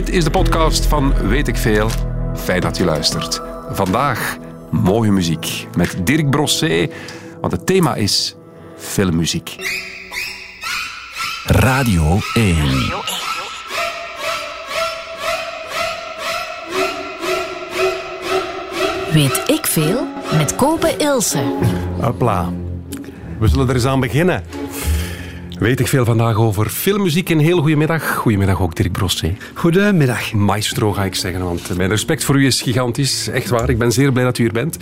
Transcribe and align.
Dit 0.00 0.14
is 0.14 0.24
de 0.24 0.30
podcast 0.30 0.86
van 0.86 1.28
Weet 1.28 1.48
ik 1.48 1.56
Veel. 1.56 1.90
Fijn 2.34 2.60
dat 2.60 2.76
je 2.76 2.84
luistert. 2.84 3.42
Vandaag 3.70 4.36
mooie 4.70 5.10
muziek 5.10 5.66
met 5.76 5.96
Dirk 6.04 6.30
Brossé, 6.30 6.88
want 7.40 7.52
het 7.52 7.66
thema 7.66 7.94
is 7.94 8.36
filmmuziek. 8.76 9.56
Radio 11.44 12.18
1. 12.34 12.56
Weet 19.12 19.42
ik 19.46 19.66
veel 19.66 20.06
met 20.36 20.54
Kopen 20.54 20.98
Ilse. 20.98 21.42
Hopla. 22.00 22.52
We 23.38 23.48
zullen 23.48 23.68
er 23.68 23.74
eens 23.74 23.86
aan 23.86 24.00
beginnen. 24.00 24.44
Weet 25.60 25.80
ik 25.80 25.88
veel 25.88 26.04
vandaag 26.04 26.36
over 26.36 26.68
filmmuziek. 26.68 27.28
Een 27.28 27.38
heel 27.38 27.60
goede 27.60 27.76
middag. 27.76 28.14
Goedemiddag 28.14 28.60
ook 28.62 28.76
Dirk 28.76 28.92
Brossé. 28.92 29.36
Goedemiddag. 29.54 30.32
Maestro 30.32 30.92
ga 30.92 31.04
ik 31.04 31.14
zeggen, 31.14 31.44
want 31.44 31.76
mijn 31.76 31.88
respect 31.88 32.24
voor 32.24 32.40
u 32.40 32.46
is 32.46 32.62
gigantisch. 32.62 33.28
Echt 33.28 33.48
waar, 33.48 33.70
ik 33.70 33.78
ben 33.78 33.92
zeer 33.92 34.12
blij 34.12 34.24
dat 34.24 34.38
u 34.38 34.42
hier 34.42 34.52
bent. 34.52 34.76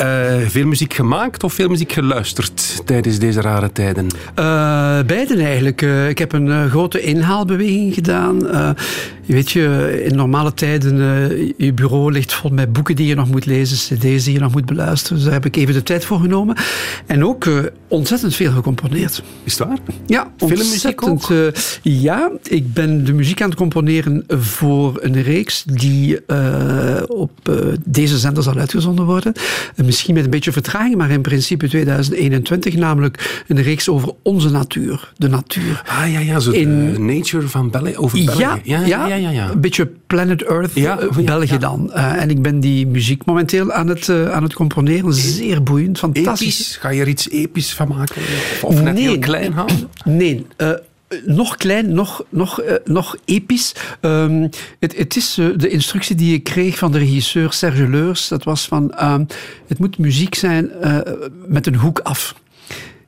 Uh, 0.00 0.36
veel 0.48 0.66
muziek 0.66 0.94
gemaakt 0.94 1.44
of 1.44 1.54
veel 1.54 1.68
muziek 1.68 1.92
geluisterd 1.92 2.82
tijdens 2.84 3.18
deze 3.18 3.40
rare 3.40 3.72
tijden? 3.72 4.06
Uh, 4.06 5.00
beiden 5.06 5.40
eigenlijk. 5.40 5.82
Uh, 5.82 6.08
ik 6.08 6.18
heb 6.18 6.32
een 6.32 6.70
grote 6.70 7.00
inhaalbeweging 7.00 7.94
gedaan. 7.94 8.42
weet 9.26 9.50
je, 9.50 10.00
in 10.04 10.16
normale 10.16 10.54
tijden, 10.54 10.96
je 11.56 11.72
bureau 11.72 12.12
ligt 12.12 12.34
vol 12.34 12.50
met 12.50 12.72
boeken 12.72 12.96
die 12.96 13.06
je 13.06 13.14
nog 13.14 13.30
moet 13.30 13.46
lezen, 13.46 13.76
cd's 13.76 14.24
die 14.24 14.32
je 14.32 14.38
nog 14.38 14.52
moet 14.52 14.66
beluisteren. 14.66 15.16
Dus 15.16 15.24
daar 15.24 15.34
heb 15.34 15.46
ik 15.46 15.56
even 15.56 15.74
de 15.74 15.82
tijd 15.82 16.04
voor 16.04 16.20
genomen. 16.20 16.56
En 17.06 17.24
ook 17.24 17.46
ontzettend 17.88 18.34
veel 18.34 18.52
gecomponeerd. 18.52 19.22
Is 19.44 19.58
het 19.58 19.68
waar? 19.68 19.78
Ja, 20.06 20.30
filmmuziek 20.36 21.06
ook? 21.06 21.32
Ja, 21.82 22.30
ik 22.42 22.72
ben 22.72 23.04
de 23.04 23.12
muziek 23.12 23.42
aan 23.42 23.48
het 23.48 23.58
componeren 23.58 24.24
voor 24.28 24.98
een 25.00 25.22
reeks 25.22 25.62
die 25.66 26.20
op 27.06 27.30
deze 27.84 28.18
zender 28.18 28.42
zal 28.42 28.56
uitgezonden 28.56 29.04
worden. 29.04 29.32
Misschien 29.86 30.14
met 30.14 30.24
een 30.24 30.30
beetje 30.30 30.52
vertraging, 30.52 30.96
maar 30.96 31.10
in 31.10 31.22
principe 31.22 31.68
2021, 31.68 32.74
namelijk 32.74 33.44
een 33.46 33.62
reeks 33.62 33.88
over 33.88 34.12
onze 34.22 34.50
natuur, 34.50 35.12
de 35.16 35.28
natuur. 35.28 35.82
Ah 35.86 36.12
ja, 36.12 36.18
ja, 36.18 36.40
zo 36.40 36.50
in, 36.50 36.92
de 36.92 36.98
nature 36.98 37.48
van 37.48 37.70
België, 37.70 37.96
over 37.96 38.24
België. 38.24 38.40
Ja, 38.40 38.58
ja, 38.62 38.80
ja, 38.86 39.06
ja, 39.06 39.14
ja, 39.14 39.30
ja. 39.30 39.50
een 39.50 39.60
beetje 39.60 39.90
Planet 40.06 40.42
Earth, 40.42 40.74
ja, 40.74 40.98
België 41.24 41.58
dan. 41.58 41.92
en 41.92 42.30
ik 42.30 42.42
ben 42.42 42.60
die 42.60 42.86
muziek 42.86 43.24
momenteel 43.24 43.72
aan 43.72 43.88
het, 43.88 44.08
aan 44.08 44.42
het 44.42 44.54
componeren. 44.54 45.14
Zeer 45.14 45.62
boeiend, 45.62 45.98
fantastisch. 45.98 46.58
Episch? 46.58 46.76
Ga 46.76 46.88
je 46.88 47.00
er 47.00 47.08
iets 47.08 47.30
episch 47.30 47.74
van 47.74 47.88
maken? 47.88 48.22
Of 48.62 48.82
net 48.82 48.94
nee. 48.94 49.02
heel 49.02 49.18
klein 49.18 49.52
houden? 49.52 49.88
Nee, 50.04 50.46
nog 51.24 51.56
klein, 51.56 51.92
nog, 51.92 52.24
nog, 52.28 52.62
uh, 52.62 52.72
nog 52.84 53.16
episch. 53.24 53.74
Um, 54.00 54.50
het, 54.80 54.96
het 54.96 55.16
is 55.16 55.38
uh, 55.38 55.48
de 55.56 55.68
instructie 55.68 56.16
die 56.16 56.34
ik 56.34 56.44
kreeg 56.44 56.78
van 56.78 56.92
de 56.92 56.98
regisseur 56.98 57.52
Serge 57.52 57.88
Leurs. 57.88 58.28
Dat 58.28 58.44
was 58.44 58.66
van, 58.66 59.04
um, 59.04 59.26
het 59.66 59.78
moet 59.78 59.98
muziek 59.98 60.34
zijn 60.34 60.70
met 61.46 61.66
een 61.66 61.76
hoek 61.76 61.98
af. 61.98 62.34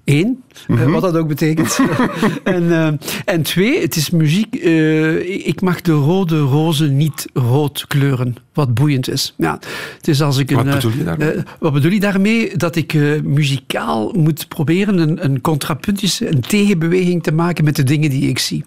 Eén, 0.08 0.42
mm 0.66 0.76
-hmm. 0.76 0.92
wat 0.92 1.02
dat 1.02 1.16
ook 1.16 1.28
betekent. 1.28 1.78
en, 2.44 2.62
uh, 2.62 2.88
en 3.24 3.42
twee, 3.42 3.80
het 3.80 3.96
is 3.96 4.10
muziek. 4.10 4.64
Uh, 4.64 5.46
ik 5.46 5.60
mag 5.60 5.80
de 5.80 5.92
rode 5.92 6.38
rozen 6.38 6.96
niet 6.96 7.26
rood 7.32 7.84
kleuren, 7.86 8.36
wat 8.52 8.74
boeiend 8.74 9.10
is. 9.10 9.34
Ja, 9.36 9.58
het 9.96 10.08
is 10.08 10.22
als 10.22 10.38
ik 10.38 10.50
wat 10.50 10.66
een, 10.66 10.72
bedoel 10.72 10.92
je 10.92 11.04
daarmee? 11.04 11.34
Uh, 11.34 11.42
wat 11.58 11.72
bedoel 11.72 11.90
je 11.90 12.00
daarmee? 12.00 12.56
Dat 12.56 12.76
ik 12.76 12.94
muzikaal 13.22 14.12
moet 14.16 14.48
proberen 14.48 14.98
een, 14.98 15.24
een 15.24 15.40
contrapuntische, 15.40 16.28
een 16.28 16.40
tegenbeweging 16.40 17.22
te 17.22 17.32
maken 17.32 17.64
met 17.64 17.76
de 17.76 17.84
dingen 17.84 18.10
die 18.10 18.28
ik 18.28 18.38
zie. 18.38 18.64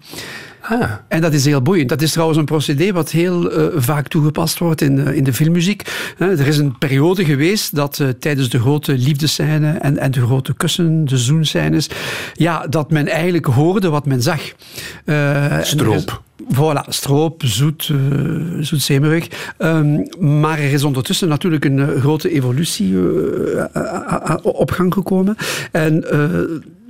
Ah. 0.62 0.90
En 1.08 1.20
dat 1.20 1.32
is 1.32 1.44
heel 1.44 1.62
boeiend. 1.62 1.88
Dat 1.88 2.02
is 2.02 2.12
trouwens 2.12 2.38
een 2.38 2.44
procedé 2.44 2.92
wat 2.92 3.10
heel 3.10 3.58
uh, 3.58 3.66
vaak 3.76 4.08
toegepast 4.08 4.58
wordt 4.58 4.80
in, 4.80 4.98
uh, 4.98 5.16
in 5.16 5.24
de 5.24 5.32
filmmuziek. 5.32 5.82
Er 6.18 6.46
is 6.46 6.58
een 6.58 6.78
periode 6.78 7.24
geweest 7.24 7.74
dat 7.74 8.04
tijdens 8.18 8.48
de 8.48 8.60
grote 8.60 8.92
liefdescène 8.92 9.70
en, 9.70 9.98
en 9.98 10.10
de 10.10 10.20
grote 10.20 10.54
kussen, 10.54 11.04
de 11.04 11.18
zoenscènes, 11.18 11.88
ja, 12.34 12.66
dat 12.66 12.90
men 12.90 13.08
eigenlijk 13.08 13.46
hoorde 13.46 13.88
wat 13.88 14.06
men 14.06 14.22
zag. 14.22 14.40
Stroop. 15.62 16.22
Voilà, 16.48 16.88
stroop, 16.88 17.42
zoet, 17.44 17.88
uh, 17.88 17.98
zoetzemerig. 18.60 19.54
Um, 19.58 20.08
maar 20.18 20.58
er 20.58 20.72
is 20.72 20.82
ondertussen 20.82 21.28
natuurlijk 21.28 21.64
een 21.64 21.78
uh, 21.78 22.00
grote 22.00 22.30
evolutie 22.30 22.92
uh, 22.92 23.64
op 24.42 24.70
gang 24.70 24.92
gekomen. 24.92 25.36
En 25.72 26.04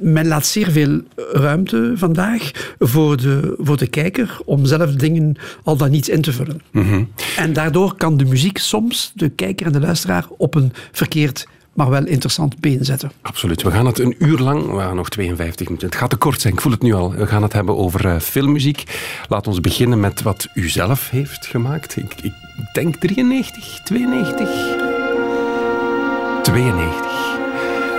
men 0.03 0.27
laat 0.27 0.47
zeer 0.47 0.71
veel 0.71 1.01
ruimte 1.33 1.93
vandaag 1.95 2.51
voor 2.79 3.17
de, 3.17 3.55
voor 3.59 3.77
de 3.77 3.87
kijker 3.87 4.39
om 4.45 4.65
zelf 4.65 4.95
dingen 4.95 5.37
al 5.63 5.77
dan 5.77 5.91
niet 5.91 6.09
in 6.09 6.21
te 6.21 6.33
vullen. 6.33 6.61
Mm 6.71 6.83
-hmm. 6.83 7.09
En 7.37 7.53
daardoor 7.53 7.97
kan 7.97 8.17
de 8.17 8.25
muziek 8.25 8.59
soms 8.59 9.13
de 9.15 9.29
kijker 9.29 9.67
en 9.67 9.73
de 9.73 9.81
luisteraar 9.81 10.25
op 10.37 10.55
een 10.55 10.73
verkeerd 10.93 11.47
maar 11.73 11.91
wel 11.91 12.07
interessant 12.07 12.61
been 12.61 12.85
zetten. 12.85 13.13
Absoluut. 13.23 13.63
We 13.63 13.71
gaan 13.71 13.87
het 13.87 13.99
een 13.99 14.15
uur 14.19 14.39
lang, 14.39 14.71
we 14.71 14.79
gaan 14.79 14.97
nog 14.97 15.09
52 15.09 15.67
minuten, 15.67 15.89
het 15.89 15.99
gaat 15.99 16.11
te 16.11 16.17
kort 16.17 16.41
zijn, 16.41 16.53
ik 16.53 16.61
voel 16.61 16.73
het 16.73 16.83
nu 16.83 16.95
al. 16.95 17.13
We 17.13 17.27
gaan 17.27 17.43
het 17.43 17.53
hebben 17.53 17.77
over 17.77 18.07
uh, 18.07 18.19
filmmuziek. 18.19 18.85
Laat 19.29 19.47
ons 19.47 19.61
beginnen 19.61 20.01
met 20.01 20.23
wat 20.23 20.49
u 20.55 20.69
zelf 20.69 21.11
heeft 21.11 21.47
gemaakt. 21.47 21.97
Ik, 21.97 22.15
ik 22.23 22.33
denk 22.73 22.97
93, 22.97 23.81
92? 23.85 24.49
92. 26.43 27.23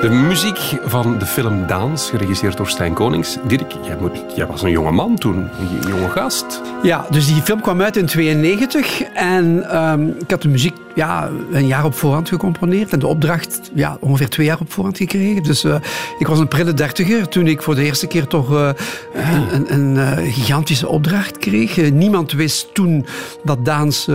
De 0.04 0.10
muziek 0.10 0.60
van 0.84 1.18
de 1.18 1.26
film 1.26 1.68
Daans, 1.68 2.10
geregisseerd 2.10 2.58
door 2.58 2.70
Stijn 2.70 2.94
Konings. 2.94 3.38
Dirk, 3.48 3.72
jij, 3.84 3.98
moet, 4.00 4.24
jij 4.36 4.48
was 4.48 4.62
een 4.62 4.72
jonge 4.72 4.92
man 4.92 5.18
toen, 5.18 5.36
een 5.38 5.88
jonge 5.88 6.10
gast. 6.10 6.62
Ja, 6.82 7.06
dus 7.10 7.28
die 7.28 7.42
film 7.42 7.62
kwam 7.62 7.82
uit 7.82 7.98
in 7.98 8.06
92 8.06 9.02
en 9.02 9.78
um, 9.84 10.16
ik 10.20 10.32
had 10.32 10.42
de 10.42 10.48
muziek 10.48 10.76
ja, 10.96 11.30
een 11.52 11.68
jaar 11.68 11.86
op 11.86 11.94
voorhand 11.94 12.30
gecomponeerd 12.30 12.92
en 12.92 13.00
de 13.00 13.08
opdracht 13.08 13.72
ja, 13.74 13.98
ongeveer 14.00 14.30
twee 14.30 14.46
jaar 14.46 14.60
op 14.60 14.72
voorhand 14.72 14.98
gekregen. 14.98 15.44
Dus 15.44 15.64
uh, 15.64 15.76
ik 16.20 16.28
was 16.28 16.40
een 16.40 16.48
prille 16.48 16.74
dertiger 16.74 17.28
toen 17.28 17.48
ik 17.48 17.62
voor 17.62 17.76
de 17.76 17.84
eerste 17.84 18.08
keer 18.08 18.28
toch 18.28 18.52
uh, 18.52 18.70
een, 19.14 19.56
een, 19.56 19.74
een 19.74 19.96
uh, 19.96 20.34
gigantische 20.34 20.88
opdracht 20.88 21.38
kreeg. 21.38 21.92
niemand 21.92 22.32
wist 22.32 22.74
toen 22.74 23.06
dat 23.44 23.66
Daans 23.66 24.10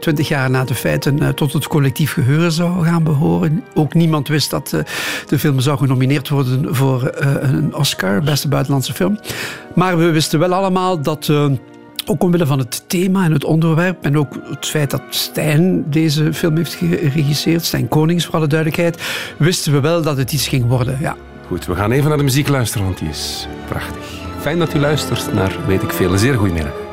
twintig 0.00 0.28
jaar 0.28 0.50
na 0.50 0.64
de 0.64 0.74
feiten 0.74 1.34
tot 1.34 1.52
het 1.52 1.66
collectief 1.66 2.12
geheuren 2.12 2.52
zou 2.52 2.84
gaan 2.84 3.02
behoren. 3.02 3.64
Ook 3.74 3.94
niemand 3.94 4.28
wist 4.28 4.50
dat 4.50 4.76
de 5.26 5.38
film 5.38 5.60
zou 5.60 5.78
genomineerd 5.78 6.28
worden 6.28 6.74
voor 6.74 7.10
een 7.14 7.74
Oscar, 7.74 8.22
beste 8.22 8.48
buitenlandse 8.48 8.92
film. 8.92 9.18
Maar 9.74 9.98
we 9.98 10.10
wisten 10.10 10.38
wel 10.38 10.54
allemaal 10.54 11.02
dat 11.02 11.32
ook 12.08 12.22
omwille 12.22 12.46
van 12.46 12.58
het 12.58 12.82
thema 12.86 13.24
en 13.24 13.32
het 13.32 13.44
onderwerp 13.44 14.04
en 14.04 14.18
ook 14.18 14.34
het 14.44 14.66
feit 14.66 14.90
dat 14.90 15.02
Stijn 15.10 15.84
deze 15.90 16.32
film 16.32 16.56
heeft 16.56 16.74
geregisseerd, 16.74 17.64
Stijn 17.64 17.88
Konings 17.88 18.24
voor 18.24 18.34
alle 18.34 18.46
duidelijkheid, 18.46 19.02
wisten 19.36 19.72
we 19.72 19.80
wel 19.80 20.02
dat 20.02 20.16
het 20.16 20.32
iets 20.32 20.48
ging 20.48 20.66
worden. 20.66 20.98
Ja. 21.00 21.16
Goed, 21.46 21.66
we 21.66 21.74
gaan 21.74 21.92
even 21.92 22.08
naar 22.08 22.18
de 22.18 22.24
muziek 22.24 22.48
luisteren, 22.48 22.86
want 22.86 22.98
die 22.98 23.08
is 23.08 23.48
prachtig. 23.68 24.04
Fijn 24.40 24.58
dat 24.58 24.74
u 24.74 24.78
luistert 24.78 25.34
naar 25.34 25.56
Weet 25.66 25.82
ik 25.82 25.92
Veel. 25.92 26.12
Een 26.12 26.18
zeer 26.18 26.34
goedemiddag. 26.34 26.87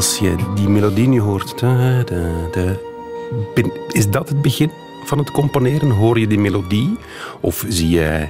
Als 0.00 0.18
je 0.18 0.34
die 0.54 0.68
melodie 0.68 1.08
nu 1.08 1.20
hoort, 1.20 1.54
is 3.90 4.10
dat 4.10 4.28
het 4.28 4.42
begin 4.42 4.70
van 5.04 5.18
het 5.18 5.30
componeren? 5.30 5.90
Hoor 5.90 6.18
je 6.18 6.26
die 6.26 6.38
melodie? 6.38 6.96
Of 7.40 7.64
zie 7.68 7.88
je 7.88 8.28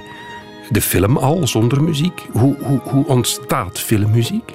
de 0.69 0.81
film 0.81 1.17
al 1.17 1.47
zonder 1.47 1.83
muziek? 1.83 2.21
Hoe, 2.31 2.55
hoe, 2.61 2.79
hoe 2.83 3.05
ontstaat 3.05 3.79
filmmuziek? 3.79 4.53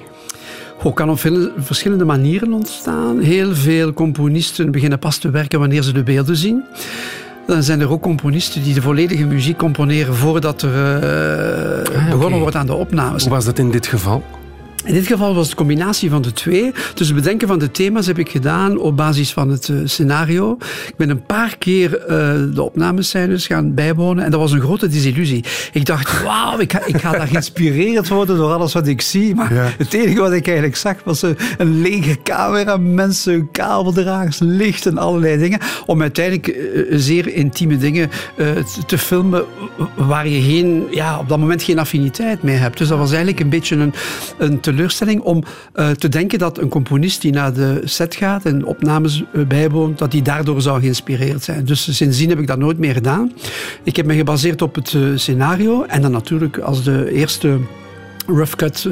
Goh, 0.79 0.93
kan 0.93 1.09
op 1.09 1.19
veel 1.19 1.49
verschillende 1.57 2.05
manieren 2.05 2.53
ontstaan. 2.53 3.19
Heel 3.19 3.55
veel 3.55 3.93
componisten 3.93 4.71
beginnen 4.71 4.99
pas 4.99 5.17
te 5.17 5.29
werken 5.29 5.59
wanneer 5.59 5.81
ze 5.81 5.93
de 5.93 6.03
beelden 6.03 6.35
zien. 6.35 6.63
Dan 7.47 7.63
zijn 7.63 7.81
er 7.81 7.91
ook 7.91 8.01
componisten 8.01 8.63
die 8.63 8.73
de 8.73 8.81
volledige 8.81 9.25
muziek 9.25 9.57
componeren 9.57 10.15
voordat 10.15 10.61
er 10.61 11.01
eh, 11.03 11.95
Ah, 11.95 12.09
begonnen 12.09 12.39
wordt 12.39 12.55
aan 12.55 12.65
de 12.65 12.73
opnames. 12.73 13.23
Hoe 13.23 13.31
was 13.31 13.45
dat 13.45 13.59
in 13.59 13.71
dit 13.71 13.87
geval? 13.87 14.23
In 14.87 14.93
dit 14.93 15.07
geval 15.07 15.33
was 15.33 15.41
het 15.41 15.49
de 15.49 15.55
combinatie 15.57 16.09
van 16.09 16.21
de 16.21 16.33
twee. 16.33 16.71
Dus 16.93 17.07
het 17.07 17.15
bedenken 17.15 17.47
van 17.47 17.59
de 17.59 17.71
thema's 17.71 18.05
heb 18.07 18.19
ik 18.19 18.29
gedaan 18.29 18.77
op 18.77 18.97
basis 18.97 19.31
van 19.33 19.49
het 19.49 19.69
eh, 19.69 19.75
scenario. 19.83 20.57
Ik 20.87 20.93
ben 20.97 21.09
een 21.09 21.23
paar 21.25 21.55
keer 21.57 21.97
eh, 21.99 22.07
de 22.53 22.61
opnamescènes 22.63 23.47
gaan 23.47 23.73
bijwonen 23.73 24.23
en 24.25 24.31
dat 24.31 24.39
was 24.39 24.51
een 24.51 24.61
grote 24.61 24.87
desillusie. 24.87 25.43
Ik 25.71 25.85
dacht, 25.85 26.23
wauw, 26.23 26.59
ik 26.59 26.71
ga, 26.71 26.85
ik 26.85 26.97
ga 26.97 27.11
daar 27.11 27.27
geïnspireerd 27.27 28.07
worden 28.07 28.37
door 28.37 28.51
alles 28.53 28.73
wat 28.73 28.87
ik 28.87 29.01
zie. 29.01 29.35
Maar 29.35 29.53
Ja. 29.53 29.69
het 29.77 29.93
enige 29.93 30.19
wat 30.19 30.31
ik 30.33 30.45
eigenlijk 30.45 30.75
zag 30.77 30.95
was 31.03 31.21
een, 31.21 31.37
een 31.57 31.81
lege 31.81 32.17
camera, 32.23 32.77
mensen, 32.77 33.51
kabeldragers, 33.51 34.39
licht 34.39 34.85
en 34.85 34.97
allerlei 34.97 35.37
dingen. 35.37 35.59
Om 35.85 36.01
uiteindelijk 36.01 36.47
eh, 36.47 36.81
zeer 36.91 37.27
intieme 37.33 37.77
dingen 37.77 38.09
eh, 38.35 38.47
te- 38.51 38.85
te 38.85 38.97
filmen 38.97 39.43
waar 39.95 40.27
je 40.27 40.41
geen, 40.41 40.83
ja, 40.91 41.19
op 41.19 41.29
dat 41.29 41.39
moment 41.39 41.63
geen 41.63 41.79
affiniteit 41.79 42.43
mee 42.43 42.55
hebt. 42.55 42.77
Dus 42.77 42.87
dat 42.87 42.97
was 42.97 43.09
eigenlijk 43.09 43.39
een 43.39 43.49
beetje 43.49 43.75
een, 43.75 43.93
een 44.37 44.59
teleurstelling 44.59 44.75
om 45.23 45.43
eh, 45.73 45.89
te 45.89 46.09
denken 46.09 46.39
dat 46.39 46.57
een 46.57 46.69
componist 46.69 47.21
die 47.21 47.31
naar 47.31 47.53
de 47.53 47.81
set 47.83 48.15
gaat 48.15 48.45
en 48.45 48.65
opnames 48.65 49.23
eh, 49.33 49.45
bijwoont, 49.45 49.97
dat 49.97 50.11
die 50.11 50.21
daardoor 50.21 50.61
zou 50.61 50.81
geïnspireerd 50.81 51.43
zijn. 51.43 51.65
Dus 51.65 51.95
sindsdien 51.95 52.29
heb 52.29 52.39
ik 52.39 52.47
dat 52.47 52.57
nooit 52.57 52.77
meer 52.77 52.93
gedaan. 52.93 53.33
Ik 53.83 53.95
heb 53.95 54.05
me 54.05 54.15
gebaseerd 54.15 54.61
op 54.61 54.75
het 54.75 54.93
eh, 54.93 55.01
scenario 55.15 55.83
en 55.83 56.01
dan 56.01 56.11
natuurlijk 56.11 56.57
als 56.57 56.83
de 56.83 57.11
eerste 57.11 57.57
rough 58.27 58.55
cut 58.55 58.89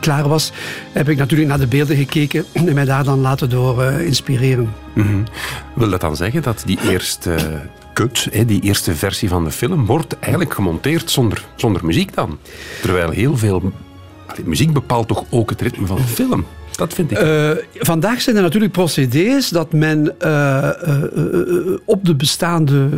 klaar 0.00 0.28
was, 0.28 0.52
heb 0.92 1.08
ik 1.08 1.16
natuurlijk 1.16 1.48
naar 1.48 1.58
de 1.58 1.66
beelden 1.66 1.96
gekeken 1.96 2.44
en 2.66 2.74
mij 2.74 2.84
daar 2.84 3.04
dan 3.04 3.20
laten 3.20 3.50
door 3.50 3.82
inspireren. 3.82 4.70
Mhm. 4.94 5.22
Wil 5.74 5.90
dat 5.90 6.00
dan 6.00 6.16
zeggen 6.16 6.42
dat 6.42 6.62
die 6.66 6.78
eerste 6.90 7.36
cut, 7.92 8.28
hè, 8.30 8.44
die 8.44 8.62
eerste 8.62 8.94
versie 8.94 9.28
van 9.28 9.44
de 9.44 9.50
film, 9.50 9.86
wordt 9.86 10.18
eigenlijk 10.18 10.54
gemonteerd 10.54 11.10
zonder, 11.10 11.44
zonder 11.56 11.84
muziek 11.84 12.14
dan? 12.14 12.38
Terwijl 12.82 13.10
heel 13.10 13.36
veel... 13.36 13.72
Muziek 14.44 14.72
bepaalt 14.72 15.08
toch 15.08 15.24
ook 15.30 15.50
het 15.50 15.60
ritme 15.60 15.86
van 15.86 15.96
de 15.96 16.02
film? 16.02 16.44
Dat 16.80 16.94
vind 16.94 17.10
ik. 17.10 17.18
Eh, 17.18 17.50
vandaag 17.78 18.20
zijn 18.20 18.36
er 18.36 18.42
natuurlijk 18.42 18.72
procedés 18.72 19.48
dat 19.48 19.72
men 19.72 20.20
eh, 20.20 20.68
eh, 20.68 21.02
op 21.84 22.04
de 22.04 22.14
bestaande 22.14 22.88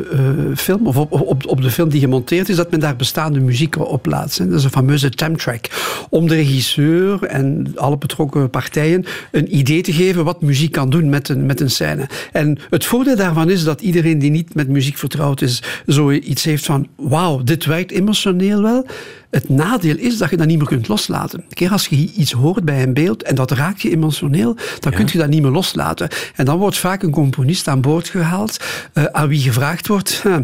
film, 0.56 0.86
of 0.86 0.96
op, 0.96 1.46
op, 1.46 1.62
de 1.62 1.70
film 1.70 1.88
die 1.88 2.00
gemonteerd 2.00 2.48
is, 2.48 2.56
dat 2.56 2.70
men 2.70 2.80
daar 2.80 2.96
bestaande 2.96 3.40
muziek 3.40 3.78
op 3.78 4.06
laat. 4.06 4.38
Dat 4.38 4.58
is 4.58 4.64
een 4.64 4.70
fameuze 4.70 5.10
temtrack. 5.10 5.68
Om 6.10 6.28
de 6.28 6.34
regisseur 6.34 7.22
en 7.22 7.72
alle 7.74 7.98
betrokken 7.98 8.50
partijen 8.50 9.04
een 9.30 9.56
idee 9.56 9.82
te 9.82 9.92
geven 9.92 10.24
wat 10.24 10.42
muziek 10.42 10.72
kan 10.72 10.90
doen 10.90 11.08
met 11.08 11.28
een, 11.28 11.46
met 11.46 11.60
een 11.60 11.70
scène. 11.70 12.08
En 12.32 12.58
het 12.70 12.84
voordeel 12.84 13.16
daarvan 13.16 13.50
is 13.50 13.64
dat 13.64 13.80
iedereen 13.80 14.18
die 14.18 14.30
niet 14.30 14.54
met 14.54 14.68
muziek 14.68 14.96
vertrouwd 14.96 15.40
is, 15.40 15.62
zoiets 15.86 16.44
heeft 16.44 16.64
van 16.64 16.88
wauw, 16.96 17.42
dit 17.42 17.64
werkt 17.64 17.90
emotioneel 17.90 18.62
wel. 18.62 18.86
Het 19.32 19.49
nadeel 19.49 19.96
is 19.96 20.19
dat 20.19 20.31
je 20.31 20.37
dat 20.37 20.46
niet 20.46 20.58
meer 20.58 20.67
kunt 20.67 20.88
loslaten. 20.88 21.38
Een 21.38 21.55
keer 21.55 21.70
als 21.70 21.87
je 21.87 21.96
iets 21.96 22.32
hoort 22.32 22.64
bij 22.64 22.82
een 22.82 22.94
beeld 22.94 23.23
en 23.23 23.34
dat 23.34 23.50
raakt 23.50 23.82
je 23.82 23.90
emotioneel, 23.90 24.56
dan 24.81 24.93
kun 24.93 25.08
je 25.12 25.19
dat 25.19 25.29
niet 25.29 25.43
meer 25.43 25.50
loslaten. 25.50 26.08
En 26.34 26.44
dan 26.44 26.58
wordt 26.58 26.79
vaak 26.79 27.02
een 27.02 27.11
componist 27.11 27.69
aan 27.69 27.81
boord 27.81 28.08
gehaald 28.08 28.56
eh, 28.93 29.05
aan 29.05 29.29
wie 29.29 29.40
gevraagd 29.40 29.87
wordt... 29.87 30.20
"Huh, 30.23 30.37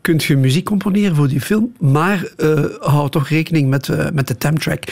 Kunt 0.00 0.24
je 0.24 0.36
muziek 0.36 0.64
componeren 0.64 1.16
voor 1.16 1.28
die 1.28 1.40
film, 1.40 1.72
maar 1.78 2.24
eh, 2.36 2.64
hou 2.80 3.10
toch 3.10 3.28
rekening 3.28 3.68
met, 3.68 3.88
eh, 3.88 4.06
met 4.12 4.28
de 4.28 4.36
temtrack. 4.36 4.82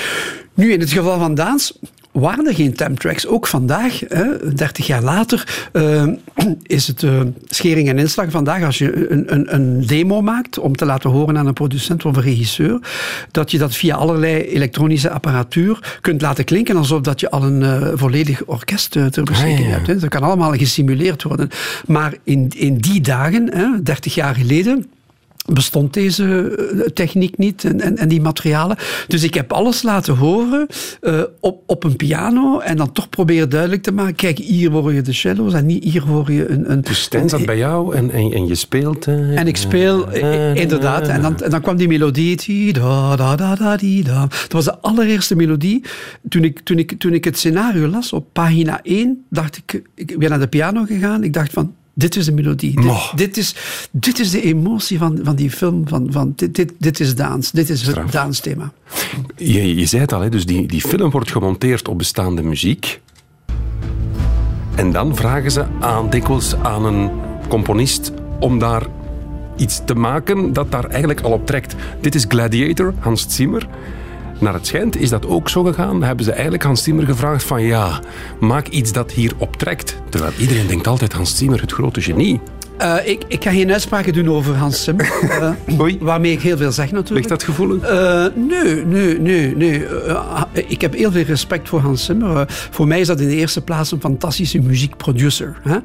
Nu, 0.55 0.73
in 0.73 0.81
het 0.81 0.93
geval 0.93 1.19
van 1.19 1.35
Daans 1.35 1.79
waren 2.13 2.47
er 2.47 2.55
geen 2.55 2.75
temtracks. 2.75 3.27
Ook 3.27 3.47
vandaag, 3.47 4.01
hè, 4.09 4.55
30 4.55 4.87
jaar 4.87 5.03
later, 5.03 5.69
eh, 5.73 6.07
is 6.63 6.87
het 6.87 7.03
eh, 7.03 7.21
schering 7.49 7.89
en 7.89 7.99
inslag. 7.99 8.31
Vandaag, 8.31 8.65
als 8.65 8.79
je 8.79 9.11
een, 9.11 9.33
een, 9.33 9.55
een 9.55 9.87
demo 9.87 10.21
maakt 10.21 10.59
om 10.59 10.77
te 10.77 10.85
laten 10.85 11.11
horen 11.11 11.39
aan 11.39 11.47
een 11.47 11.53
producent 11.53 12.05
of 12.05 12.17
een 12.17 12.23
regisseur, 12.23 12.79
dat 13.31 13.51
je 13.51 13.59
dat 13.59 13.77
via 13.77 13.97
allerlei 13.97 14.43
elektronische 14.43 15.11
apparatuur 15.11 15.99
kunt 16.01 16.21
laten 16.23 16.45
klinken 16.45 16.77
alsof 16.77 17.01
dat 17.01 17.21
je 17.21 17.31
al 17.31 17.43
een 17.43 17.63
eh, 17.63 17.89
volledig 17.95 18.43
orkest 18.45 18.91
ter 18.91 19.23
beschikking 19.23 19.59
Ah, 19.59 19.67
ja. 19.67 19.71
hebt. 19.71 19.87
Hè. 19.87 19.97
Dat 19.97 20.09
kan 20.09 20.23
allemaal 20.23 20.53
gesimuleerd 20.53 21.23
worden. 21.23 21.49
Maar 21.87 22.15
in, 22.25 22.51
in 22.57 22.77
die 22.77 23.01
dagen, 23.01 23.51
hè, 23.55 23.83
30 23.83 24.15
jaar 24.15 24.35
geleden, 24.35 24.87
bestond 25.47 25.95
deze 25.95 26.57
eh, 26.57 26.81
techniek 26.81 27.39
niet 27.39 27.65
en, 27.65 27.81
en, 27.81 27.97
en 27.97 28.09
die 28.09 28.21
materialen. 28.21 28.77
Dus 29.07 29.23
ik 29.23 29.35
heb 29.35 29.53
alles 29.53 29.83
laten 29.83 30.17
horen 30.17 30.67
eh, 31.01 31.23
op, 31.41 31.63
op 31.67 31.85
een 31.85 31.97
piano 31.97 32.59
en 32.59 32.77
dan 32.77 32.93
toch 32.93 33.09
proberen 33.09 33.51
duidelijk 33.51 33.83
te 33.83 33.93
maken, 33.93 34.15
kijk, 34.15 34.39
hier 34.39 34.71
hoor 34.71 34.93
je 34.93 35.03
de 35.03 35.13
cello's 35.13 35.55
en 35.55 35.67
niet 35.67 35.85
hier 35.85 36.03
hoor 36.03 36.33
je 36.33 36.49
een... 36.49 36.71
een 36.71 36.81
Dus 36.81 37.03
Stijn 37.03 37.29
zat 37.29 37.47
bij 37.47 37.57
jou 37.57 37.97
en, 37.97 38.11
en, 38.11 38.33
en 38.33 38.47
je 38.47 38.55
speelt... 38.55 39.07
eh, 39.07 39.39
en 39.39 39.47
ik 39.47 39.57
speel, 39.57 40.11
inderdaad, 40.55 41.09
en 41.09 41.23
dan, 41.23 41.41
en 41.41 41.51
dan 41.51 41.61
kwam 41.61 41.77
die 41.77 41.89
melodie. 41.89 42.37
die 42.37 42.73
Da, 42.73 43.17
da, 43.17 43.37
da, 43.37 43.55
da, 43.55 43.77
die, 43.77 44.05
da. 44.05 44.21
Dat 44.21 44.53
was 44.53 44.65
de 44.65 44.79
allereerste 44.79 45.37
melodie. 45.37 45.85
Toen 46.29 46.45
ik, 46.45 46.61
toen, 46.61 46.79
ik, 46.79 46.95
toen 46.99 47.15
ik 47.15 47.25
het 47.25 47.39
scenario 47.39 47.89
las 47.89 48.13
op 48.13 48.27
pagina 48.33 48.81
1, 48.83 49.25
dacht 49.31 49.57
ik, 49.57 49.83
ik 49.95 50.19
ben 50.19 50.31
naar 50.31 50.39
de 50.39 50.47
piano 50.47 50.85
gegaan. 50.85 51.25
Ik 51.25 51.33
dacht 51.33 51.53
van, 51.53 51.75
dit 51.95 52.17
is 52.17 52.25
de 52.25 52.33
melodie. 52.33 52.81
Dit, 53.15 53.37
is, 53.37 53.55
dit 53.91 54.19
is 54.19 54.31
de 54.31 54.43
emotie 54.43 54.99
van, 54.99 55.19
van 55.23 55.37
die 55.37 55.51
film. 55.51 55.89
Van, 55.89 56.07
van, 56.11 56.33
dit, 56.37 56.55
dit, 56.55 56.73
dit 56.79 57.01
is 57.01 57.15
dans. 57.15 57.51
Dit 57.51 57.71
is 57.71 57.81
Straf. 57.81 58.03
het 58.03 58.13
dansthema. 58.13 58.73
Je, 59.37 59.75
je 59.75 59.87
zei 59.87 60.03
het 60.03 60.13
al, 60.13 60.21
hè, 60.21 60.29
dus 60.29 60.47
die, 60.47 60.67
die 60.67 60.81
film 60.81 61.11
wordt 61.11 61.31
gemonteerd 61.31 61.89
op 61.89 61.99
bestaande 61.99 62.43
muziek. 62.43 63.01
En 64.75 64.93
dan 64.93 65.17
vragen 65.17 65.51
ze 65.51 65.65
aan, 65.81 66.11
dikwijls 66.11 66.55
aan 66.55 66.85
een 66.85 67.11
componist 67.49 68.13
om 68.41 68.59
daar 68.59 68.87
iets 69.57 69.81
te 69.85 69.95
maken 69.95 70.53
dat 70.53 70.71
daar 70.71 70.85
eigenlijk 70.85 71.21
al 71.21 71.33
op 71.33 71.47
trekt. 71.47 71.75
Dit 72.01 72.15
is 72.15 72.25
Gladiator, 72.29 72.95
Hans 72.99 73.27
Zimmer. 73.29 73.69
Naar 74.43 74.55
het 74.55 74.67
schijnt 74.67 74.97
is 74.97 75.11
dat 75.11 75.27
ook 75.27 75.49
zo 75.49 75.63
gegaan. 75.63 76.03
Hebben 76.03 76.25
ze 76.25 76.33
eigenlijk 76.33 76.63
Hans 76.63 76.83
Zimmer 76.83 77.07
gevraagd 77.07 77.45
van 77.45 77.63
ja, 77.63 78.01
maak 78.41 78.69
iets 78.69 78.93
dat 78.93 79.13
hier 79.13 79.33
op 79.39 79.57
trekt. 79.57 79.97
Terwijl 80.09 80.33
iedereen 80.39 80.67
denkt 80.67 80.87
altijd 80.87 81.13
Hans 81.13 81.37
Zimmer, 81.37 81.61
het 81.61 81.73
grote 81.73 82.01
genie. 82.01 82.41
Eh, 82.83 82.97
ik, 83.11 83.23
ik 83.29 83.43
ga 83.43 83.51
geen 83.51 83.73
uitspraken 83.73 84.13
doen 84.13 84.29
over 84.31 84.55
Hans 84.55 84.85
Zimmer. 84.85 85.13
eh, 85.69 85.81
Oei. 85.81 85.99
waarmee 86.01 86.33
ik 86.33 86.41
heel 86.41 86.57
veel 86.57 86.73
zeg 86.73 86.85
natuurlijk. 86.91 87.11
Ligt 87.17 87.29
dat 87.29 87.43
gevoelig? 87.43 87.83
Eh, 87.83 88.25
nee, 88.35 88.85
nee, 88.85 89.19
nee. 89.21 89.57
nee. 89.57 89.87
Eh, 89.87 90.43
ik 90.67 90.81
heb 90.81 90.95
heel 90.95 91.13
veel 91.13 91.23
respect 91.25 91.69
voor 91.69 91.81
Hans 91.81 92.05
Zimmer. 92.05 92.37
Eh, 92.37 92.43
voor 92.49 92.87
mij 92.87 93.01
is 93.01 93.07
dat 93.07 93.21
in 93.21 93.29
de 93.29 93.35
eerste 93.37 93.61
plaats 93.61 93.93
een 93.93 94.01
fantastische 94.01 94.59
muziekproducer. 94.59 95.57
Hè? 95.63 95.77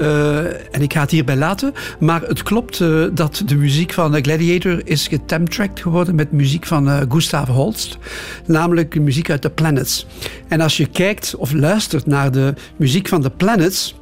Eh, 0.00 0.38
en 0.70 0.82
ik 0.82 0.92
ga 0.92 1.00
het 1.00 1.10
hierbij 1.10 1.36
laten. 1.36 1.72
Maar 1.98 2.22
het 2.22 2.42
klopt 2.42 2.80
eh, 2.80 3.04
dat 3.12 3.42
de 3.46 3.54
muziek 3.56 3.92
van 3.92 4.14
eh, 4.14 4.22
Gladiator 4.22 4.80
is 4.84 5.08
getemtracked 5.08 5.80
geworden 5.80 6.14
met 6.14 6.32
muziek 6.32 6.66
van 6.66 6.88
eh, 6.88 7.00
Gustav 7.08 7.48
Holst. 7.48 7.98
Namelijk 8.46 9.00
muziek 9.00 9.30
uit 9.30 9.40
The 9.42 9.50
Planets. 9.50 10.06
En 10.48 10.60
als 10.60 10.76
je 10.76 10.86
kijkt 10.86 11.34
of 11.36 11.52
luistert 11.52 12.06
naar 12.06 12.30
de 12.30 12.54
muziek 12.76 13.08
van 13.08 13.22
The 13.22 13.30
Planets... 13.30 13.94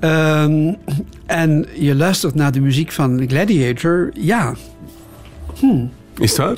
ehm, 0.00 0.74
en 1.26 1.66
je 1.74 1.94
luistert 1.94 2.34
naar 2.34 2.52
de 2.52 2.60
muziek 2.60 2.92
van 2.92 3.28
Gladiator, 3.28 4.10
ja, 4.14 4.54
Is 6.18 6.30
het 6.30 6.36
waar? 6.36 6.56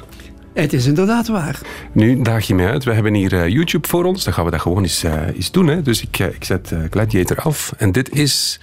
het 0.55 0.73
is 0.73 0.87
inderdaad 0.87 1.29
waar. 1.29 1.61
Nu 1.93 2.23
daag 2.23 2.47
je 2.47 2.55
mij 2.55 2.71
uit. 2.71 2.85
We 2.85 2.93
hebben 2.93 3.15
hier 3.15 3.43
eh, 3.43 3.49
YouTube 3.49 3.89
voor 3.89 4.05
ons. 4.05 4.25
Dan 4.25 4.33
gaan 4.33 4.45
we 4.45 4.51
dat 4.51 4.61
gewoon 4.61 4.83
eens, 4.83 5.03
eh, 5.03 5.27
eens 5.35 5.51
doen. 5.51 5.67
Hè. 5.67 5.83
Dus 5.83 6.03
ik, 6.03 6.19
eh, 6.19 6.27
ik 6.27 6.45
zet 6.45 6.73
Gladiator 6.91 7.37
af. 7.37 7.73
En 7.77 7.93
dit 7.93 8.11
is 8.11 8.61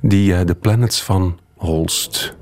die, 0.00 0.44
de 0.44 0.54
Planets 0.54 1.02
van 1.02 1.38
Holst. 1.54 2.36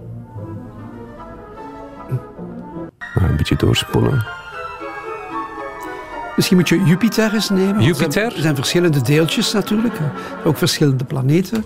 Nou, 3.15 3.31
een 3.31 3.37
beetje 3.37 3.57
doorspoelen. 3.57 4.25
Misschien 6.37 6.57
moet 6.57 6.69
je 6.69 6.83
Jupiter 6.85 7.35
eens 7.35 7.51
nemen. 7.51 7.83
Jupiter? 7.83 8.07
Er 8.07 8.13
zijn, 8.13 8.33
er 8.37 8.41
zijn 8.41 8.55
verschillende 8.55 9.03
deeltjes 9.03 9.53
natuurlijk. 9.53 9.95
Ook 10.45 10.57
verschillende 10.57 11.05
planeten. 11.05 11.65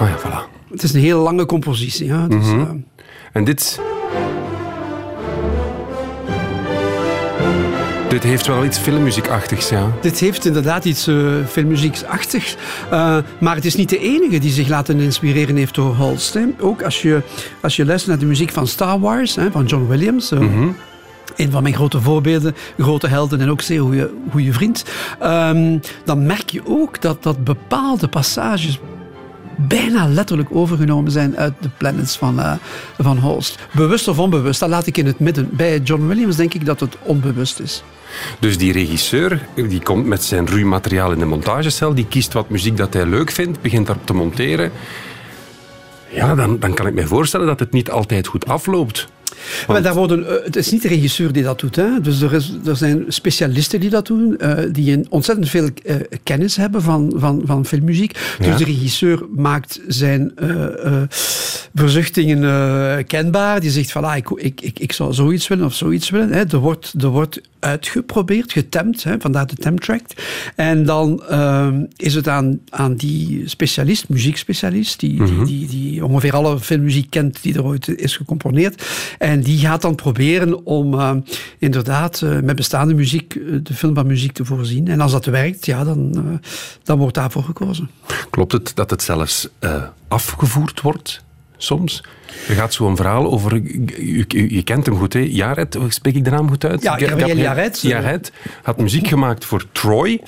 Oh 0.00 0.08
ja, 0.08 0.18
voilà. 0.18 0.50
Het 0.70 0.82
is 0.82 0.92
een 0.92 1.00
hele 1.00 1.18
lange 1.18 1.46
compositie. 1.46 2.06
Ja? 2.06 2.26
Dus, 2.26 2.44
Mhm. 2.46 2.60
eh, 2.60 2.66
En 3.32 3.44
dit... 3.44 3.80
Dit 8.08 8.22
heeft 8.22 8.46
wel 8.46 8.64
iets 8.64 8.78
filmmuziekachtigs, 8.78 9.68
ja. 9.68 9.92
dit 10.00 10.18
heeft 10.18 10.44
inderdaad 10.44 10.84
iets 10.84 11.08
uh, 11.08 11.32
filmmuziekachtigs. 11.48 12.56
Uh, 12.92 13.16
maar 13.40 13.54
het 13.54 13.64
is 13.64 13.74
niet 13.74 13.88
de 13.88 13.98
enige 13.98 14.38
die 14.38 14.50
zich 14.50 14.68
laten 14.68 15.00
inspireren 15.00 15.56
heeft 15.56 15.74
door 15.74 15.94
Holst. 15.94 16.34
Hè. 16.34 16.42
Ook 16.60 16.82
als 16.82 17.02
je, 17.02 17.22
als 17.60 17.76
je 17.76 17.84
luistert 17.84 18.10
naar 18.10 18.20
de 18.20 18.26
muziek 18.26 18.50
van 18.50 18.66
Star 18.66 19.00
Wars, 19.00 19.34
hè, 19.36 19.50
van 19.50 19.64
John 19.64 19.86
Williams. 19.88 20.30
Mhm. 20.30 20.68
Een 21.36 21.50
van 21.50 21.62
mijn 21.62 21.74
grote 21.74 22.00
voorbeelden, 22.00 22.54
grote 22.78 23.08
helden 23.08 23.40
en 23.40 23.50
ook 23.50 23.60
zeer 23.60 23.80
goede, 23.80 24.10
goede 24.30 24.52
vriend. 24.52 24.84
Um, 25.22 25.80
dan 26.04 26.26
merk 26.26 26.50
je 26.50 26.62
ook 26.66 27.00
dat, 27.00 27.22
dat 27.22 27.44
bepaalde 27.44 28.08
passages 28.08 28.78
bijna 29.56 30.08
letterlijk 30.08 30.48
overgenomen 30.52 31.12
zijn 31.12 31.36
uit 31.36 31.52
de 31.60 31.68
planets 31.76 32.16
van, 32.16 32.38
uh, 32.38 32.52
van 32.98 33.18
Holst. 33.18 33.58
Bewust 33.72 34.08
of 34.08 34.18
onbewust, 34.18 34.60
dat 34.60 34.68
laat 34.68 34.86
ik 34.86 34.98
in 34.98 35.06
het 35.06 35.18
midden. 35.18 35.48
Bij 35.52 35.78
John 35.78 36.06
Williams 36.06 36.36
denk 36.36 36.54
ik 36.54 36.64
dat 36.64 36.80
het 36.80 36.96
onbewust 37.02 37.60
is. 37.60 37.82
Dus 38.38 38.58
die 38.58 38.72
regisseur 38.72 39.40
die 39.54 39.82
komt 39.82 40.06
met 40.06 40.24
zijn 40.24 40.46
ruw 40.46 40.66
materiaal 40.66 41.12
in 41.12 41.18
de 41.18 41.24
montagecel, 41.24 41.94
die 41.94 42.06
kiest 42.06 42.32
wat 42.32 42.48
muziek 42.48 42.76
dat 42.76 42.92
hij 42.92 43.06
leuk 43.06 43.30
vindt, 43.30 43.60
begint 43.60 43.86
daarop 43.86 44.06
te 44.06 44.14
monteren. 44.14 44.72
Ja, 46.08 46.34
dan, 46.34 46.58
dan 46.58 46.74
kan 46.74 46.86
ik 46.86 46.94
me 46.94 47.06
voorstellen 47.06 47.46
dat 47.46 47.60
het 47.60 47.72
niet 47.72 47.90
altijd 47.90 48.26
goed 48.26 48.46
afloopt. 48.46 49.08
Maar 49.66 49.82
daar 49.82 49.94
worden, 49.94 50.28
eh, 50.28 50.44
het 50.44 50.56
is 50.56 50.70
niet 50.70 50.82
de 50.82 50.88
regisseur 50.88 51.32
die 51.32 51.42
dat 51.42 51.60
doet. 51.60 51.76
Hè. 51.76 52.00
Dus 52.00 52.20
er, 52.20 52.32
is, 52.32 52.52
er 52.64 52.76
zijn 52.76 53.04
specialisten 53.08 53.80
die 53.80 53.90
dat 53.90 54.06
doen, 54.06 54.36
uh, 54.40 54.58
die 54.72 55.06
ontzettend 55.08 55.48
veel 55.48 55.68
uh, 55.84 55.96
kennis 56.22 56.56
hebben 56.56 56.82
van, 56.82 57.12
van, 57.16 57.42
van 57.44 57.66
filmmuziek. 57.66 58.18
Dus 58.38 58.56
de 58.56 58.64
regisseur 58.64 59.26
maakt 59.34 59.80
zijn 59.86 60.32
verzuchtingen 61.74 63.06
kenbaar. 63.06 63.60
Die 63.60 63.70
zegt 63.70 63.92
van, 63.92 64.04
ah, 64.04 64.16
ik, 64.16 64.30
ik, 64.30 64.60
ik, 64.60 64.78
ik 64.78 64.92
zou 64.92 65.12
zoiets 65.12 65.48
willen 65.48 65.64
of 65.64 65.74
zoiets 65.74 66.10
willen. 66.10 66.32
Hè. 66.32 66.44
Er, 66.44 66.58
wordt, 66.58 66.94
er 67.00 67.08
wordt 67.08 67.40
uitgeprobeerd, 67.58 68.52
getemd, 68.52 69.04
hè, 69.04 69.14
vandaar 69.18 69.46
de 69.46 69.56
temtrack. 69.56 70.02
En 70.56 70.84
dan 70.84 71.22
is 71.96 72.14
het 72.14 72.28
aan, 72.28 72.60
aan 72.68 72.94
die 72.94 73.48
specialist, 73.48 74.08
muziekspecialist, 74.08 75.00
die, 75.00 75.24
die, 75.24 75.32
mhm. 75.32 75.44
die, 75.44 75.66
die, 75.66 76.04
ongeveer 76.04 76.34
alle 76.34 76.60
filmmuziek 76.60 77.10
kent 77.10 77.42
die 77.42 77.54
er 77.54 77.64
ooit 77.64 77.88
is 77.88 78.16
gecomponeerd. 78.16 78.82
En 79.22 79.40
die 79.40 79.58
gaat 79.58 79.82
dan 79.82 79.94
proberen 79.94 80.66
om 80.66 80.94
uh, 80.94 81.10
inderdaad 81.58 82.20
uh, 82.24 82.40
met 82.40 82.56
bestaande 82.56 82.94
muziek 82.94 83.34
uh, 83.34 83.58
de 83.62 83.74
film 83.74 83.94
van 83.94 84.06
muziek 84.06 84.32
te 84.32 84.44
voorzien. 84.44 84.88
En 84.88 85.00
als 85.00 85.12
dat 85.12 85.24
werkt, 85.24 85.66
ja, 85.66 85.84
dan, 85.84 86.40
dan 86.82 86.98
wordt 86.98 87.14
daarvoor 87.14 87.42
gekozen. 87.42 87.90
Klopt 88.30 88.52
het 88.52 88.72
dat 88.74 88.90
het 88.90 89.02
zelfs 89.02 89.48
afgevoerd 90.08 90.80
wordt? 90.80 91.24
Soms. 91.56 92.04
Er 92.48 92.54
gaat 92.54 92.74
zo'n 92.74 92.96
verhaal 92.96 93.30
over. 93.30 93.62
Je, 93.62 94.54
je, 94.54 94.62
kent 94.62 94.86
hem 94.86 94.96
goed, 94.96 95.12
hè? 95.12 95.20
Jared, 95.20 95.78
spreek 95.88 96.14
ik 96.14 96.24
de 96.24 96.30
naam 96.30 96.48
goed 96.48 96.64
uit? 96.64 96.82
Ja, 96.82 96.98
Gabriel 96.98 97.36
Jared. 97.36 97.80
Jared 97.80 98.32
had 98.62 98.78
muziek 98.78 99.08
gemaakt 99.08 99.44
voor 99.44 99.64
Troy, 99.72 100.20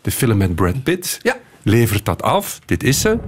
de 0.00 0.10
film 0.10 0.36
met 0.36 0.54
Brad 0.54 0.82
Pitt. 0.82 1.18
Ja. 1.22 1.36
Levert 1.62 2.04
dat 2.04 2.22
af, 2.22 2.60
dit 2.64 2.82
is 2.82 3.00
ze. 3.00 3.18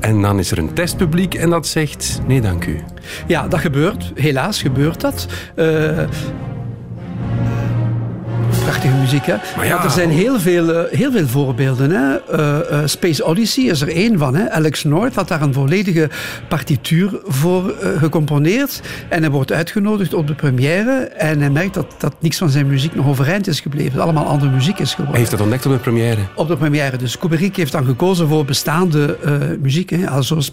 En 0.00 0.22
dan 0.22 0.38
is 0.38 0.50
er 0.50 0.58
een 0.58 0.72
testpubliek 0.72 1.34
en 1.34 1.50
dat 1.50 1.66
zegt 1.66 2.20
nee 2.26 2.40
dank 2.40 2.66
u. 2.66 2.80
Ja, 3.26 3.48
dat 3.48 3.60
gebeurt. 3.60 4.12
Helaas 4.14 4.60
gebeurt 4.62 5.00
dat. 5.00 5.26
Uh, 5.56 5.98
prachtige 8.66 8.94
muziek. 8.94 9.26
Hè? 9.26 9.34
Maar, 9.56 9.66
ja, 9.66 9.84
er 9.84 9.90
zijn 9.90 10.10
heel 10.10 10.40
veel, 10.40 10.72
eh, 10.72 10.98
heel 10.98 11.12
veel 11.12 11.26
voorbeelden. 11.26 11.90
Hè? 11.90 12.16
Uh, 12.70 12.86
Space 12.86 13.24
Odyssey 13.24 13.64
is 13.64 13.80
er 13.80 13.88
één 13.88 14.18
van. 14.18 14.34
Hè? 14.34 14.50
Alex 14.50 14.84
North 14.84 15.14
had 15.14 15.28
daar 15.28 15.42
een 15.42 15.52
volledige 15.52 16.08
partituur 16.48 17.20
voor 17.24 17.64
uh, 17.64 17.98
gecomponeerd. 17.98 18.80
En 19.08 19.20
hij 19.20 19.30
wordt 19.30 19.52
uitgenodigd 19.52 20.14
op 20.14 20.26
de 20.26 20.34
première. 20.34 20.92
En 21.16 21.40
hij 21.40 21.50
merkt 21.50 21.74
dat, 21.74 21.94
dat 21.98 22.14
niks 22.20 22.38
van 22.38 22.50
zijn 22.50 22.66
muziek 22.66 22.94
nog 22.94 23.06
overeind 23.06 23.46
is 23.46 23.60
gebleven. 23.60 23.92
Dat 23.92 24.02
allemaal 24.02 24.24
andere 24.24 24.50
muziek 24.50 24.78
is 24.78 24.90
geworden. 24.90 25.10
Hij 25.10 25.18
heeft 25.18 25.30
dat 25.30 25.40
ontdekt 25.40 25.66
op 25.66 25.72
de 25.72 25.78
première? 25.78 26.20
Op 26.34 26.48
de 26.48 26.56
première. 26.56 26.96
Dus 26.96 27.18
Kubrick 27.18 27.56
heeft 27.56 27.72
dan 27.72 27.84
gekozen 27.84 28.28
voor 28.28 28.44
bestaande 28.44 29.18
muziek. 29.62 29.90
Hè? 29.90 30.22
Zoals 30.22 30.52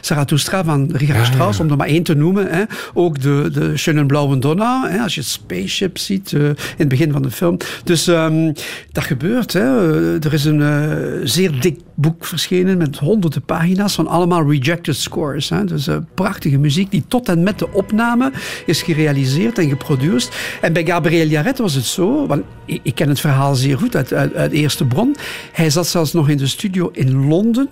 Zarathustra 0.00 0.64
van 0.64 0.90
Richard 0.92 1.26
Strauss, 1.26 1.60
om 1.60 1.70
er 1.70 1.76
maar 1.76 1.86
één 1.86 2.02
te 2.02 2.14
noemen. 2.14 2.46
Hè? 2.50 2.62
Ook 2.94 3.20
de, 3.20 3.48
de 3.52 3.76
Schönen 3.76 4.06
Blauen 4.06 4.40
Donner. 4.40 4.90
Hè? 4.90 4.98
Als 4.98 5.14
je 5.14 5.22
Spaceship 5.22 5.98
ziet 5.98 6.32
in 6.32 6.56
het 6.76 6.88
begin 6.88 7.12
van 7.12 7.22
de 7.22 7.30
film. 7.30 7.53
Dus 7.84 8.06
um, 8.06 8.52
dat 8.92 9.04
gebeurt. 9.04 9.52
Hè. 9.52 10.18
Er 10.20 10.32
is 10.32 10.44
een 10.44 10.60
uh, 10.60 11.26
zeer 11.26 11.60
dik 11.60 11.80
boek 11.94 12.24
verschenen 12.24 12.76
met 12.76 12.98
honderden 12.98 13.42
pagina's 13.42 13.94
van 13.94 14.06
allemaal 14.06 14.50
rejected 14.50 14.96
scores. 14.96 15.48
Hè. 15.48 15.64
Dus 15.64 15.88
uh, 15.88 15.96
prachtige 16.14 16.58
muziek 16.58 16.90
die 16.90 17.04
tot 17.08 17.28
en 17.28 17.42
met 17.42 17.58
de 17.58 17.72
opname 17.72 18.32
is 18.66 18.82
gerealiseerd 18.82 19.58
en 19.58 19.68
geproduceerd. 19.68 20.36
En 20.60 20.72
bij 20.72 20.84
Gabriel 20.84 21.26
Yaret 21.26 21.58
was 21.58 21.74
het 21.74 21.84
zo, 21.84 22.26
want 22.26 22.42
ik, 22.64 22.80
ik 22.82 22.94
ken 22.94 23.08
het 23.08 23.20
verhaal 23.20 23.54
zeer 23.54 23.78
goed 23.78 23.96
uit, 23.96 24.12
uit, 24.12 24.34
uit 24.34 24.52
eerste 24.52 24.84
bron. 24.84 25.16
Hij 25.52 25.70
zat 25.70 25.86
zelfs 25.86 26.12
nog 26.12 26.28
in 26.28 26.36
de 26.36 26.46
studio 26.46 26.90
in 26.92 27.26
Londen 27.26 27.68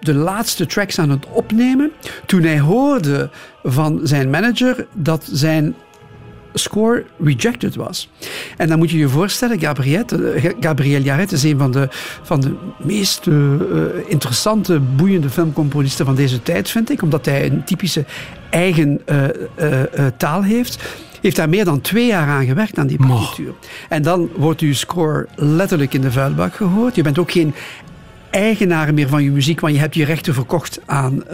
de 0.00 0.14
laatste 0.14 0.66
tracks 0.66 0.98
aan 0.98 1.10
het 1.10 1.26
opnemen. 1.30 1.90
Toen 2.26 2.42
hij 2.42 2.60
hoorde 2.60 3.30
van 3.62 4.00
zijn 4.02 4.30
manager 4.30 4.86
dat 4.94 5.28
zijn 5.32 5.74
score 6.54 7.04
rejected 7.22 7.74
was. 7.74 8.08
En 8.56 8.68
dan 8.68 8.78
moet 8.78 8.90
je 8.90 8.98
je 8.98 9.08
voorstellen, 9.08 9.60
Gabriel 10.60 11.02
Yaret 11.02 11.32
is 11.32 11.42
een 11.42 11.58
van 11.58 11.70
de, 11.70 11.88
van 12.22 12.40
de 12.40 12.54
meest 12.78 13.26
uh, 13.26 13.36
interessante, 14.06 14.80
boeiende 14.80 15.30
filmcomponisten 15.30 16.06
van 16.06 16.14
deze 16.14 16.42
tijd, 16.42 16.70
vind 16.70 16.90
ik, 16.90 17.02
omdat 17.02 17.26
hij 17.26 17.46
een 17.46 17.64
typische 17.64 18.04
eigen 18.50 19.00
uh, 19.06 19.26
taal 20.16 20.42
heeft 20.42 20.82
heeft 21.20 21.36
daar 21.36 21.48
meer 21.48 21.64
dan 21.64 21.80
twee 21.80 22.06
jaar 22.06 22.28
aan 22.28 22.46
gewerkt 22.46 22.78
aan 22.78 22.86
die 22.86 23.06
partituur. 23.06 23.52
En 23.88 24.02
dan 24.02 24.30
wordt 24.36 24.60
uw 24.60 24.74
score 24.74 25.26
letterlijk 25.34 25.94
in 25.94 26.00
de 26.00 26.12
vuilbak 26.12 26.54
gehoord. 26.54 26.94
Je 26.94 27.02
bent 27.02 27.18
ook 27.18 27.30
geen 27.30 27.54
eigenaar 28.30 28.94
meer 28.94 29.08
van 29.08 29.22
je 29.22 29.30
muziek, 29.30 29.60
want 29.60 29.74
je 29.74 29.80
hebt 29.80 29.94
je 29.94 30.04
rechten 30.04 30.34
verkocht 30.34 30.80
aan 30.86 31.14
uh, 31.14 31.32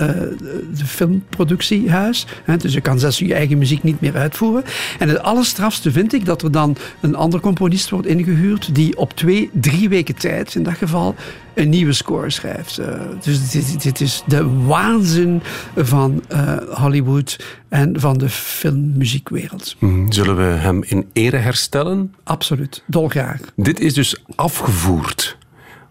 de 0.74 0.86
filmproductiehuis. 0.86 2.26
Hè, 2.44 2.56
dus 2.56 2.72
je 2.72 2.80
kan 2.80 2.98
zelfs 2.98 3.18
je 3.18 3.34
eigen 3.34 3.58
muziek 3.58 3.82
niet 3.82 4.00
meer 4.00 4.16
uitvoeren. 4.16 4.64
En 4.98 5.08
het 5.08 5.22
allerstrafste 5.22 5.92
vind 5.92 6.12
ik 6.12 6.24
dat 6.24 6.42
er 6.42 6.52
dan 6.52 6.76
een 7.00 7.14
ander 7.14 7.40
componist 7.40 7.90
wordt 7.90 8.06
ingehuurd 8.06 8.74
die 8.74 8.96
op 8.96 9.12
twee, 9.12 9.50
drie 9.52 9.88
weken 9.88 10.14
tijd 10.14 10.54
in 10.54 10.62
dat 10.62 10.74
geval 10.74 11.14
een 11.54 11.68
nieuwe 11.68 11.92
score 11.92 12.30
schrijft. 12.30 12.78
Uh, 12.78 12.86
dus 13.22 13.50
dit, 13.50 13.82
dit, 13.82 14.00
is 14.00 14.22
de 14.26 14.64
waanzin 14.64 15.42
van 15.76 16.22
uh, 16.32 16.56
Hollywood 16.70 17.36
en 17.68 18.00
van 18.00 18.18
de 18.18 18.28
filmmuziekwereld. 18.28 19.76
Mhm. 19.78 20.12
Zullen 20.12 20.36
we 20.36 20.42
hem 20.42 20.82
in 20.86 21.08
ere 21.12 21.36
herstellen? 21.36 22.14
Absoluut, 22.24 22.82
dolgraag. 22.86 23.40
Dit 23.54 23.80
is 23.80 23.94
dus 23.94 24.22
afgevoerd 24.34 25.36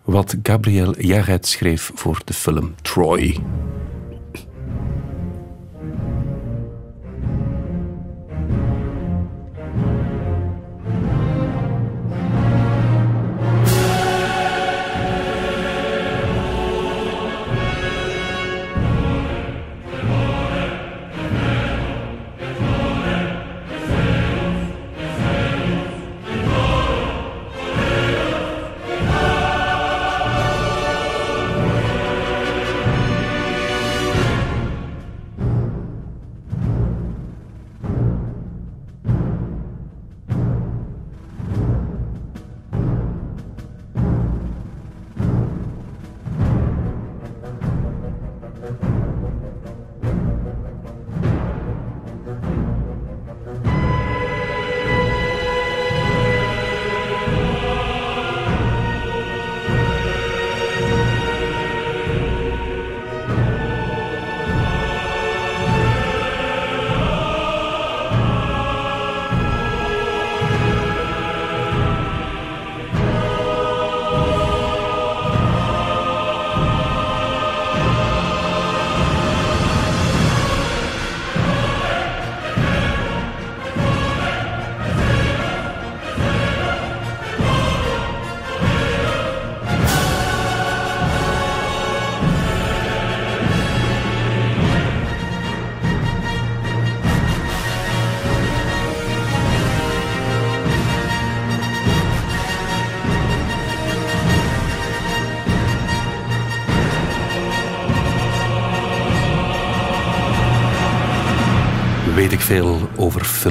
wat 0.05 0.35
Gabriel 0.43 1.01
Yared 1.01 1.47
schreef 1.47 1.91
voor 1.95 2.21
de 2.25 2.33
film 2.33 2.75
Troy. 2.81 3.39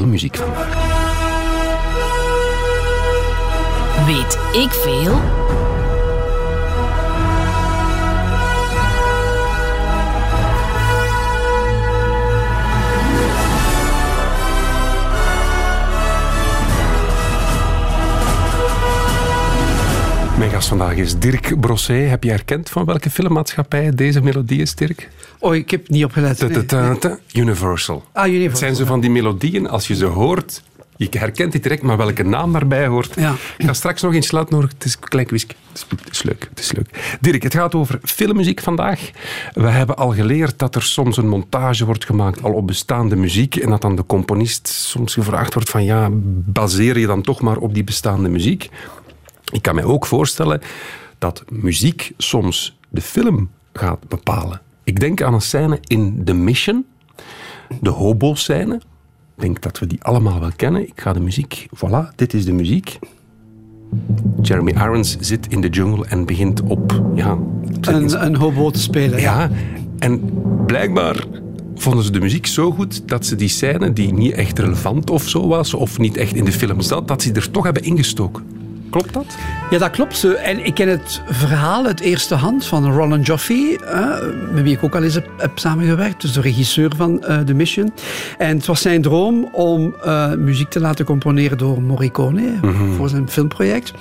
Over 0.04 0.18
filmmuziek 0.18 0.36
vandaag. 0.36 0.82
Weet 4.06 4.62
ik 4.62 4.70
veel? 4.72 5.33
Mijn 20.38 20.50
gast 20.50 20.68
vandaag 20.68 20.94
is 20.96 21.18
Dirk 21.18 21.60
Brosset. 21.60 22.08
Heb 22.08 22.24
je 22.24 22.30
herkend 22.30 22.70
van 22.70 22.84
welke 22.84 23.10
filmmaatschappij 23.10 23.90
deze 23.94 24.20
melodie 24.20 24.60
is, 24.60 24.74
Dirk? 24.74 25.08
Oh, 25.38 25.54
ik 25.54 25.70
heb 25.70 25.88
niet 25.88 26.04
opgelet. 26.04 26.68
Ta- 27.00 27.18
Universal. 27.32 28.04
Ah, 28.12 28.26
Universal. 28.26 28.48
Het 28.50 28.58
zijn 28.58 28.74
zo 28.74 28.84
van 28.84 29.00
die 29.00 29.10
melodieën, 29.10 29.68
als 29.68 29.86
je 29.86 29.94
ze 29.94 30.04
hoort, 30.04 30.62
je 30.96 31.08
herkent 31.10 31.52
het 31.52 31.62
direct, 31.62 31.82
maar 31.82 31.96
welke 31.96 32.22
naam 32.22 32.52
daarbij 32.52 32.86
hoort. 32.86 33.14
Ja. 33.16 33.34
Ik 33.58 33.66
ga 33.66 33.72
straks 33.72 34.02
nog 34.02 34.14
eens 34.14 34.30
laten 34.30 34.54
horen. 34.54 34.70
Het 34.74 34.84
is 34.84 34.94
een 34.94 35.08
klein. 35.08 35.26
Het 35.26 35.34
is, 35.34 35.46
het 35.88 36.10
is 36.10 36.22
leuk. 36.22 36.46
Het 36.50 36.58
is 36.58 36.72
leuk. 36.72 37.16
Dirk, 37.20 37.42
het 37.42 37.54
gaat 37.54 37.74
over 37.74 37.98
filmmuziek 38.02 38.60
vandaag. 38.60 39.10
We 39.52 39.68
hebben 39.68 39.96
al 39.96 40.12
geleerd 40.14 40.58
dat 40.58 40.74
er 40.74 40.82
soms 40.82 41.16
een 41.16 41.28
montage 41.28 41.84
wordt 41.84 42.04
gemaakt 42.04 42.42
al 42.42 42.52
op 42.52 42.66
bestaande 42.66 43.16
muziek 43.16 43.56
en 43.56 43.70
dat 43.70 43.80
dan 43.80 43.96
de 43.96 44.06
componist 44.06 44.68
soms 44.68 45.14
gevraagd 45.14 45.54
wordt 45.54 45.70
van 45.70 45.84
ja, 45.84 46.08
baseer 46.44 46.98
je 46.98 47.06
dan 47.06 47.22
toch 47.22 47.40
maar 47.40 47.56
op 47.56 47.74
die 47.74 47.84
bestaande 47.84 48.28
muziek. 48.28 48.68
Ik 49.54 49.62
kan 49.62 49.74
mij 49.74 49.84
ook 49.84 50.06
voorstellen 50.06 50.60
dat 51.18 51.44
muziek 51.48 52.12
soms 52.18 52.78
de 52.88 53.00
film 53.00 53.50
gaat 53.72 54.08
bepalen. 54.08 54.60
Ik 54.84 55.00
denk 55.00 55.22
aan 55.22 55.34
een 55.34 55.40
scène 55.40 55.78
in 55.86 56.22
The 56.24 56.32
Mission, 56.34 56.84
de 57.80 57.90
hobo-scène. 57.90 58.74
Ik 58.74 59.42
denk 59.42 59.62
dat 59.62 59.78
we 59.78 59.86
die 59.86 60.02
allemaal 60.02 60.40
wel 60.40 60.50
kennen. 60.56 60.82
Ik 60.88 61.00
ga 61.00 61.12
de 61.12 61.20
muziek... 61.20 61.66
Voilà, 61.76 62.14
dit 62.16 62.34
is 62.34 62.44
de 62.44 62.52
muziek. 62.52 62.98
Jeremy 64.42 64.70
Irons 64.70 65.16
zit 65.20 65.46
in 65.48 65.60
de 65.60 65.68
jungle 65.68 66.06
en 66.06 66.26
begint 66.26 66.62
op... 66.62 67.02
Ja, 67.14 67.38
Een, 67.80 68.24
een 68.24 68.36
hobo 68.36 68.70
te 68.70 68.80
spelen. 68.80 69.20
ja, 69.20 69.50
en 69.98 70.32
blijkbaar 70.66 71.24
vonden 71.74 72.04
ze 72.04 72.10
de 72.10 72.20
muziek 72.20 72.46
zo 72.46 72.70
goed 72.70 73.08
dat 73.08 73.26
ze 73.26 73.36
die 73.36 73.48
scène, 73.48 73.92
die 73.92 74.12
niet 74.12 74.32
echt 74.32 74.58
relevant 74.58 75.10
of 75.10 75.28
zo 75.28 75.46
was, 75.46 75.74
of 75.74 75.98
niet 75.98 76.16
echt 76.16 76.34
in 76.34 76.44
de 76.44 76.52
film 76.52 76.80
zat, 76.80 77.08
dat 77.08 77.22
ze 77.22 77.32
er 77.32 77.50
toch 77.50 77.64
hebben 77.64 77.82
ingestoken. 77.82 78.62
Klopt 78.94 79.12
dat? 79.12 79.36
Ja, 79.70 79.78
dat 79.78 79.90
klopt. 79.90 80.24
En 80.24 80.66
ik 80.66 80.74
ken 80.74 80.88
het 80.88 81.22
verhaal 81.26 81.86
uit 81.86 82.00
eerste 82.00 82.34
hand 82.34 82.66
van 82.66 82.92
Roland 82.92 83.26
Joffe, 83.26 83.78
eh, 83.84 84.54
met 84.54 84.62
wie 84.62 84.76
ik 84.76 84.84
ook 84.84 84.94
al 84.94 85.02
eens 85.02 85.14
heb, 85.14 85.28
heb 85.36 85.58
samengewerkt, 85.58 86.20
dus 86.20 86.32
de 86.32 86.40
regisseur 86.40 86.92
van 86.96 87.24
eh, 87.24 87.38
The 87.38 87.54
Mission. 87.54 87.92
En 88.38 88.56
het 88.56 88.66
was 88.66 88.80
zijn 88.80 89.02
droom 89.02 89.48
om 89.52 89.94
eh, 90.04 90.32
muziek 90.34 90.68
te 90.68 90.80
laten 90.80 91.04
componeren 91.04 91.58
door 91.58 91.82
Morricone 91.82 92.52
voor 92.96 93.08
zijn 93.08 93.28
filmproject. 93.28 93.92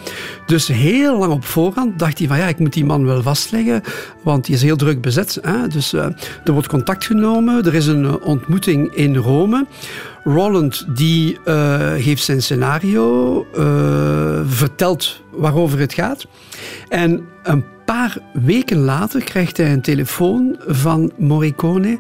Dus 0.46 0.68
heel 0.68 1.18
lang 1.18 1.32
op 1.32 1.46
voorhand 1.46 2.00
dacht 2.00 2.18
hij 2.18 2.28
van 2.28 2.38
ja, 2.38 2.48
ik 2.48 2.60
moet 2.60 2.74
die 2.74 2.86
man 2.86 3.06
wel 3.06 3.22
vastleggen, 3.22 3.82
want 4.22 4.46
die 4.46 4.56
is 4.56 4.62
heel 4.62 4.76
druk 4.76 5.02
bezet. 5.02 5.40
Hè? 5.42 5.68
Dus 5.68 5.94
er 5.94 6.14
wordt 6.46 6.68
contact 6.68 7.06
genomen, 7.06 7.66
er 7.66 7.76
is 7.76 7.88
een 7.88 8.22
ontmoeting 8.22 8.94
in 8.96 9.16
Rome. 9.16 9.66
Roland 10.24 10.86
die 10.98 11.40
eh, 11.46 11.92
geeft 11.98 12.24
zijn 12.24 12.42
scenario, 12.42 13.46
eh, 13.56 14.40
vertelt 14.46 15.22
waarover 15.32 15.80
het 15.80 15.94
gaat. 15.94 16.28
En 16.90 17.28
een 17.44 17.66
paar 17.86 18.18
weken 18.34 18.78
later 18.78 19.24
krijgt 19.24 19.58
hij 19.58 19.72
een 19.72 19.82
telefoon 19.82 20.56
van 20.68 21.12
Morricone. 21.18 21.98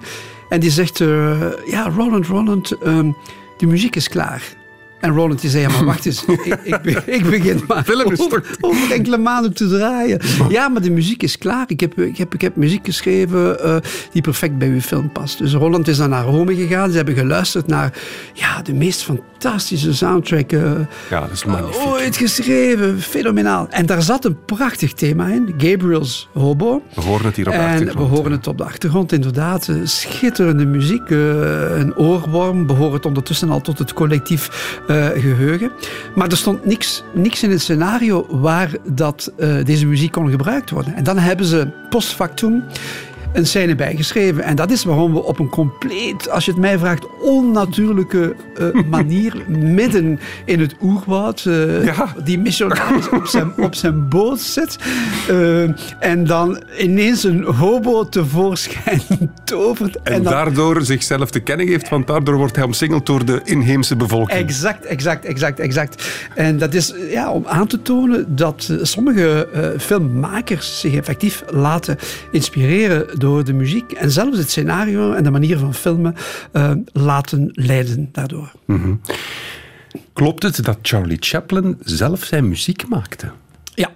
En 0.49 0.59
die 0.59 0.69
zegt, 0.69 1.01
eh, 1.01 1.41
ja 1.65 1.89
Roland, 1.95 2.27
Roland, 2.27 2.71
ehm, 2.71 3.11
de 3.57 3.65
muziek 3.65 3.95
is 3.95 4.09
klaar. 4.09 4.62
En 5.03 5.13
Roland 5.13 5.41
die 5.41 5.49
zei, 5.49 5.63
ja, 5.63 5.69
maar 5.69 5.85
wacht 5.85 6.05
eens, 6.05 6.25
ik, 6.43 6.59
ik, 6.63 6.81
be- 6.81 7.01
ik 7.05 7.29
begin 7.29 7.61
maar 7.67 7.83
Film 7.83 8.11
is 8.11 8.19
over, 8.19 8.43
over 8.61 8.91
enkele 8.91 9.17
maanden 9.17 9.53
te 9.53 9.67
draaien. 9.67 10.19
Ja, 10.49 10.67
maar 10.67 10.81
de 10.81 10.91
muziek 10.91 11.23
is 11.23 11.37
klaar. 11.37 11.63
Ik 11.67 11.79
heb, 11.79 11.99
ik 11.99 12.17
heb, 12.17 12.33
ik 12.33 12.41
heb 12.41 12.55
muziek 12.55 12.85
geschreven 12.85 13.63
eh, 13.63 13.75
die 14.11 14.21
perfect 14.21 14.57
bij 14.57 14.67
uw 14.67 14.79
film 14.81 15.11
past. 15.11 15.37
Dus 15.37 15.53
Roland 15.53 15.87
is 15.87 15.97
dan 15.97 16.09
naar 16.09 16.23
Rome 16.25 16.55
gegaan. 16.55 16.89
Ze 16.89 16.95
hebben 16.95 17.15
geluisterd 17.15 17.67
naar 17.67 17.93
ja, 18.33 18.61
de 18.61 18.73
meest 18.73 19.03
fantastische 19.03 19.93
soundtrack 19.93 20.51
eh, 20.51 20.61
Ja, 21.09 21.19
dat 21.19 21.31
is 21.31 21.45
magnifiek. 21.45 21.85
ooit 21.87 22.17
geschreven. 22.17 22.99
Fenomenaal. 23.01 23.67
En 23.69 23.85
daar 23.85 24.01
zat 24.01 24.25
een 24.25 24.37
prachtig 24.45 24.93
thema 24.93 25.27
in. 25.27 25.53
Gabriel's 25.57 26.29
Hobo. 26.33 26.81
We 26.95 27.01
horen 27.01 27.25
het 27.25 27.35
hier 27.35 27.45
op 27.47 27.51
de 27.53 27.57
En 27.59 27.65
we 27.65 27.71
achtergrond. 27.73 28.09
horen 28.17 28.31
het 28.31 28.47
op 28.47 28.57
de 28.57 28.63
achtergrond, 28.63 29.11
inderdaad. 29.11 29.67
Eh, 29.67 29.75
Schitterende 29.83 30.65
muziek, 30.65 31.09
eh, 31.09 31.17
een 31.79 31.95
oorworm, 31.97 32.65
behoort 32.65 33.05
ondertussen 33.05 33.49
al 33.49 33.61
tot 33.61 33.79
het 33.79 33.93
collectief 33.93 34.79
eh, 34.93 35.21
geheugen. 35.21 35.71
Maar 36.15 36.27
er 36.27 36.37
stond 36.37 36.65
niks, 36.65 37.03
niks 37.13 37.43
in 37.43 37.51
het 37.51 37.61
scenario 37.61 38.25
waar 38.29 38.69
dat, 38.83 39.31
eh, 39.37 39.55
deze 39.63 39.85
muziek 39.85 40.11
kon 40.11 40.29
gebruikt 40.29 40.69
worden. 40.69 40.95
En 40.95 41.03
dan 41.03 41.17
hebben 41.17 41.45
ze 41.45 41.67
post 41.89 42.13
factum 42.13 42.63
een 43.33 43.45
scène 43.45 43.75
bijgeschreven. 43.75 44.43
En 44.43 44.55
dat 44.55 44.71
is 44.71 44.83
waarom 44.83 45.13
we 45.13 45.23
op 45.23 45.39
een 45.39 45.49
compleet, 45.49 46.29
als 46.29 46.45
je 46.45 46.51
het 46.51 46.59
mij 46.59 46.77
vraagt, 46.77 47.05
onnatuurlijke 47.21 48.35
eh, 48.57 48.81
manier 48.89 49.43
midden 49.47 50.19
in 50.45 50.59
het 50.59 50.75
oerwoud 50.81 51.45
eh, 51.45 51.83
Ja. 51.85 52.13
die 52.23 52.39
missionaris 52.39 53.09
op 53.09 53.25
zijn, 53.25 53.51
op 53.57 53.75
zijn 53.75 54.09
boot 54.09 54.39
zit. 54.39 54.77
eh, 55.27 55.61
en 55.99 56.23
dan 56.25 56.63
ineens 56.79 57.23
een 57.23 57.43
hobo 57.43 58.09
tevoorschijn 58.09 59.01
tovert. 59.43 60.01
En, 60.03 60.23
dan, 60.23 60.33
daardoor 60.33 60.81
zichzelf 60.81 61.29
te 61.31 61.39
kennen 61.39 61.67
geeft, 61.67 61.89
want 61.89 62.07
daardoor 62.07 62.35
wordt 62.35 62.55
hij 62.55 62.65
omsingeld 62.65 63.05
door 63.05 63.25
de 63.25 63.41
inheemse 63.43 63.95
bevolking. 63.95 64.39
Exact, 64.39 64.85
exact, 64.85 65.25
exact, 65.25 65.59
exact. 65.59 66.07
En 66.35 66.57
dat 66.57 66.73
is 66.73 66.93
ja, 67.09 67.31
om 67.31 67.43
aan 67.47 67.67
te 67.67 67.81
tonen 67.81 68.35
dat 68.35 68.69
sommige 68.81 69.47
filmmakers 69.79 70.79
zich 70.79 70.93
effectief 70.95 71.43
laten 71.49 71.97
inspireren 72.31 73.19
door 73.23 73.43
de 73.43 73.53
muziek. 73.53 73.91
En 73.91 74.11
zelfs 74.11 74.37
het 74.37 74.49
scenario 74.49 75.13
en 75.13 75.23
de 75.23 75.31
manier 75.31 75.57
van 75.57 75.73
filmen 75.73 76.15
eh, 76.51 76.71
laten 76.91 77.49
leiden 77.51 78.09
daardoor. 78.11 78.51
Klopt 80.13 80.43
het 80.43 80.65
dat 80.65 80.77
Charlie 80.81 81.17
Chaplin 81.19 81.77
zelf 81.83 82.23
zijn 82.23 82.47
muziek 82.47 82.87
maakte? 82.87 83.31
Ja. 83.75 83.89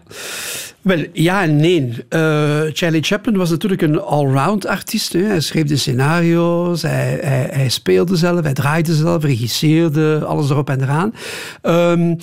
Wel, 0.82 1.06
ja 1.14 1.42
en 1.42 1.56
nee. 1.56 2.06
Eh, 2.10 2.62
Charlie 2.74 3.04
Chaplin 3.04 3.38
was 3.38 3.50
natuurlijk 3.50 3.82
een 3.82 4.00
allround 4.00 4.66
artiest. 4.66 5.14
Hè. 5.14 5.24
Hij 5.24 5.40
schreef 5.40 5.66
de 5.66 5.78
scenario's, 5.78 6.82
hij, 6.82 7.20
hij, 7.22 7.48
hij 7.52 7.70
speelde 7.70 8.16
zelf, 8.16 8.42
hij 8.42 8.54
draaide 8.54 8.94
zelf, 8.94 9.24
regisseerde, 9.24 10.24
alles 10.26 10.50
erop 10.50 10.70
en 10.70 10.82
eraan. 10.82 11.14
Ehm 11.62 12.16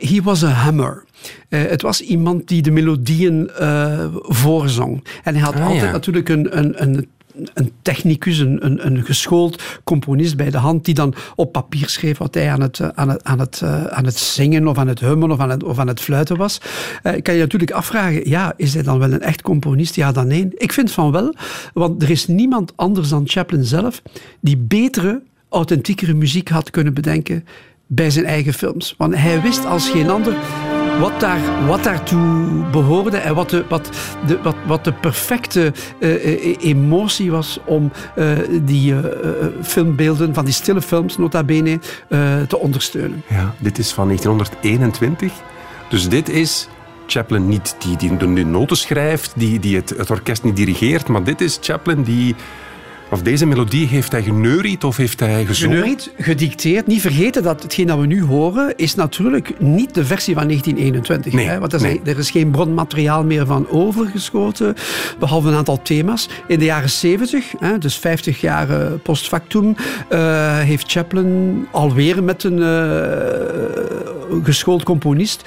he 0.00 0.20
was 0.22 0.42
a 0.42 0.48
hammer. 0.48 1.04
Eh, 1.48 1.60
het 1.62 1.82
was 1.82 2.00
iemand 2.00 2.48
die 2.48 2.62
de 2.62 2.70
melodieën 2.70 3.50
eh, 3.50 4.04
voorzong. 4.12 5.04
En 5.24 5.34
hij 5.34 5.42
had 5.42 5.54
Ah, 5.54 5.64
altijd 5.66 5.82
ja. 5.82 5.90
natuurlijk 5.90 6.28
een, 6.28 6.58
een, 6.58 6.82
een 6.82 7.08
een 7.54 7.72
technicus, 7.82 8.38
een, 8.38 8.64
een, 8.64 8.86
een 8.86 9.04
geschoold 9.04 9.62
componist 9.84 10.36
bij 10.36 10.50
de 10.50 10.58
hand, 10.58 10.84
die 10.84 10.94
dan 10.94 11.14
op 11.34 11.52
papier 11.52 11.88
schreef 11.88 12.18
wat 12.18 12.34
hij 12.34 12.50
aan 12.50 12.60
het, 12.60 12.80
eh, 12.80 12.88
aan 12.94 13.08
het, 13.08 13.24
aan 13.24 13.38
het, 13.38 13.62
aan 13.90 14.04
het 14.04 14.18
zingen 14.18 14.68
of 14.68 14.78
aan 14.78 14.88
het 14.88 15.00
hummen 15.00 15.30
of 15.30 15.38
aan 15.38 15.50
het, 15.50 15.64
of 15.64 15.78
aan 15.78 15.86
het 15.88 16.00
fluiten 16.00 16.36
was. 16.36 16.60
Eh, 17.02 17.22
kan 17.22 17.34
je 17.34 17.40
natuurlijk 17.40 17.70
afvragen, 17.70 18.28
ja, 18.28 18.52
is 18.56 18.74
hij 18.74 18.82
dan 18.82 18.98
wel 18.98 19.12
een 19.12 19.20
echt 19.20 19.42
componist? 19.42 19.94
Ja, 19.94 20.12
dan 20.12 20.26
nee. 20.26 20.48
Ik 20.54 20.72
vind 20.72 20.92
van 20.92 21.12
wel, 21.12 21.34
want 21.72 22.02
er 22.02 22.10
is 22.10 22.26
niemand 22.26 22.72
anders 22.76 23.08
dan 23.08 23.22
Chaplin 23.28 23.64
zelf 23.64 24.02
die 24.40 24.56
betere, 24.56 25.22
authentiekere 25.48 26.14
muziek 26.14 26.48
had 26.48 26.70
kunnen 26.70 26.94
bedenken 26.94 27.44
bij 27.86 28.10
zijn 28.10 28.24
eigen 28.24 28.52
films. 28.52 28.94
Want 28.98 29.16
hij 29.16 29.42
wist 29.42 29.66
als 29.66 29.88
geen 29.90 30.10
ander 30.10 30.34
wat, 31.00 31.20
daar, 31.20 31.66
wat 31.66 31.84
daartoe 31.84 32.64
behoorde 32.70 33.16
en 33.16 33.34
wat 33.34 33.50
de, 33.50 33.64
wat 33.68 33.90
de, 34.26 34.42
wat, 34.42 34.54
wat 34.66 34.84
de 34.84 34.92
perfecte 34.92 35.72
eh, 36.00 36.14
eh, 36.14 36.56
emotie 36.60 37.30
was 37.30 37.58
om 37.64 37.92
eh, 38.14 38.26
die 38.62 38.94
filmbeelden 39.62 40.34
van 40.34 40.44
die 40.44 40.54
stille 40.54 40.82
films, 40.82 41.16
nota 41.16 41.44
bene, 41.44 41.78
te 42.48 42.58
ondersteunen. 42.58 43.22
Ja, 43.28 43.54
dit 43.58 43.78
is 43.78 43.92
van 43.92 44.06
1921. 44.06 45.32
Dus 45.88 46.08
dit 46.08 46.28
is 46.28 46.68
Chaplin 47.06 47.48
niet 47.48 47.76
die, 47.78 47.96
die 47.96 48.16
de 48.16 48.26
noten 48.26 48.76
schrijft, 48.76 49.32
die, 49.36 49.60
die 49.60 49.76
het, 49.76 49.94
het 49.96 50.10
orkest 50.10 50.42
niet 50.42 50.56
dirigeert, 50.56 51.08
maar 51.08 51.24
dit 51.24 51.40
is 51.40 51.58
Chaplin 51.60 52.02
die... 52.02 52.34
Of 53.10 53.22
deze 53.22 53.46
melodie 53.46 53.86
heeft 53.86 54.12
hij 54.12 54.22
geneuried 54.22 54.84
of 54.84 54.96
heeft 54.96 55.20
hij 55.20 55.44
gezongen? 55.44 55.76
Geneuried, 55.76 56.12
gedicteerd. 56.18 56.86
Niet 56.86 57.00
vergeten 57.00 57.42
dat 57.42 57.62
hetgeen 57.62 57.86
dat 57.86 57.98
we 57.98 58.06
nu 58.06 58.22
horen, 58.22 58.76
is 58.76 58.94
natuurlijk 58.94 59.60
niet 59.60 59.94
de 59.94 60.04
versie 60.04 60.34
van 60.34 60.46
1921. 60.46 61.32
Nee, 61.32 61.46
hè? 61.46 61.58
Want 61.58 61.72
er 61.72 61.78
is, 61.78 61.84
nee. 61.84 62.00
er 62.04 62.18
is 62.18 62.30
geen 62.30 62.50
bronmateriaal 62.50 63.24
meer 63.24 63.46
van 63.46 63.68
overgeschoten, 63.68 64.74
behalve 65.18 65.48
een 65.48 65.54
aantal 65.54 65.82
thema's. 65.82 66.28
In 66.46 66.58
de 66.58 66.64
jaren 66.64 66.90
70, 66.90 67.52
hè, 67.58 67.78
dus 67.78 67.96
50 67.96 68.40
jaar 68.40 68.70
eh, 68.70 68.92
post 69.02 69.28
factum, 69.28 69.76
eh, 70.08 70.58
heeft 70.58 70.90
Chaplin 70.90 71.66
alweer 71.70 72.24
met 72.24 72.44
een 72.44 72.62
eh, 72.62 74.44
geschoold 74.44 74.82
componist 74.82 75.44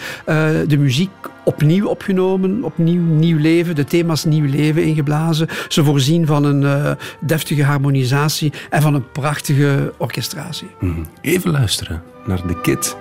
de 0.68 0.78
muziek 0.78 1.10
opnieuw 1.50 1.88
opgenomen, 1.88 2.64
opnieuw 2.64 3.02
nieuw 3.02 3.38
leven, 3.38 3.76
de 3.76 3.84
thema's 3.84 4.24
nieuw 4.24 4.50
leven 4.50 4.84
ingeblazen. 4.84 5.48
Ze 5.68 5.84
voorzien 5.84 6.26
van 6.26 6.44
een 6.44 6.62
uh, 6.62 6.92
deftige 7.20 7.64
harmonisatie 7.64 8.54
en 8.70 8.82
van 8.82 8.94
een 8.94 9.12
prachtige 9.12 9.94
orchestratie. 9.98 10.70
Mhm. 10.80 11.04
Even 11.22 11.52
luisteren 11.52 12.02
naar 12.26 12.42
The 12.48 12.60
Kid. 12.62 12.98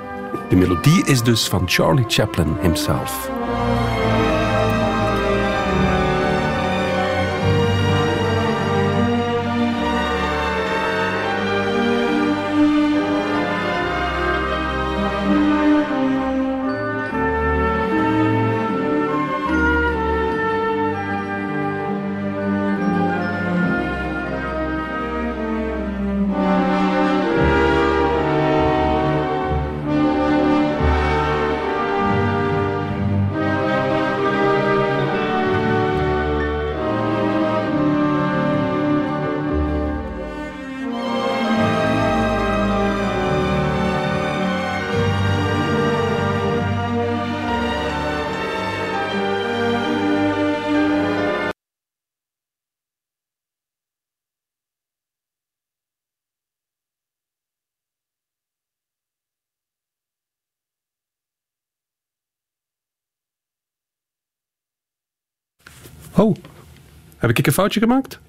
De 0.49 0.57
melodie 0.57 1.07
is 1.07 1.23
dus 1.23 1.49
van 1.49 1.63
Charlie 1.69 2.05
Chaplin 2.09 2.57
himself. 2.61 3.31
Heb 67.29 67.39
ik 67.39 67.47
een 67.47 67.53
foutje 67.53 67.81
gemaakt? 67.81 68.21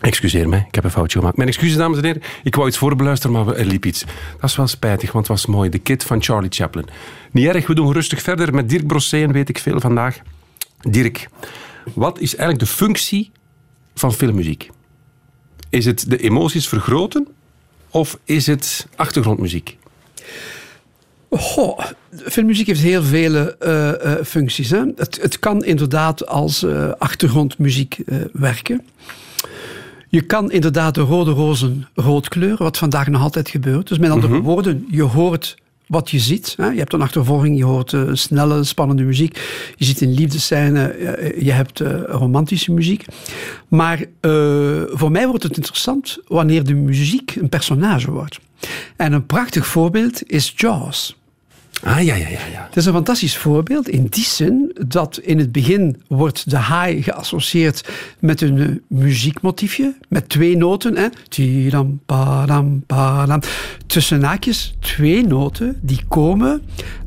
Excuseer 0.00 0.48
mij, 0.48 0.64
ik 0.68 0.74
heb 0.74 0.84
een 0.84 0.90
foutje 0.90 1.18
gemaakt. 1.18 1.36
Mijn 1.36 1.48
excuses, 1.48 1.76
dames 1.76 1.98
en 1.98 2.04
heren. 2.04 2.22
Ik 2.42 2.54
wou 2.54 2.68
iets 2.68 2.78
voorbeluisteren, 2.78 3.44
maar 3.44 3.56
er 3.56 3.64
liep 3.64 3.84
iets. 3.84 4.04
Dat 4.40 4.50
is 4.50 4.56
wel 4.56 4.66
spijtig, 4.66 5.12
want 5.12 5.28
het 5.28 5.36
was 5.36 5.46
mooi. 5.46 5.70
De 5.70 5.78
kit 5.78 6.04
van 6.04 6.22
Charlie 6.22 6.50
Chaplin. 6.50 6.86
Niet 7.32 7.46
erg, 7.46 7.66
we 7.66 7.74
doen 7.74 7.92
rustig 7.92 8.22
verder 8.22 8.54
met 8.54 8.68
Dirk 8.68 8.86
Brosseen, 8.86 9.32
weet 9.32 9.48
ik 9.48 9.58
veel 9.58 9.80
vandaag. 9.80 10.18
Dirk, 10.80 11.28
wat 11.94 12.20
is 12.20 12.36
eigenlijk 12.36 12.70
de 12.70 12.76
functie 12.76 13.30
van 13.94 14.12
filmmuziek? 14.12 14.70
Is 15.70 15.84
het 15.84 16.10
de 16.10 16.18
emoties 16.18 16.68
vergroten 16.68 17.28
of 17.90 18.18
is 18.24 18.46
het 18.46 18.86
achtergrondmuziek? 18.96 19.76
Goh, 21.30 21.78
filmmuziek 22.24 22.66
heeft 22.66 22.80
heel 22.80 23.02
vele 23.02 23.56
uh, 23.62 24.12
uh, 24.12 24.24
functies. 24.24 24.70
Hè? 24.70 24.82
Het, 24.96 25.18
het, 25.22 25.38
kan 25.38 25.64
inderdaad 25.64 26.26
als 26.26 26.62
uh, 26.62 26.90
achtergrondmuziek 26.98 27.98
werken. 28.32 28.82
Je 30.08 30.20
kan 30.20 30.50
inderdaad 30.50 30.94
de 30.94 31.00
rode 31.00 31.30
rozen 31.30 31.86
rood 31.94 32.28
kleuren, 32.28 32.62
wat 32.62 32.78
vandaag 32.78 33.06
nog 33.06 33.22
altijd 33.22 33.48
gebeurt. 33.48 33.88
Dus 33.88 33.98
met 33.98 34.10
andere 34.10 34.32
mm 34.32 34.38
-hmm. 34.38 34.44
woorden, 34.44 34.86
je 34.90 35.02
hoort 35.02 35.56
wat 35.86 36.10
je 36.10 36.18
ziet. 36.18 36.54
Hè? 36.56 36.66
Je 36.66 36.78
hebt 36.78 36.92
een 36.92 37.02
achtervolging, 37.02 37.58
je 37.58 37.64
hoort 37.64 37.96
snelle, 38.12 38.64
spannende 38.64 39.02
muziek. 39.02 39.40
Je 39.76 39.84
ziet 39.84 40.00
een 40.00 40.14
liefdescène, 40.14 40.96
je 41.38 41.52
hebt 41.52 41.80
romantische 42.06 42.72
muziek. 42.72 43.04
Maar 43.68 44.04
voor 44.92 45.10
mij 45.10 45.26
wordt 45.26 45.42
het 45.42 45.56
interessant 45.56 46.18
wanneer 46.26 46.64
de 46.64 46.74
muziek 46.74 47.34
een 47.34 47.48
personage 47.48 48.10
wordt. 48.10 48.38
En 48.96 49.12
een 49.12 49.26
prachtig 49.26 49.66
voorbeeld 49.66 50.30
is 50.30 50.52
Jaws. 50.56 51.17
Ah, 51.82 52.04
ja, 52.04 52.14
ja. 52.14 52.26
Het 52.66 52.76
is 52.76 52.86
een 52.86 52.92
fantastisch 52.92 53.36
voorbeeld 53.36 53.88
in 53.88 54.06
die 54.10 54.24
zin 54.24 54.76
dat 54.86 55.18
in 55.18 55.38
het 55.38 55.52
begin 55.52 56.02
wordt 56.08 56.50
de 56.50 56.56
haai 56.56 57.02
geassocieerd 57.02 57.88
met 58.18 58.40
een 58.40 58.82
muziekmotiefje, 58.88 59.94
met 60.08 60.28
twee 60.28 60.56
noten. 60.56 60.96
Hè. 60.96 61.06
Tidam, 61.28 62.00
padam, 62.06 62.82
padam. 62.86 63.40
Tussen 63.86 64.20
naakjes 64.20 64.74
twee 64.80 65.26
noten 65.26 65.78
die 65.82 66.00
komen 66.08 66.62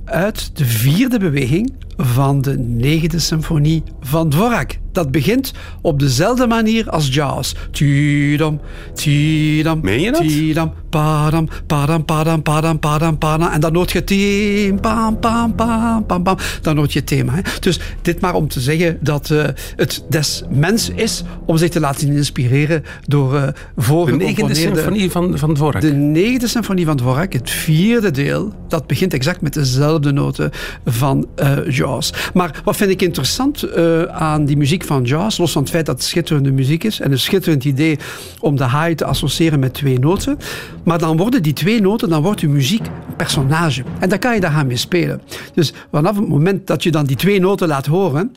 uit 0.06 0.58
de 0.58 0.66
vierde 0.66 1.20
beweging 1.20 1.74
van 1.98 2.42
de 2.42 2.58
negende 2.58 3.20
symfonie 3.20 3.84
van 4.02 4.30
Dvorak. 4.30 4.80
Dat 4.92 5.12
begint 5.12 5.52
op 5.82 6.00
dezelfde 6.00 6.48
manier 6.48 6.90
als 6.90 7.14
jazz. 7.14 7.54
Tidam, 7.72 8.60
tidam, 8.94 9.80
Meen 9.82 10.02
je 10.02 10.12
dat? 10.12 10.22
tidam, 10.22 10.74
padam, 10.90 11.50
padam, 11.68 12.06
padam, 12.06 12.42
padam, 12.42 12.80
padam, 12.80 13.18
padam. 13.18 13.50
En 13.50 13.60
dan 13.60 13.76
hoort 13.76 13.92
je 13.92 14.04
tim, 14.04 14.80
pam, 14.80 15.20
pam, 15.20 15.56
pam, 15.56 16.06
pam, 16.06 16.24
pam. 16.24 16.38
Dan 16.62 16.78
hoort 16.78 16.94
je 16.94 17.04
thema. 17.04 17.34
Hè. 17.34 17.42
Dus 17.60 17.80
dit 18.02 18.22
maar 18.22 18.34
om 18.34 18.48
te 18.48 18.60
zeggen 18.60 18.98
dat 19.02 19.30
uh, 19.30 19.44
het 19.76 20.04
des 20.10 20.44
mens 20.50 20.90
is 20.90 21.24
om 21.46 21.58
zich 21.58 21.70
te 21.70 21.80
laten 21.80 22.16
inspireren 22.16 22.84
door 23.08 23.34
uh, 23.34 24.06
De 24.06 24.16
negende 24.16 24.56
symfonie 24.56 25.12
van, 25.12 25.38
van 25.38 25.54
Dvorak. 25.54 25.82
De 25.82 25.94
negende 25.94 26.48
symfonie 26.48 26.86
van 26.86 26.98
Dvorak, 26.98 27.34
het 27.34 27.50
vierde 27.50 28.12
deel, 28.12 28.54
dat 28.68 28.88
begint 28.88 29.14
exact 29.14 29.42
met 29.42 29.54
dezelfde 29.54 30.12
noten 30.12 30.52
van 30.86 31.28
uh, 31.40 31.58
jazz. 31.82 32.12
Maar 32.34 32.62
wat 32.64 32.76
vind 32.76 32.92
ik 32.92 33.02
interessant 33.02 33.66
uh, 33.78 34.04
aan 34.04 34.46
die 34.46 34.58
muziek 34.58 34.84
van 34.84 35.04
jazz, 35.04 35.38
los 35.38 35.52
van 35.52 35.62
het 35.62 35.72
feit 35.72 35.86
dat 35.86 35.96
het 35.96 36.04
schitterende 36.04 36.52
muziek 36.52 36.84
is 36.84 37.00
en 37.00 37.12
een 37.12 37.20
schitterend 37.20 37.66
idee 37.66 37.98
om 38.40 38.56
de 38.56 38.64
haai 38.64 38.96
te 38.96 39.06
associëren 39.06 39.60
met 39.60 39.74
twee 39.74 40.00
noten, 40.00 40.38
maar 40.84 41.00
dan 41.00 41.18
worden 41.18 41.44
die 41.44 41.54
twee 41.54 41.82
noten, 41.82 42.10
dan 42.10 42.22
wordt 42.22 42.42
de 42.42 42.48
muziek 42.48 42.86
een 42.86 43.16
personage. 43.16 43.84
En 44.00 44.10
dan 44.10 44.20
kan 44.20 44.34
je 44.34 44.40
daar 44.40 44.52
gaan 44.52 44.68
mee 44.68 44.78
spelen. 44.78 45.22
Dus 45.54 45.74
vanaf 45.92 46.16
het 46.16 46.28
moment 46.28 46.68
dat 46.68 46.84
je 46.84 46.92
dan 46.92 47.06
die 47.06 47.16
twee 47.16 47.40
noten 47.40 47.68
laat 47.68 47.86
horen, 47.86 48.32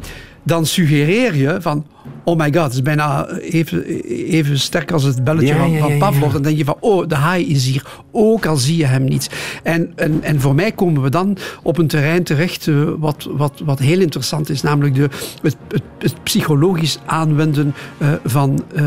dan 0.45 0.67
suggereer 0.67 1.37
je 1.37 1.57
van, 1.61 1.87
oh 2.25 2.39
my 2.39 2.53
god, 2.53 2.63
het 2.63 2.73
is 2.73 2.83
bijna 2.83 3.29
even, 3.29 3.85
even 3.85 4.59
sterk 4.59 4.93
als 4.93 5.03
het 5.03 5.25
belletje 5.25 5.47
Ja, 5.47 5.57
van, 5.57 5.79
van 5.79 5.93
ja, 5.93 5.99
Pavlov. 5.99 6.27
ja. 6.27 6.33
Dan 6.33 6.43
denk 6.43 6.57
je 6.57 6.65
van, 6.65 6.77
oh, 6.81 7.09
de 7.09 7.15
haai 7.15 7.47
is 7.47 7.67
hier, 7.67 7.85
ook 8.13 8.47
al 8.47 8.57
zie 8.57 8.77
je 8.77 8.85
hem 8.85 9.05
niet. 9.05 9.31
En, 9.63 9.93
en, 9.97 10.23
en 10.23 10.41
voor 10.41 10.55
mij 10.55 10.73
komen 10.73 11.03
we 11.03 11.11
dan 11.11 11.37
op 11.63 11.79
een 11.79 11.87
terrein 11.87 12.25
terecht 12.25 12.69
eh, 12.69 12.75
wat, 12.99 13.29
wat, 13.31 13.61
wat 13.65 13.79
heel 13.79 14.01
interessant 14.01 14.51
is, 14.51 14.63
namelijk 14.63 14.95
de, 14.95 15.09
het, 15.43 15.57
het, 15.69 15.83
het 15.99 16.23
psychologisch 16.23 16.99
aanwenden 17.05 17.75
eh, 17.99 18.13
van, 18.25 18.65
eh, 18.75 18.85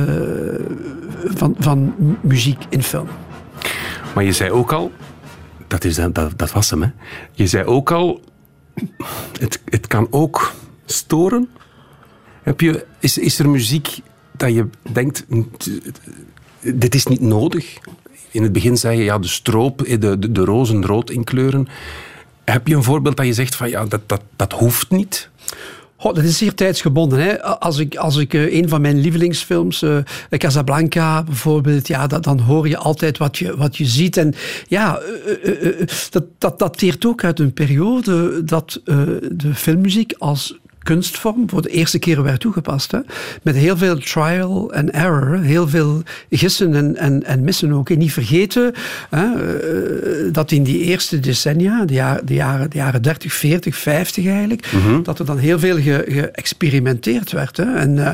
van, 1.24 1.56
van 1.60 1.94
muziek 2.22 2.62
in 2.70 2.84
film. 2.84 3.08
Maar 4.16 4.24
je 4.24 4.32
zei 4.32 4.52
ook 4.52 4.72
al, 4.72 4.92
dat, 5.68 5.84
is, 5.84 5.96
dat, 5.96 6.32
dat 6.36 6.52
was 6.52 6.70
hem, 6.70 6.82
hè? 6.82 6.90
Je 7.32 7.48
zei 7.48 7.64
ook 7.66 7.92
al, 7.92 8.22
het, 9.40 9.62
het 9.66 9.88
kan 9.88 10.08
ook 10.10 10.54
storen. 10.92 11.50
Heb 12.44 12.62
je, 12.62 12.86
is, 13.00 13.18
is 13.18 13.40
er 13.40 13.50
muziek 13.50 14.00
dat 14.32 14.54
je 14.54 14.68
denkt, 14.92 15.26
dit 16.62 16.96
is 16.96 17.06
niet 17.06 17.22
nodig? 17.22 17.78
In 18.32 18.44
het 18.44 18.52
begin 18.52 18.78
zei 18.78 18.98
je, 18.98 19.04
ja, 19.04 19.20
de 19.20 19.28
stroop, 19.28 19.78
de, 19.88 20.20
de, 20.20 20.32
de 20.32 20.44
rozen 20.44 20.86
rood 20.86 21.10
inkleuren. 21.10 21.68
Heb 22.46 22.68
je 22.68 22.76
een 22.76 22.84
voorbeeld 22.84 23.18
dat 23.18 23.26
je 23.26 23.34
zegt 23.34 23.56
van, 23.56 23.70
ja, 23.70 23.86
dat, 23.86 24.02
dat, 24.06 24.22
dat 24.36 24.52
hoeft 24.52 24.90
niet? 24.90 25.30
Dat 25.98 26.18
is 26.18 26.38
zeer 26.38 26.54
tijdsgebonden. 26.54 27.20
Hè. 27.20 27.44
Als 27.44 27.78
ik, 27.78 27.96
als 27.96 28.18
ik 28.18 28.34
uh, 28.34 28.54
een 28.54 28.70
van 28.70 28.82
mijn 28.82 29.00
lievelingsfilms, 29.00 29.82
uh, 29.82 29.98
Casablanca 30.30 31.24
bijvoorbeeld, 31.24 31.88
ja, 31.88 32.08
dan 32.08 32.40
hoor 32.40 32.68
je 32.68 32.78
altijd 32.78 33.18
wat 33.18 33.38
je, 33.38 33.58
wat 33.58 33.78
je 33.78 33.86
ziet. 33.86 34.18
En 34.18 34.34
ja, 34.68 35.02
uh, 35.44 35.88
dat, 36.10 36.24
dat 36.38 36.60
dateert 36.60 37.06
ook 37.06 37.24
uit 37.24 37.40
een 37.40 37.54
periode 37.54 38.44
dat 38.44 38.82
de 39.32 39.56
filmmuziek 39.56 40.14
als 40.18 40.58
kunstvorm 40.88 41.50
voor 41.50 41.62
de 41.62 41.70
eerste 41.70 42.00
keer 42.00 42.24
werd 42.24 42.40
toegepast. 42.40 42.92
Hè? 42.92 43.00
Met 43.44 43.56
heel 43.56 43.78
veel 43.78 43.98
trial 43.98 44.74
and 44.74 44.90
error, 44.90 45.40
heel 45.40 45.68
veel 45.68 46.02
gissen 46.30 46.76
en, 46.76 46.96
en, 46.96 47.24
en 47.24 47.44
missen 47.44 47.72
ook. 47.72 47.90
En 47.90 47.98
niet 47.98 48.14
vergeten 48.14 48.74
hè, 49.10 49.26
uh, 49.26 50.34
dat 50.34 50.52
in 50.52 50.64
die 50.64 50.80
eerste 50.80 51.20
decennia, 51.20 51.86
de, 51.86 51.94
jaar, 51.94 52.26
de, 52.26 52.34
jaren, 52.34 52.70
de 52.70 52.78
jaren 52.78 53.02
30, 53.02 53.34
40, 53.34 53.76
50 53.76 54.26
eigenlijk, 54.26 54.72
mm 54.72 54.82
-hmm. 54.82 55.04
dat 55.04 55.20
er 55.20 55.26
dan 55.26 55.38
heel 55.38 55.60
veel 55.60 55.76
ge, 55.76 56.06
geëxperimenteerd 56.08 57.32
werd. 57.32 57.58
Hè? 57.58 57.76
En, 57.76 57.96
uh, 57.96 58.10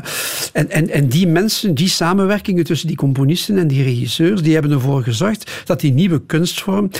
en, 0.52 0.70
en, 0.70 0.90
en 0.90 1.08
die 1.08 1.26
mensen, 1.26 1.74
die 1.74 1.88
samenwerkingen 1.88 2.64
tussen 2.64 2.88
die 2.88 2.96
componisten 2.96 3.58
en 3.58 3.68
die 3.68 3.82
regisseurs, 3.82 4.42
die 4.42 4.52
hebben 4.52 4.72
ervoor 4.72 5.02
gezorgd 5.02 5.50
dat 5.64 5.80
die 5.80 5.92
nieuwe 5.92 6.20
kunstvorm, 6.26 6.90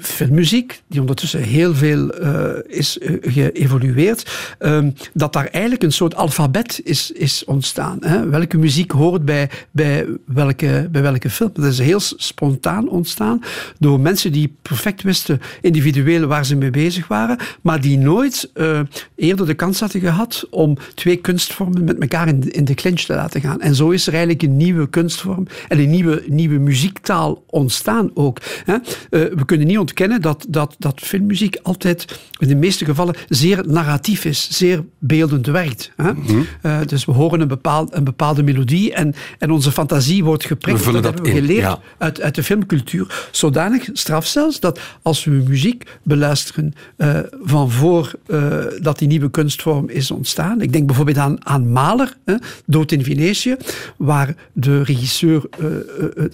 filmmuziek, 0.00 0.82
die 0.88 1.00
ondertussen 1.00 1.42
heel 1.42 1.74
veel 1.74 2.22
uh, 2.22 2.44
is 2.66 2.98
geëvolueerd, 3.20 4.30
um, 4.58 4.94
dat 5.24 5.32
daar 5.32 5.52
eigenlijk 5.52 5.82
een 5.82 5.92
soort 5.92 6.14
alfabet 6.14 6.80
is, 6.84 7.10
is 7.10 7.44
ontstaan. 7.44 7.98
Hè? 8.00 8.28
Welke 8.28 8.58
muziek 8.58 8.90
hoort 8.90 9.24
bij, 9.24 9.50
bij, 9.70 10.06
welke, 10.26 10.88
bij 10.92 11.02
welke 11.02 11.30
film. 11.30 11.50
Dat 11.54 11.64
is 11.64 11.78
heel 11.78 12.00
spontaan 12.00 12.88
ontstaan 12.88 13.42
door 13.78 14.00
mensen 14.00 14.32
die 14.32 14.54
perfect 14.62 15.02
wisten 15.02 15.40
individueel 15.60 16.26
waar 16.26 16.46
ze 16.46 16.56
mee 16.56 16.70
bezig 16.70 17.08
waren, 17.08 17.38
maar 17.60 17.80
die 17.80 17.98
nooit 17.98 18.50
uh, 18.54 18.80
eerder 19.16 19.46
de 19.46 19.54
kans 19.54 19.80
hadden 19.80 20.00
gehad 20.00 20.46
om 20.50 20.76
twee 20.94 21.16
kunstvormen 21.16 21.84
met 21.84 21.98
elkaar 21.98 22.28
in, 22.28 22.52
in 22.52 22.64
de 22.64 22.74
clinch 22.74 23.00
te 23.00 23.14
laten 23.14 23.40
gaan. 23.40 23.60
En 23.60 23.74
zo 23.74 23.90
is 23.90 24.06
er 24.06 24.12
eigenlijk 24.12 24.42
een 24.42 24.56
nieuwe 24.56 24.88
kunstvorm 24.88 25.46
en 25.68 25.78
een 25.78 25.90
nieuwe, 25.90 26.22
nieuwe 26.26 26.58
muziektaal 26.58 27.44
ontstaan 27.46 28.10
ook. 28.14 28.38
Hè? 28.64 28.74
Uh, 28.74 28.80
we 29.10 29.44
kunnen 29.44 29.66
niet 29.66 29.78
ontkennen 29.78 30.20
dat, 30.20 30.46
dat, 30.48 30.76
dat 30.78 31.00
filmmuziek 31.00 31.56
altijd 31.62 32.20
in 32.38 32.48
de 32.48 32.56
meeste 32.56 32.84
gevallen 32.84 33.14
zeer 33.28 33.64
narratief 33.66 34.24
is, 34.24 34.48
zeer 34.50 34.84
beeldend 35.06 35.46
werkt. 35.46 35.92
Hè? 35.96 36.12
Mhm. 36.12 36.40
Uh, 36.62 36.78
dus 36.86 37.04
we 37.04 37.12
horen 37.12 37.40
een, 37.40 37.58
een 37.90 38.04
bepaalde 38.04 38.42
melodie 38.42 38.92
en, 38.92 39.14
en 39.38 39.50
onze 39.50 39.72
fantasie 39.72 40.24
wordt 40.24 40.44
geprikt. 40.44 40.84
We 40.84 40.92
dat, 40.92 41.02
dat 41.02 41.04
hebben 41.04 41.22
we 41.22 41.28
in, 41.38 41.46
geleerd 41.46 41.62
ja. 41.62 41.78
uit, 41.98 42.20
uit 42.20 42.34
de 42.34 42.42
filmcultuur. 42.42 43.28
Zodanig 43.30 43.88
straf 43.92 44.26
zelfs 44.26 44.60
dat 44.60 44.80
als 45.02 45.24
we 45.24 45.30
muziek 45.30 45.84
beluisteren 46.02 46.74
uh, 46.96 47.18
van 47.42 47.70
voor 47.70 48.12
uh, 48.26 48.56
dat 48.80 48.98
die 48.98 49.08
nieuwe 49.08 49.30
kunstvorm 49.30 49.88
is 49.88 50.10
ontstaan. 50.10 50.60
Ik 50.60 50.72
denk 50.72 50.86
bijvoorbeeld 50.86 51.18
aan, 51.18 51.46
aan 51.46 51.68
Mahler, 51.68 52.16
hè, 52.24 52.34
Dood 52.66 52.92
in 52.92 53.04
Venetië, 53.04 53.56
waar 53.96 54.34
de 54.52 54.82
regisseur 54.82 55.42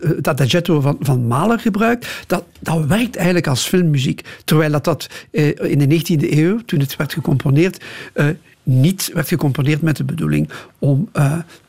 het 0.01 0.29
adagietto 0.29 0.81
van, 0.81 0.97
van 1.01 1.27
Mahler 1.27 1.59
gebruikt. 1.59 2.07
Dat, 2.27 2.45
dat 2.61 2.87
werkt 2.87 3.17
eigenlijk 3.17 3.47
als 3.47 3.67
filmmuziek. 3.67 4.25
Terwijl 4.45 4.71
dat, 4.71 4.85
dat 4.85 5.09
in 5.31 5.89
de 5.89 5.99
19e 5.99 6.31
eeuw, 6.31 6.59
toen 6.67 6.81
het 6.81 6.97
werd 6.97 7.13
gecomponeerd, 7.13 7.85
niet 8.71 9.11
werd 9.15 9.29
gecomponeerd 9.29 9.83
met 9.83 9.97
de 9.97 10.05
bedoeling 10.05 10.51
om 10.79 11.09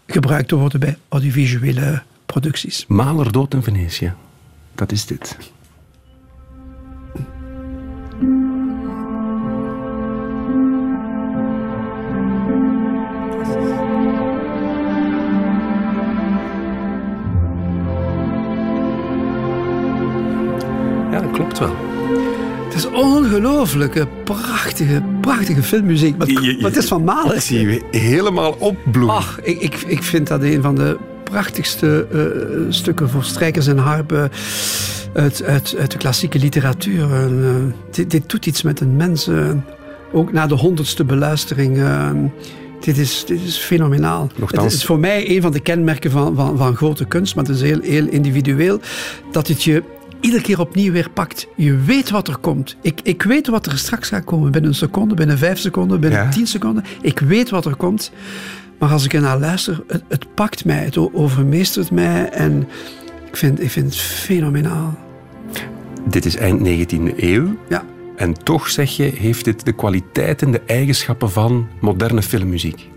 gebruikt 0.05 0.47
te 0.47 0.55
worden 0.55 0.79
bij 0.79 0.97
audiovisuele 1.09 2.03
producties. 2.25 2.85
Mahler 2.87 3.31
dood 3.31 3.53
in 3.53 3.63
Venetië. 3.63 4.13
Dat 4.75 4.91
is 4.91 5.05
dit. 5.05 5.37
Het 22.71 22.79
is 22.79 22.85
ongelooflijke, 22.89 24.07
prachtige, 24.23 25.01
prachtige 25.21 25.63
filmmuziek. 25.63 26.17
Maar, 26.17 26.27
het 26.61 26.77
is 26.77 26.85
van 26.87 27.03
Mahler. 27.03 27.35
Ik 27.35 27.41
zie 27.41 27.59
je 27.69 27.81
helemaal 27.91 28.55
opbloeien. 28.59 29.15
Ach, 29.15 29.39
ik, 29.41 29.59
ik, 29.61 29.75
ik 29.87 30.03
vind 30.03 30.27
dat 30.27 30.41
een 30.43 30.61
van 30.61 30.75
de 30.75 30.97
prachtigste 31.23 32.07
eh, 32.11 32.19
stukken 32.73 33.09
voor 33.09 33.23
strijkers 33.23 33.67
en 33.67 33.77
harpen 33.77 34.31
uit, 35.13 35.43
uit, 35.43 35.75
uit 35.79 35.91
de 35.91 35.97
klassieke 35.97 36.39
literatuur. 36.39 37.13
En, 37.13 37.39
eh, 37.43 37.93
dit, 37.95 38.11
dit 38.11 38.29
doet 38.29 38.45
iets 38.45 38.61
met 38.61 38.79
een 38.79 38.95
mens. 38.95 39.27
eh, 39.27 39.49
ook 40.13 40.31
na 40.31 40.47
de 40.47 40.55
honderdste 40.55 41.03
beluistering. 41.03 41.79
dit, 42.79 42.97
is, 42.97 43.23
dit 43.27 43.39
is 43.45 43.57
fenomenaal. 43.57 44.29
Nochtans- 44.35 44.63
Het 44.63 44.73
is 44.73 44.85
voor 44.85 44.99
mij 44.99 45.29
een 45.35 45.41
van 45.41 45.51
de 45.51 45.59
kenmerken 45.59 46.11
van, 46.11 46.35
van, 46.35 46.57
van 46.57 46.75
grote 46.75 47.05
kunst, 47.05 47.35
maar 47.35 47.43
het 47.45 47.55
is 47.55 47.61
heel, 47.61 47.79
heel 47.81 48.07
individueel, 48.07 48.79
dat 49.31 49.47
het 49.47 49.63
je 49.63 49.83
iedere 50.21 50.41
keer 50.43 50.59
opnieuw 50.59 50.91
weer 50.91 51.09
pakt. 51.09 51.47
Je 51.55 51.75
weet 51.77 52.09
wat 52.09 52.27
er 52.27 52.37
komt. 52.37 52.75
Ik, 52.81 52.99
ik 53.03 53.23
weet 53.23 53.47
wat 53.47 53.65
er 53.65 53.77
straks 53.77 54.07
gaat 54.09 54.23
komen. 54.23 54.51
Binnen 54.51 54.69
een 54.69 54.75
seconde, 54.75 55.15
binnen 55.15 55.37
vijf 55.37 55.59
seconden, 55.59 55.99
binnen 55.99 56.23
Ja. 56.23 56.29
tien 56.29 56.47
seconden. 56.47 56.83
Ik 57.01 57.19
weet 57.19 57.49
wat 57.49 57.65
er 57.65 57.75
komt. 57.75 58.11
Maar 58.79 58.89
als 58.91 59.05
ik 59.05 59.13
ernaar 59.13 59.39
luister, 59.39 59.83
het, 59.87 60.03
het 60.07 60.33
pakt 60.35 60.65
mij, 60.65 60.83
het 60.83 60.97
overmeestert 61.13 61.91
mij. 61.91 62.29
En 62.29 62.67
ik 63.27 63.35
vind, 63.37 63.61
ik 63.61 63.69
vind 63.71 63.85
het 63.85 63.95
fenomenaal. 64.01 64.97
Dit 66.09 66.25
is 66.25 66.35
eind 66.35 66.59
19e 66.67 67.13
eeuw. 67.17 67.55
Ja. 67.69 67.83
En 68.15 68.33
toch 68.43 68.69
zeg 68.69 68.95
je, 68.95 69.03
heeft 69.03 69.45
dit 69.45 69.65
de 69.65 69.71
kwaliteiten, 69.71 70.51
de 70.51 70.61
eigenschappen 70.65 71.31
van 71.31 71.67
moderne 71.81 72.21
filmmuziek. 72.21 72.89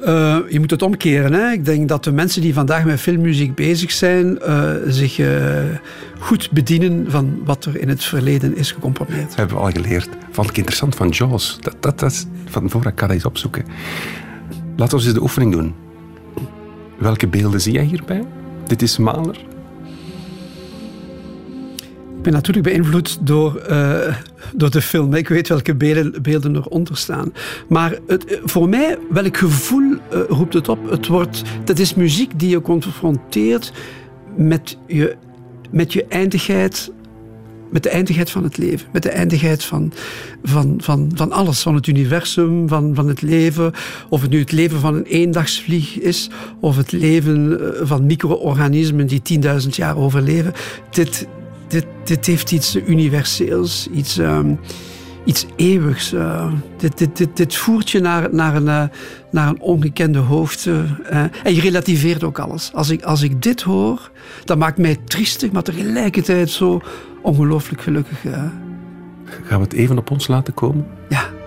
Eh, 0.00 0.36
je 0.48 0.60
moet 0.60 0.70
het 0.70 0.82
omkeren. 0.82 1.32
Hè? 1.32 1.50
Ik 1.50 1.64
denk 1.64 1.88
dat 1.88 2.04
de 2.04 2.12
mensen 2.12 2.42
die 2.42 2.54
vandaag 2.54 2.84
met 2.84 3.00
filmmuziek 3.00 3.54
bezig 3.54 3.90
zijn, 3.90 4.38
eh, 4.38 4.70
zich 4.86 5.18
eh, 5.18 5.64
goed 6.18 6.50
bedienen 6.50 7.10
van 7.10 7.40
wat 7.44 7.64
er 7.64 7.80
in 7.80 7.88
het 7.88 8.04
verleden 8.04 8.56
is 8.56 8.72
gecomponeerd. 8.72 9.36
hebben 9.36 9.56
we 9.56 9.62
al 9.62 9.70
geleerd. 9.70 10.08
Vond 10.30 10.50
ik 10.50 10.56
interessant 10.56 10.94
van 10.94 11.08
Jaws. 11.08 11.58
Dat, 11.60 11.76
dat, 11.80 11.98
dat 11.98 12.26
van 12.44 12.70
voor 12.70 12.86
ik 12.86 13.00
ga 13.00 13.06
dat 13.06 13.14
eens 13.14 13.24
opzoeken. 13.24 13.64
Laten 14.76 14.98
we 14.98 15.04
eens 15.04 15.14
de 15.14 15.22
oefening 15.22 15.52
doen. 15.52 15.74
Welke 16.98 17.28
beelden 17.28 17.60
zie 17.60 17.72
jij 17.72 17.84
hierbij? 17.84 18.24
Dit 18.66 18.82
is 18.82 18.98
Mahler. 18.98 19.57
Ben 22.28 22.36
natuurlijk 22.36 22.66
beïnvloed 22.66 23.18
door, 23.20 23.56
eh, 23.56 24.14
door 24.54 24.70
de 24.70 24.82
film. 24.82 25.14
Ik 25.14 25.28
weet 25.28 25.48
welke 25.48 25.74
beelden, 25.74 26.22
beelden 26.22 26.56
eronder 26.56 26.96
staan. 26.96 27.32
Maar 27.68 27.98
het, 28.06 28.40
voor 28.44 28.68
mij, 28.68 28.98
welk 29.10 29.36
gevoel 29.36 29.92
eh, 30.10 30.20
roept 30.28 30.54
het 30.54 30.68
op? 30.68 30.90
Het 30.90 31.06
wordt, 31.06 31.42
dat 31.64 31.78
is 31.78 31.94
muziek 31.94 32.38
die 32.38 32.48
je 32.48 32.60
confronteert 32.60 33.72
met 34.36 34.78
je, 34.86 35.16
met 35.70 35.92
je 35.92 36.04
eindigheid. 36.08 36.92
Met 37.70 37.82
de 37.82 37.90
eindigheid 37.90 38.30
van 38.30 38.44
het 38.44 38.56
leven. 38.56 38.88
Met 38.92 39.02
de 39.02 39.10
eindigheid 39.10 39.64
van, 39.64 39.92
van, 40.42 40.74
van, 40.78 41.10
van 41.14 41.32
alles. 41.32 41.62
Van 41.62 41.74
het 41.74 41.86
universum, 41.86 42.68
van, 42.68 42.94
van 42.94 43.08
het 43.08 43.22
leven. 43.22 43.72
Of 44.08 44.22
het 44.22 44.30
nu 44.30 44.38
het 44.38 44.52
leven 44.52 44.80
van 44.80 44.94
een 44.94 45.04
eendagsvlieg 45.04 45.98
is. 45.98 46.30
Of 46.60 46.76
het 46.76 46.92
leven 46.92 47.60
eh, 47.60 47.86
van 47.86 48.06
micro-organismen 48.06 49.06
die 49.06 49.40
10.000 49.62 49.68
jaar 49.68 49.96
overleven. 49.96 50.52
Dit, 50.90 51.28
dit, 51.68 51.86
dit 52.04 52.26
heeft 52.26 52.52
iets 52.52 52.76
universeels, 52.76 53.88
iets, 53.92 54.18
ehm, 54.18 54.54
iets 55.24 55.46
eeuwigs. 55.56 56.12
eh. 56.12 56.52
dit, 56.76 56.98
dit, 56.98 57.16
dit, 57.16 57.36
dit 57.36 57.56
voert 57.56 57.90
je 57.90 58.00
naar, 58.00 58.28
naar, 58.34 58.54
een, 58.54 58.68
eh, 58.68 58.84
naar 59.30 59.48
een 59.48 59.60
ongekende 59.60 60.18
hoogte. 60.18 60.84
en 61.42 61.54
je 61.54 61.60
relativeert 61.60 62.24
ook 62.24 62.38
alles. 62.38 62.70
Als 62.72 62.90
ik, 62.90 63.02
als 63.02 63.22
ik 63.22 63.42
dit 63.42 63.62
hoor, 63.62 64.10
dat 64.44 64.58
maakt 64.58 64.78
mij 64.78 64.96
triestig, 65.04 65.52
maar 65.52 65.62
tegelijkertijd 65.62 66.50
zo 66.50 66.80
ongelooflijk 67.22 67.82
gelukkig. 67.82 68.22
Gaan 69.44 69.58
we 69.58 69.64
het 69.64 69.72
even 69.72 69.98
op 69.98 70.10
ons 70.10 70.26
laten 70.26 70.54
komen? 70.54 70.86
ja. 71.08 71.37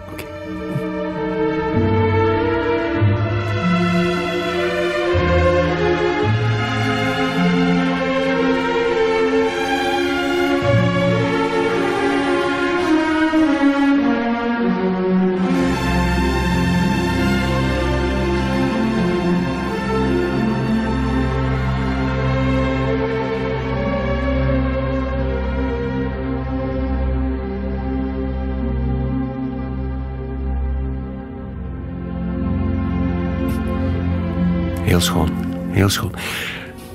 Heel 35.82 35.90
schoon. 35.90 36.14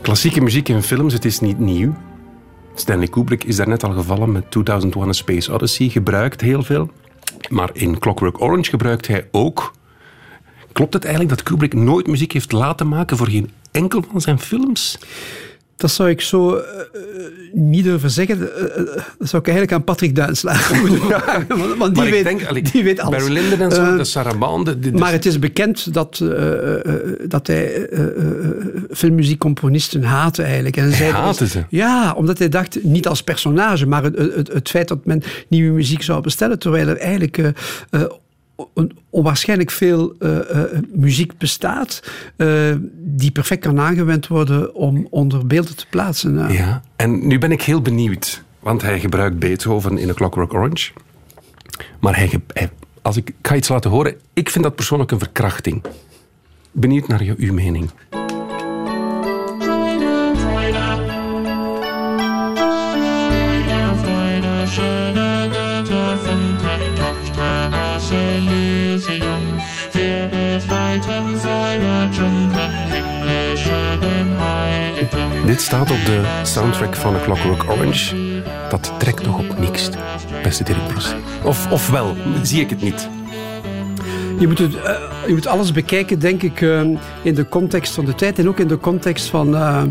Klassieke 0.00 0.40
muziek 0.40 0.68
in 0.68 0.82
films, 0.82 1.12
het 1.12 1.24
is 1.24 1.40
niet 1.40 1.58
nieuw. 1.58 1.94
Stanley 2.74 3.08
Kubrick 3.08 3.44
is 3.44 3.56
daar 3.56 3.68
net 3.68 3.84
al 3.84 3.92
gevallen 3.92 4.32
met 4.32 4.50
2001 4.50 5.08
A 5.08 5.12
Space 5.12 5.52
Odyssey. 5.52 5.88
Gebruikt 5.88 6.40
heel 6.40 6.62
veel. 6.62 6.90
Maar 7.48 7.70
in 7.72 7.98
Clockwork 7.98 8.40
Orange 8.40 8.70
gebruikt 8.70 9.06
hij 9.06 9.28
ook... 9.30 9.72
Klopt 10.72 10.92
het 10.92 11.04
eigenlijk 11.04 11.34
dat 11.36 11.44
Kubrick 11.44 11.74
nooit 11.74 12.06
muziek 12.06 12.32
heeft 12.32 12.52
laten 12.52 12.88
maken 12.88 13.16
voor 13.16 13.28
geen 13.28 13.50
enkel 13.70 14.04
van 14.10 14.20
zijn 14.20 14.38
films? 14.38 14.98
Dat 15.76 15.90
zou 15.90 16.08
ik 16.08 16.20
zo 16.20 16.54
eh, 16.56 16.80
eh, 16.80 16.86
niet 17.52 17.84
durven 17.84 18.10
zeggen. 18.10 18.40
Eh, 18.56 18.76
dat 19.18 19.28
zou 19.28 19.42
ik 19.42 19.48
eigenlijk 19.48 19.72
aan 19.72 19.84
Patrick 19.84 20.14
Duinslager 20.16 20.76
moeten 20.80 20.98
vragen. 21.00 21.46
Want, 21.48 21.76
want 21.76 21.94
die, 21.94 22.02
maar 22.02 22.12
weet, 22.12 22.18
ik 22.20 22.24
denk, 22.24 22.44
allee, 22.46 22.62
die 22.62 22.84
weet 22.84 23.00
alles. 23.00 23.18
Barry 23.18 23.32
Lyndon 23.32 23.60
en 23.60 23.70
zo, 23.72 23.96
de 23.96 24.04
Sarabande... 24.04 24.78
de- 24.78 24.90
de- 24.90 24.98
Maar 24.98 25.12
het 25.12 25.26
is 25.26 25.38
bekend 25.38 25.94
dat, 25.94 26.24
dat 27.28 27.46
hij 27.46 27.88
filmmuziekcomponisten 28.90 30.02
haatte 30.02 30.42
eigenlijk. 30.42 30.76
En 30.76 30.92
zei, 30.92 31.10
haatte 31.10 31.46
ze? 31.46 31.64
Ja, 31.68 32.12
omdat 32.16 32.38
hij 32.38 32.48
dacht, 32.48 32.78
niet 32.82 33.06
als 33.08 33.22
personage, 33.22 33.86
maar 33.86 34.02
het, 34.02 34.16
het, 34.18 34.52
het 34.52 34.68
feit 34.68 34.88
dat 34.88 35.04
men 35.04 35.22
nieuwe 35.48 35.74
muziek 35.74 36.02
zou 36.02 36.20
bestellen, 36.22 36.58
terwijl 36.58 36.88
er 36.88 36.96
eigenlijk 36.98 37.52
onwaarschijnlijk 39.10 39.70
veel 39.70 40.14
eh, 40.18 40.38
eh, 40.38 40.82
muziek 40.92 41.38
bestaat 41.38 42.02
eh, 42.36 42.74
die 42.92 43.30
perfect 43.30 43.60
kan 43.60 43.80
aangewend 43.80 44.26
worden 44.26 44.74
om 44.74 45.06
onder 45.10 45.46
beelden 45.46 45.76
te 45.76 45.86
plaatsen. 45.90 46.52
Ja, 46.52 46.82
en 46.96 47.26
nu 47.26 47.38
ben 47.38 47.52
ik 47.52 47.62
heel 47.62 47.82
benieuwd. 47.82 48.44
Want 48.58 48.82
hij 48.82 49.00
gebruikt 49.00 49.38
Beethoven 49.38 49.98
in 49.98 50.10
A 50.10 50.12
Clockwork 50.12 50.54
Orange. 50.54 50.92
Maar 52.00 52.16
hij 52.16 52.40
als 53.02 53.16
ik, 53.16 53.28
ik 53.28 53.46
ga 53.46 53.54
iets 53.54 53.68
laten 53.68 53.90
horen. 53.90 54.14
Ik 54.32 54.50
vind 54.50 54.64
dat 54.64 54.74
persoonlijk 54.74 55.10
een 55.10 55.18
verkrachting. 55.18 55.82
Benieuwd 56.72 57.08
naar 57.08 57.22
uw 57.36 57.52
mening. 57.52 57.90
Dit 75.46 75.60
staat 75.60 75.90
op 75.90 76.04
de 76.04 76.40
soundtrack 76.42 76.94
van 76.94 77.14
A 77.14 77.20
Clockwork 77.24 77.70
Orange. 77.70 78.16
Dat 78.68 78.92
trekt 78.98 79.22
toch 79.22 79.38
op 79.38 79.58
niks, 79.58 79.90
beste 80.42 80.64
Dirk 80.64 80.88
Bros. 80.88 81.14
Of, 81.44 81.70
of 81.72 81.90
wel, 81.90 82.16
zie 82.42 82.60
ik 82.60 82.70
het 82.70 82.82
niet. 82.82 83.08
Je 84.38 84.46
moet, 84.46 84.58
het, 84.58 84.74
uh, 84.74 84.98
je 85.26 85.32
moet 85.32 85.46
alles 85.46 85.72
bekijken, 85.72 86.18
denk 86.18 86.42
ik, 86.42 86.60
uh, 86.60 86.80
in 87.22 87.34
de 87.34 87.48
context 87.48 87.92
van 87.92 88.04
de 88.04 88.14
tijd 88.14 88.38
en 88.38 88.48
ook 88.48 88.58
in 88.58 88.68
de 88.68 88.78
context 88.78 89.26
van, 89.26 89.54
uh, 89.54 89.82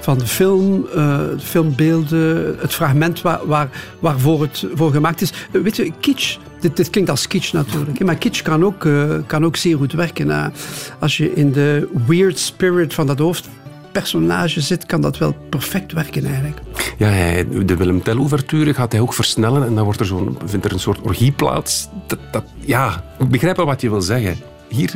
van 0.00 0.18
de 0.18 0.26
film, 0.26 0.82
de 0.92 1.36
filmbeelden, 1.38 2.56
het 2.58 2.74
fragment 2.74 3.22
waar, 3.22 3.46
waar, 3.46 3.68
waarvoor 3.98 4.42
het 4.42 4.66
voor 4.74 4.92
gemaakt 4.92 5.20
is. 5.20 5.32
weet 5.50 5.76
je, 5.76 5.92
kitsch, 6.00 6.36
dit, 6.60 6.76
dit, 6.76 6.90
klinkt 6.90 7.10
als 7.10 7.26
kitsch 7.26 7.52
natuurlijk, 7.52 8.04
maar 8.04 8.16
kitsch 8.16 8.42
kan 8.42 8.64
ook, 8.64 8.88
kan 9.26 9.44
ook 9.44 9.56
zeer 9.56 9.76
goed 9.76 9.92
werken. 9.92 10.52
als 10.98 11.16
je 11.16 11.34
in 11.34 11.52
de 11.52 11.88
weird 12.06 12.38
spirit 12.38 12.94
van 12.94 13.06
dat 13.06 13.18
hoofd 13.18 13.48
personage 13.92 14.60
zit, 14.60 14.86
kan 14.86 15.00
dat 15.00 15.18
wel 15.18 15.36
perfect 15.48 15.92
werken 15.92 16.24
eigenlijk. 16.24 16.60
Ja, 16.98 17.08
hij, 17.08 17.46
de 17.64 17.76
Willem 17.76 18.02
Tell-ouverture 18.02 18.74
gaat 18.74 18.92
hij 18.92 19.00
ook 19.00 19.14
versnellen 19.14 19.66
en 19.66 19.74
dan 19.74 19.84
wordt 19.84 20.00
er 20.00 20.06
zo'n, 20.06 20.38
vindt 20.44 20.64
er 20.64 20.72
een 20.72 20.80
soort 20.80 21.00
orgie 21.00 21.32
plaats. 21.32 21.88
Dat, 22.06 22.18
dat, 22.30 22.44
ja, 22.60 23.04
ik 23.18 23.28
begrijp 23.28 23.56
wel 23.56 23.66
wat 23.66 23.80
je 23.80 23.90
wil 23.90 24.02
zeggen. 24.02 24.36
Hier, 24.68 24.92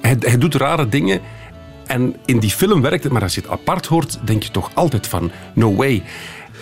hij, 0.00 0.16
hij 0.20 0.38
doet 0.38 0.54
rare 0.54 0.88
dingen 0.88 1.20
en 1.86 2.16
in 2.24 2.38
die 2.38 2.50
film 2.50 2.80
werkt 2.80 3.02
het, 3.02 3.12
maar 3.12 3.22
als 3.22 3.34
je 3.34 3.40
het 3.40 3.50
apart 3.50 3.86
hoort, 3.86 4.18
denk 4.24 4.42
je 4.42 4.50
toch 4.50 4.70
altijd 4.74 5.06
van 5.06 5.30
no 5.54 5.74
way. 5.74 6.02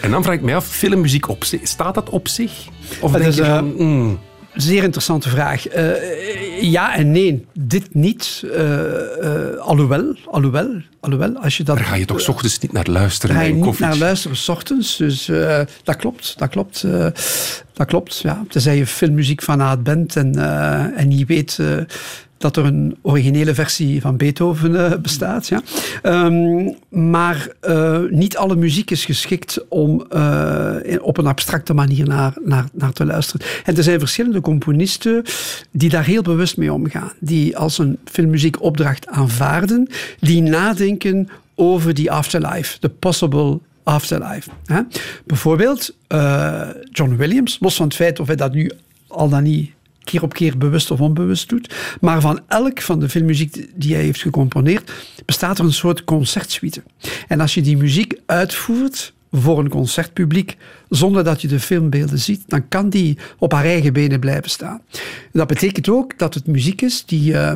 En 0.01 0.11
dan 0.11 0.23
vraag 0.23 0.35
ik 0.35 0.43
mij 0.43 0.57
af, 0.57 0.67
filmmuziek 0.67 1.29
op 1.29 1.45
zich, 1.45 1.61
staat 1.63 1.95
dat 1.95 2.09
op 2.09 2.29
zich? 2.29 2.53
Of 3.01 3.13
denk 3.13 3.25
is, 3.25 3.37
je 3.37 3.45
van, 3.45 3.75
mm. 3.77 4.19
Zeer 4.55 4.83
interessante 4.83 5.29
vraag. 5.29 5.77
Uh, 5.77 6.63
ja 6.63 6.95
en 6.97 7.11
nee. 7.11 7.47
Dit 7.53 7.95
niet. 7.95 8.43
Uh, 8.45 8.53
uh, 9.23 9.57
alhoewel, 9.59 10.15
alhoewel, 10.25 10.83
alhoewel, 11.05 11.37
als 11.37 11.57
je 11.57 11.63
dat... 11.63 11.77
Daar 11.77 11.87
ga 11.87 11.95
je 11.95 12.05
toch 12.05 12.21
s 12.21 12.29
ochtends 12.29 12.59
niet 12.59 12.73
naar 12.73 12.87
luisteren? 12.87 13.37
Ga 13.37 13.43
je 13.43 13.53
niet 13.53 13.79
naar 13.79 13.97
luisteren 13.97 14.37
s 14.37 14.49
ochtends. 14.49 14.97
Dus 14.97 15.31
dat 15.83 15.97
klopt, 15.97 16.35
dat 16.39 16.49
klopt. 16.49 16.85
dat 17.73 17.87
klopt, 17.87 18.19
ja. 18.19 18.45
Tenzij 18.49 18.77
je 18.77 18.87
filmmuziek 18.87 19.43
van 19.43 19.83
bent 19.83 20.17
en, 20.17 20.35
en 20.97 21.19
je 21.19 21.25
weet 21.25 21.59
dat 22.45 22.57
er 22.57 22.65
een 22.65 22.97
originele 23.03 23.55
versie 23.55 24.01
van 24.01 24.17
Beethoven 24.17 24.71
uh, 24.71 24.93
bestaat. 25.03 25.49
Ja. 25.49 25.63
Um, 26.03 26.75
maar 26.89 27.49
uh, 27.69 27.99
niet 28.11 28.37
alle 28.37 28.57
muziek 28.57 28.91
is 28.91 29.05
geschikt 29.05 29.69
om 29.69 30.07
uh, 30.15 30.75
op 31.01 31.19
een 31.19 31.27
abstracte 31.27 31.75
manier 31.75 32.07
naar, 32.07 32.33
naar, 32.45 32.65
naar 32.73 32.93
te 32.93 33.05
luisteren. 33.05 33.47
En 33.65 33.77
er 33.77 33.83
zijn 33.83 33.99
verschillende 33.99 34.41
componisten 34.41 35.23
die 35.71 35.89
daar 35.89 36.05
heel 36.05 36.23
bewust 36.23 36.57
mee 36.57 36.73
omgaan. 36.73 37.13
Die 37.21 37.57
als 37.57 37.79
een 37.79 37.99
filmmuziekopdracht 38.05 39.07
aanvaarden, 39.07 39.89
die 40.21 40.43
nadenken 40.43 40.94
over 41.55 41.95
die 41.95 42.11
afterlife, 42.11 42.77
de 42.81 42.89
possible 42.89 43.61
afterlife. 43.83 44.51
Bijvoorbeeld 45.27 45.97
John 46.91 47.17
Williams, 47.17 47.59
los 47.61 47.77
van 47.77 47.87
het 47.87 47.95
feit 47.95 48.21
of 48.21 48.27
hij 48.27 48.37
dat 48.37 48.53
nu 48.53 48.71
al 49.09 49.29
dan 49.29 49.43
niet 49.43 49.71
keer 50.05 50.23
op 50.23 50.33
keer 50.33 50.59
bewust 50.59 50.91
of 50.91 51.01
onbewust 51.01 51.49
doet. 51.49 51.75
Maar 52.01 52.21
van 52.21 52.41
elk 52.49 52.81
van 52.81 53.01
de 53.01 53.09
filmmuziek 53.09 53.69
die 53.75 53.95
hij 53.95 54.05
heeft 54.05 54.21
gecomponeerd, 54.21 54.93
bestaat 55.25 55.59
er 55.59 55.65
een 55.65 55.73
soort 55.73 56.05
concertsuite. 56.05 56.83
En 57.29 57.41
als 57.41 57.55
je 57.55 57.63
die 57.63 57.77
muziek 57.77 58.15
uitvoert 58.27 59.13
voor 59.33 59.59
een 59.59 59.69
concertpubliek, 59.69 60.57
zonder 60.89 61.25
dat 61.25 61.43
je 61.43 61.49
de 61.49 61.61
filmbeelden 61.61 62.19
ziet, 62.19 62.43
dan 62.47 62.69
kan 62.69 62.89
die 62.89 63.19
op 63.39 63.53
haar 63.53 63.65
eigen 63.65 63.93
benen 63.93 64.21
blijven 64.21 64.51
staan. 64.51 64.81
Dat 65.33 65.47
betekent 65.47 65.89
ook 65.89 66.19
dat 66.19 66.35
het 66.35 66.47
muziek 66.47 66.83
is 66.83 67.05
die, 67.05 67.33
uh, 67.33 67.53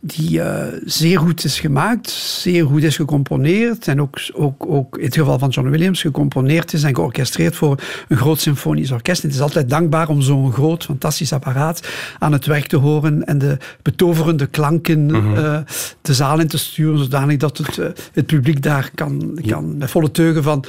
die 0.00 0.38
uh, 0.38 0.62
zeer 0.84 1.18
goed 1.18 1.44
is 1.44 1.60
gemaakt, 1.60 2.10
zeer 2.10 2.66
goed 2.66 2.82
is 2.82 2.96
gecomponeerd 2.96 3.88
en 3.88 4.00
ook, 4.00 4.18
ook, 4.32 4.66
ook 4.66 4.98
in 4.98 5.04
het 5.04 5.14
geval 5.14 5.38
van 5.38 5.48
John 5.48 5.68
Williams 5.68 6.00
gecomponeerd 6.00 6.72
is 6.72 6.82
en 6.82 6.94
georchestreerd 6.94 7.56
voor 7.56 7.82
een 8.08 8.16
groot 8.16 8.40
symfonisch 8.40 8.90
orkest. 8.90 9.22
het 9.22 9.34
is 9.34 9.40
altijd 9.40 9.68
dankbaar 9.68 10.08
om 10.08 10.22
zo'n 10.22 10.52
groot, 10.52 10.84
fantastisch 10.84 11.32
apparaat 11.32 11.88
aan 12.18 12.32
het 12.32 12.46
werk 12.46 12.66
te 12.66 12.76
horen 12.76 13.26
en 13.26 13.38
de 13.38 13.56
betoverende 13.82 14.46
klanken 14.46 15.00
mm 15.00 15.10
-hmm. 15.10 15.36
uh, 15.36 15.58
de 16.00 16.14
zaal 16.14 16.40
in 16.40 16.48
te 16.48 16.58
sturen, 16.58 16.98
zodanig 16.98 17.36
dat 17.36 17.58
het, 17.58 17.76
het 18.12 18.26
publiek 18.26 18.62
daar 18.62 18.90
kan, 18.94 19.38
kan 19.46 19.76
met 19.76 19.90
volle 19.90 20.10
teugen 20.10 20.42
van 20.42 20.64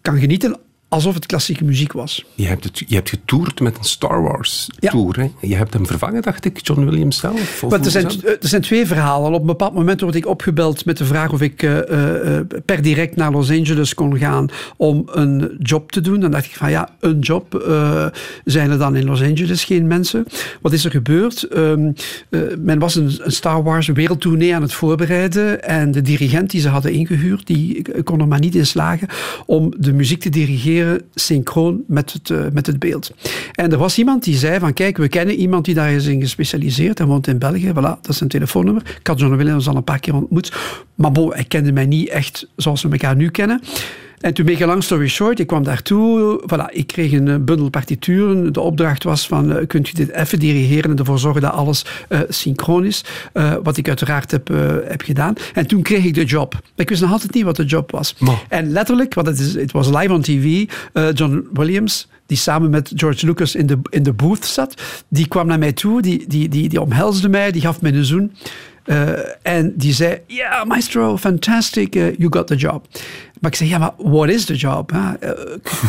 kan 0.00 0.18
genieten 0.18 0.56
alsof 0.90 1.14
het 1.14 1.26
klassieke 1.26 1.64
muziek 1.64 1.92
was. 1.92 2.24
Je 2.34 2.46
hebt, 2.46 2.64
het, 2.64 2.82
je 2.86 2.94
hebt 2.94 3.08
getoerd 3.08 3.60
met 3.60 3.78
een 3.78 3.84
Star 3.84 4.22
Wars 4.22 4.68
tour. 4.78 5.20
Hè? 5.20 5.30
Je 5.40 5.56
hebt 5.56 5.72
hem 5.72 5.86
vervangen, 5.86 6.22
dacht 6.22 6.44
ik, 6.44 6.66
John 6.66 6.84
Williams 6.84 7.18
zelf? 7.18 7.62
Maar 7.68 7.80
er, 7.80 7.90
zijn, 7.90 8.06
er 8.24 8.38
zijn 8.40 8.62
twee 8.62 8.86
verhalen. 8.86 9.32
Op 9.32 9.40
een 9.40 9.46
bepaald 9.46 9.74
moment 9.74 10.00
word 10.00 10.14
ik 10.14 10.26
opgebeld 10.26 10.84
met 10.84 10.96
de 10.96 11.04
vraag 11.04 11.32
of 11.32 11.40
ik 11.40 11.62
uh, 11.62 11.76
uh, 11.76 12.40
per 12.64 12.82
direct 12.82 13.16
naar 13.16 13.30
Los 13.30 13.50
Angeles 13.50 13.94
kon 13.94 14.18
gaan 14.18 14.48
om 14.76 15.02
een 15.12 15.56
job 15.58 15.92
te 15.92 16.00
doen. 16.00 16.20
Dan 16.20 16.30
dacht 16.30 16.44
ik 16.44 16.56
van 16.56 16.70
ja, 16.70 16.88
een 17.00 17.18
job. 17.18 17.64
Uh, 17.66 18.06
zijn 18.44 18.70
er 18.70 18.78
dan 18.78 18.96
in 18.96 19.04
Los 19.04 19.22
Angeles 19.22 19.64
geen 19.64 19.86
mensen? 19.86 20.26
Wat 20.60 20.72
is 20.72 20.84
er 20.84 20.90
gebeurd? 20.90 21.56
Um, 21.56 21.94
men 22.58 22.78
was 22.78 22.94
een, 22.94 23.12
een, 23.18 23.32
Star 23.32 23.62
Wars 23.62 23.86
wereldtournee 23.86 24.54
aan 24.54 24.62
het 24.62 24.72
voorbereiden 24.72 25.62
en 25.62 25.90
de 25.90 26.02
dirigent 26.02 26.50
die 26.50 26.60
ze 26.60 26.68
hadden 26.68 26.92
ingehuurd, 26.92 27.46
die 27.46 28.02
kon 28.02 28.20
er 28.20 28.28
maar 28.28 28.40
niet 28.40 28.54
in 28.54 28.66
slagen 28.66 29.08
om 29.46 29.74
de 29.78 29.92
muziek 29.92 30.20
te 30.20 30.28
dirigeren 30.28 30.79
synchroon 31.14 31.82
met 31.86 32.12
het, 32.12 32.28
uh, 32.28 32.40
met 32.52 32.66
het 32.66 32.78
beeld. 32.78 33.12
En 33.52 33.72
er 33.72 33.78
was 33.78 33.98
iemand 33.98 34.24
die 34.24 34.36
zei 34.36 34.58
van 34.58 34.72
kijk, 34.72 34.96
we 34.96 35.08
kennen 35.08 35.34
iemand 35.34 35.64
die 35.64 35.74
daar 35.74 35.92
is 35.92 36.06
in 36.06 36.20
gespecialiseerd 36.20 37.00
en 37.00 37.06
woont 37.06 37.26
in 37.26 37.38
België. 37.38 37.70
Voilà, 37.70 38.00
dat 38.00 38.08
is 38.08 38.20
een 38.20 38.28
telefoonnummer. 38.28 38.82
Ik 39.00 39.06
had 39.06 39.18
John 39.20 39.36
Williams 39.36 39.68
al 39.68 39.76
een 39.76 39.84
paar 39.84 40.00
keer 40.00 40.14
ontmoet. 40.14 40.52
Maar 40.94 41.12
bon, 41.12 41.32
hij 41.32 41.44
kende 41.44 41.72
mij 41.72 41.86
niet 41.86 42.08
echt 42.08 42.48
zoals 42.56 42.82
we 42.82 42.90
elkaar 42.90 43.16
nu 43.16 43.30
kennen. 43.30 43.60
En 44.20 44.34
toen 44.34 44.44
make 44.44 44.62
a 44.62 44.66
long 44.66 44.82
story 44.82 45.08
short, 45.08 45.38
ik 45.38 45.46
kwam 45.46 45.62
daartoe. 45.62 46.40
Voilà, 46.46 46.72
ik 46.72 46.86
kreeg 46.86 47.12
een 47.12 47.44
bundel 47.44 47.70
partituren. 47.70 48.52
De 48.52 48.60
opdracht 48.60 49.04
was 49.04 49.26
van, 49.26 49.50
uh, 49.50 49.66
kunt 49.66 49.88
u 49.88 49.92
dit 49.92 50.10
even 50.10 50.38
dirigeren 50.38 50.90
en 50.90 50.96
ervoor 50.96 51.18
zorgen 51.18 51.40
dat 51.40 51.52
alles 51.52 51.84
uh, 52.08 52.20
synchroon 52.28 52.84
is. 52.84 53.04
Uh, 53.34 53.54
wat 53.62 53.76
ik 53.76 53.88
uiteraard 53.88 54.30
heb, 54.30 54.48
heb 54.84 55.02
gedaan. 55.02 55.34
En 55.54 55.66
toen 55.66 55.82
kreeg 55.82 56.04
ik 56.04 56.14
de 56.14 56.24
job. 56.24 56.60
Ik 56.76 56.88
wist 56.88 57.00
nog 57.00 57.12
altijd 57.12 57.34
niet 57.34 57.44
wat 57.44 57.56
de 57.56 57.64
job 57.64 57.90
was. 57.90 58.14
Maar. 58.18 58.42
En 58.48 58.70
letterlijk, 58.70 59.14
want 59.14 59.26
het, 59.26 59.38
is, 59.38 59.54
het 59.54 59.72
was 59.72 59.88
live 59.88 60.12
on 60.12 60.20
TV, 60.20 60.64
John 61.14 61.48
Williams, 61.52 62.08
die 62.26 62.36
samen 62.36 62.70
met 62.70 62.92
George 62.94 63.26
Lucas 63.26 63.54
in 63.54 63.66
de, 63.66 63.78
in 63.90 64.02
de 64.02 64.12
booth 64.12 64.44
zat, 64.44 64.82
die 65.08 65.28
kwam 65.28 65.46
naar 65.46 65.58
mij 65.58 65.72
toe, 65.72 66.02
die, 66.02 66.24
die, 66.28 66.48
die, 66.48 66.68
die 66.68 66.80
omhelsde 66.80 67.28
mij, 67.28 67.50
die 67.50 67.60
gaf 67.60 67.80
me 67.80 67.92
een 67.92 68.04
zoen. 68.04 68.32
Uh, 68.86 69.08
en 69.42 69.72
die 69.76 69.92
zei, 69.92 70.18
ja, 70.26 70.36
yeah, 70.36 70.66
maestro, 70.66 71.16
fantastic, 71.16 71.94
uh, 71.94 72.16
you 72.16 72.32
got 72.32 72.46
the 72.46 72.56
job. 72.56 72.86
Maar 73.40 73.50
ik 73.50 73.56
zei, 73.56 73.68
ja, 73.68 73.78
maar 73.78 73.92
what 73.96 74.28
is 74.28 74.44
the 74.44 74.54
job? 74.54 74.92
Uh, 74.92 75.10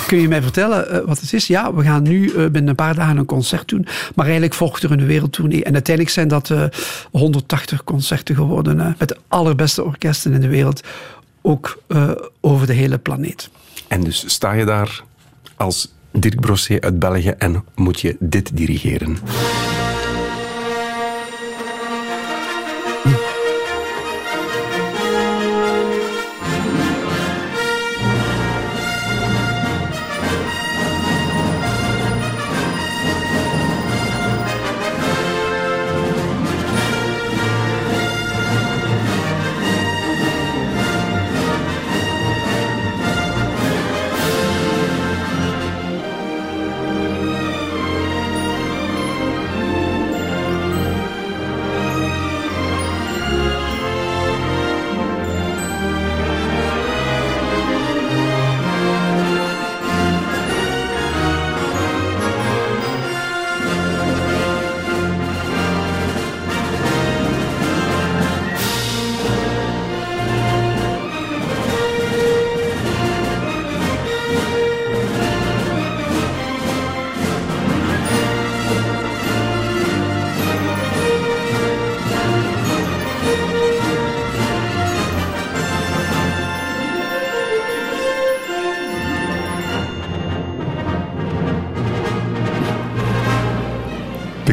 kun 0.08 0.22
je 0.22 0.28
mij 0.28 0.42
vertellen 0.42 1.06
wat 1.06 1.20
het 1.20 1.34
is? 1.34 1.48
Ja, 1.48 1.74
we 1.74 1.84
gaan 1.84 2.04
nu 2.04 2.32
binnen 2.34 2.68
een 2.68 2.76
paar 2.76 2.96
dagen 2.96 3.18
een 3.18 3.26
concert 3.26 3.68
doen. 3.68 3.86
Maar 4.16 4.26
eigenlijk 4.26 4.54
volgt 4.56 4.84
er 4.84 4.92
een 4.92 5.06
wereldtournee. 5.06 5.64
En 5.64 5.74
uiteindelijk 5.74 6.16
zijn 6.16 6.28
dat 6.28 6.52
180 7.12 7.84
concerten 7.84 8.36
geworden. 8.36 8.96
met 8.98 9.08
de 9.08 9.18
allerbeste 9.28 9.84
orkesten 9.84 10.34
in 10.34 10.42
de 10.42 10.48
wereld. 10.48 10.82
Ook 11.42 11.82
over 12.42 12.68
de 12.68 12.74
hele 12.74 12.98
planeet. 12.98 13.50
En 13.88 14.04
dus 14.04 14.24
sta 14.28 14.52
je 14.52 14.66
daar 14.66 15.04
als 15.56 15.94
Dirk 16.12 16.40
Brosset 16.40 16.84
uit 16.84 17.00
België 17.00 17.30
en 17.38 17.64
moet 17.76 18.02
je 18.02 18.16
dit 18.20 18.58
dirigeren? 18.58 19.18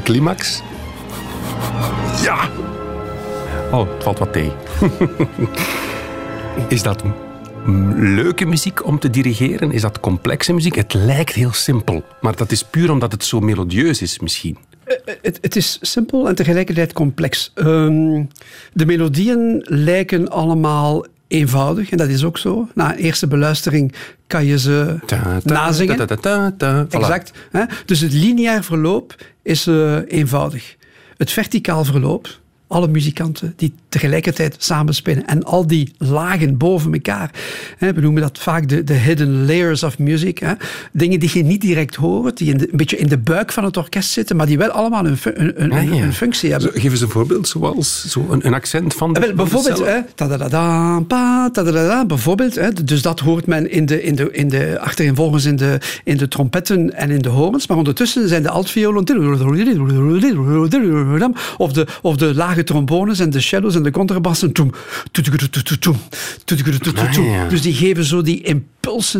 Climax. 0.08 0.62
Ja! 2.22 2.48
Oh, 3.72 3.92
het 3.94 4.02
valt 4.02 4.18
wat 4.18 4.32
tegen. 4.32 4.56
Is 6.68 6.82
dat 6.82 7.02
leuke 7.96 8.44
muziek 8.44 8.86
om 8.86 8.98
te 8.98 9.10
dirigeren? 9.10 9.72
Is 9.72 9.80
dat 9.80 10.00
complexe 10.00 10.52
muziek? 10.52 10.74
Het 10.74 10.94
lijkt 10.94 11.32
heel 11.32 11.52
simpel, 11.52 12.04
maar 12.20 12.36
dat 12.36 12.50
is 12.50 12.64
puur 12.64 12.90
omdat 12.90 13.12
het 13.12 13.24
zo 13.24 13.40
melodieus 13.40 14.02
is 14.02 14.18
misschien. 14.18 14.58
Eh, 14.84 14.96
eh, 15.04 15.14
het, 15.22 15.38
het, 15.40 15.56
is 15.56 15.78
simpel 15.80 16.28
en 16.28 16.34
tegelijkertijd 16.34 16.92
complex. 16.92 17.52
Um, 17.54 18.28
de 18.72 18.86
melodieën 18.86 19.64
lijken 19.64 20.28
allemaal 20.30 21.04
eenvoudig 21.26 21.90
en 21.90 21.96
dat 21.96 22.08
is 22.08 22.24
ook 22.24 22.38
zo. 22.38 22.68
Na 22.74 22.92
een 22.92 22.98
eerste 22.98 23.26
beluistering 23.26 23.94
kan 24.26 24.44
je 24.44 24.58
ze 24.58 24.98
nazingen. 25.44 26.08
Exact. 26.90 27.32
Hè? 27.50 27.64
Dus 27.84 28.00
het 28.00 28.12
lineair 28.12 28.64
verloop 28.64 29.14
is 29.48 29.66
uh, 29.66 29.98
eenvoudig. 30.06 30.76
Het 31.16 31.30
verticaal 31.30 31.84
verloop, 31.84 32.40
alle 32.66 32.88
muzikanten 32.88 33.52
die 33.56 33.74
tegelijkertijd 33.88 34.56
samenspelen 34.58 35.26
en 35.26 35.44
al 35.44 35.66
die 35.66 35.92
lagen 35.98 36.56
boven 36.56 36.92
elkaar. 36.92 37.30
Hè, 37.78 37.92
we 37.92 38.00
noemen 38.00 38.22
dat 38.22 38.38
vaak 38.38 38.68
de, 38.68 38.84
de 38.84 38.94
hidden 38.94 39.46
layers 39.46 39.82
of 39.82 39.98
music. 39.98 40.38
Hè. 40.38 40.52
Dingen 40.92 41.20
die 41.20 41.30
je 41.32 41.42
niet 41.42 41.60
direct 41.60 41.94
hoort, 41.94 42.36
die 42.36 42.52
in 42.52 42.60
een 42.60 42.68
beetje 42.72 42.96
in 42.96 43.08
de 43.08 43.18
buik 43.18 43.52
van 43.52 43.64
het 43.64 43.76
orkest 43.76 44.10
zitten, 44.10 44.36
maar 44.36 44.46
die 44.46 44.58
wel 44.58 44.70
allemaal 44.70 45.06
een, 45.06 45.18
een, 45.22 45.62
een, 45.62 45.72
ah, 45.72 46.00
een 46.00 46.12
functie 46.12 46.50
hebben. 46.50 46.72
Zo, 46.72 46.80
geef 46.80 46.90
eens 46.90 47.00
een 47.00 47.08
voorbeeld, 47.08 47.48
zoals 47.48 48.04
zo 48.08 48.26
een, 48.30 48.46
een 48.46 48.54
accent 48.54 48.94
van 48.94 49.12
de, 49.12 49.20
wel, 49.20 49.34
Bijvoorbeeld, 49.34 49.78
hè, 49.78 50.00
pa, 51.06 52.04
bijvoorbeeld. 52.06 52.54
Hè, 52.54 52.72
dus 52.84 53.02
dat 53.02 53.20
hoort 53.20 53.46
men 53.46 53.70
in 53.70 53.86
de, 53.86 54.02
in 54.02 54.14
de, 54.14 54.30
in 54.30 54.48
de, 54.48 54.78
achtereenvolgens 54.80 55.44
in 55.44 55.56
de, 55.56 55.78
in 56.04 56.16
de 56.16 56.28
trompetten 56.28 56.94
en 56.94 57.10
in 57.10 57.22
de 57.22 57.28
horens, 57.28 57.66
maar 57.66 57.76
ondertussen 57.76 58.28
zijn 58.28 58.42
de 58.42 58.50
altviolen 58.50 58.96
of 61.58 61.72
de, 61.72 61.86
of 62.02 62.16
de 62.16 62.34
lage 62.34 62.64
trombones 62.64 63.18
en 63.18 63.30
de 63.30 63.40
cellos 63.40 63.74
en 63.74 63.82
de 63.82 63.87
de 63.88 63.98
contrabas. 63.98 64.42
En 64.42 64.52
toen, 64.52 64.74
Dus 67.48 67.62
die 67.62 67.74
geven 67.74 68.04
zo 68.04 68.22
die 68.22 68.42
impuls 68.42 68.76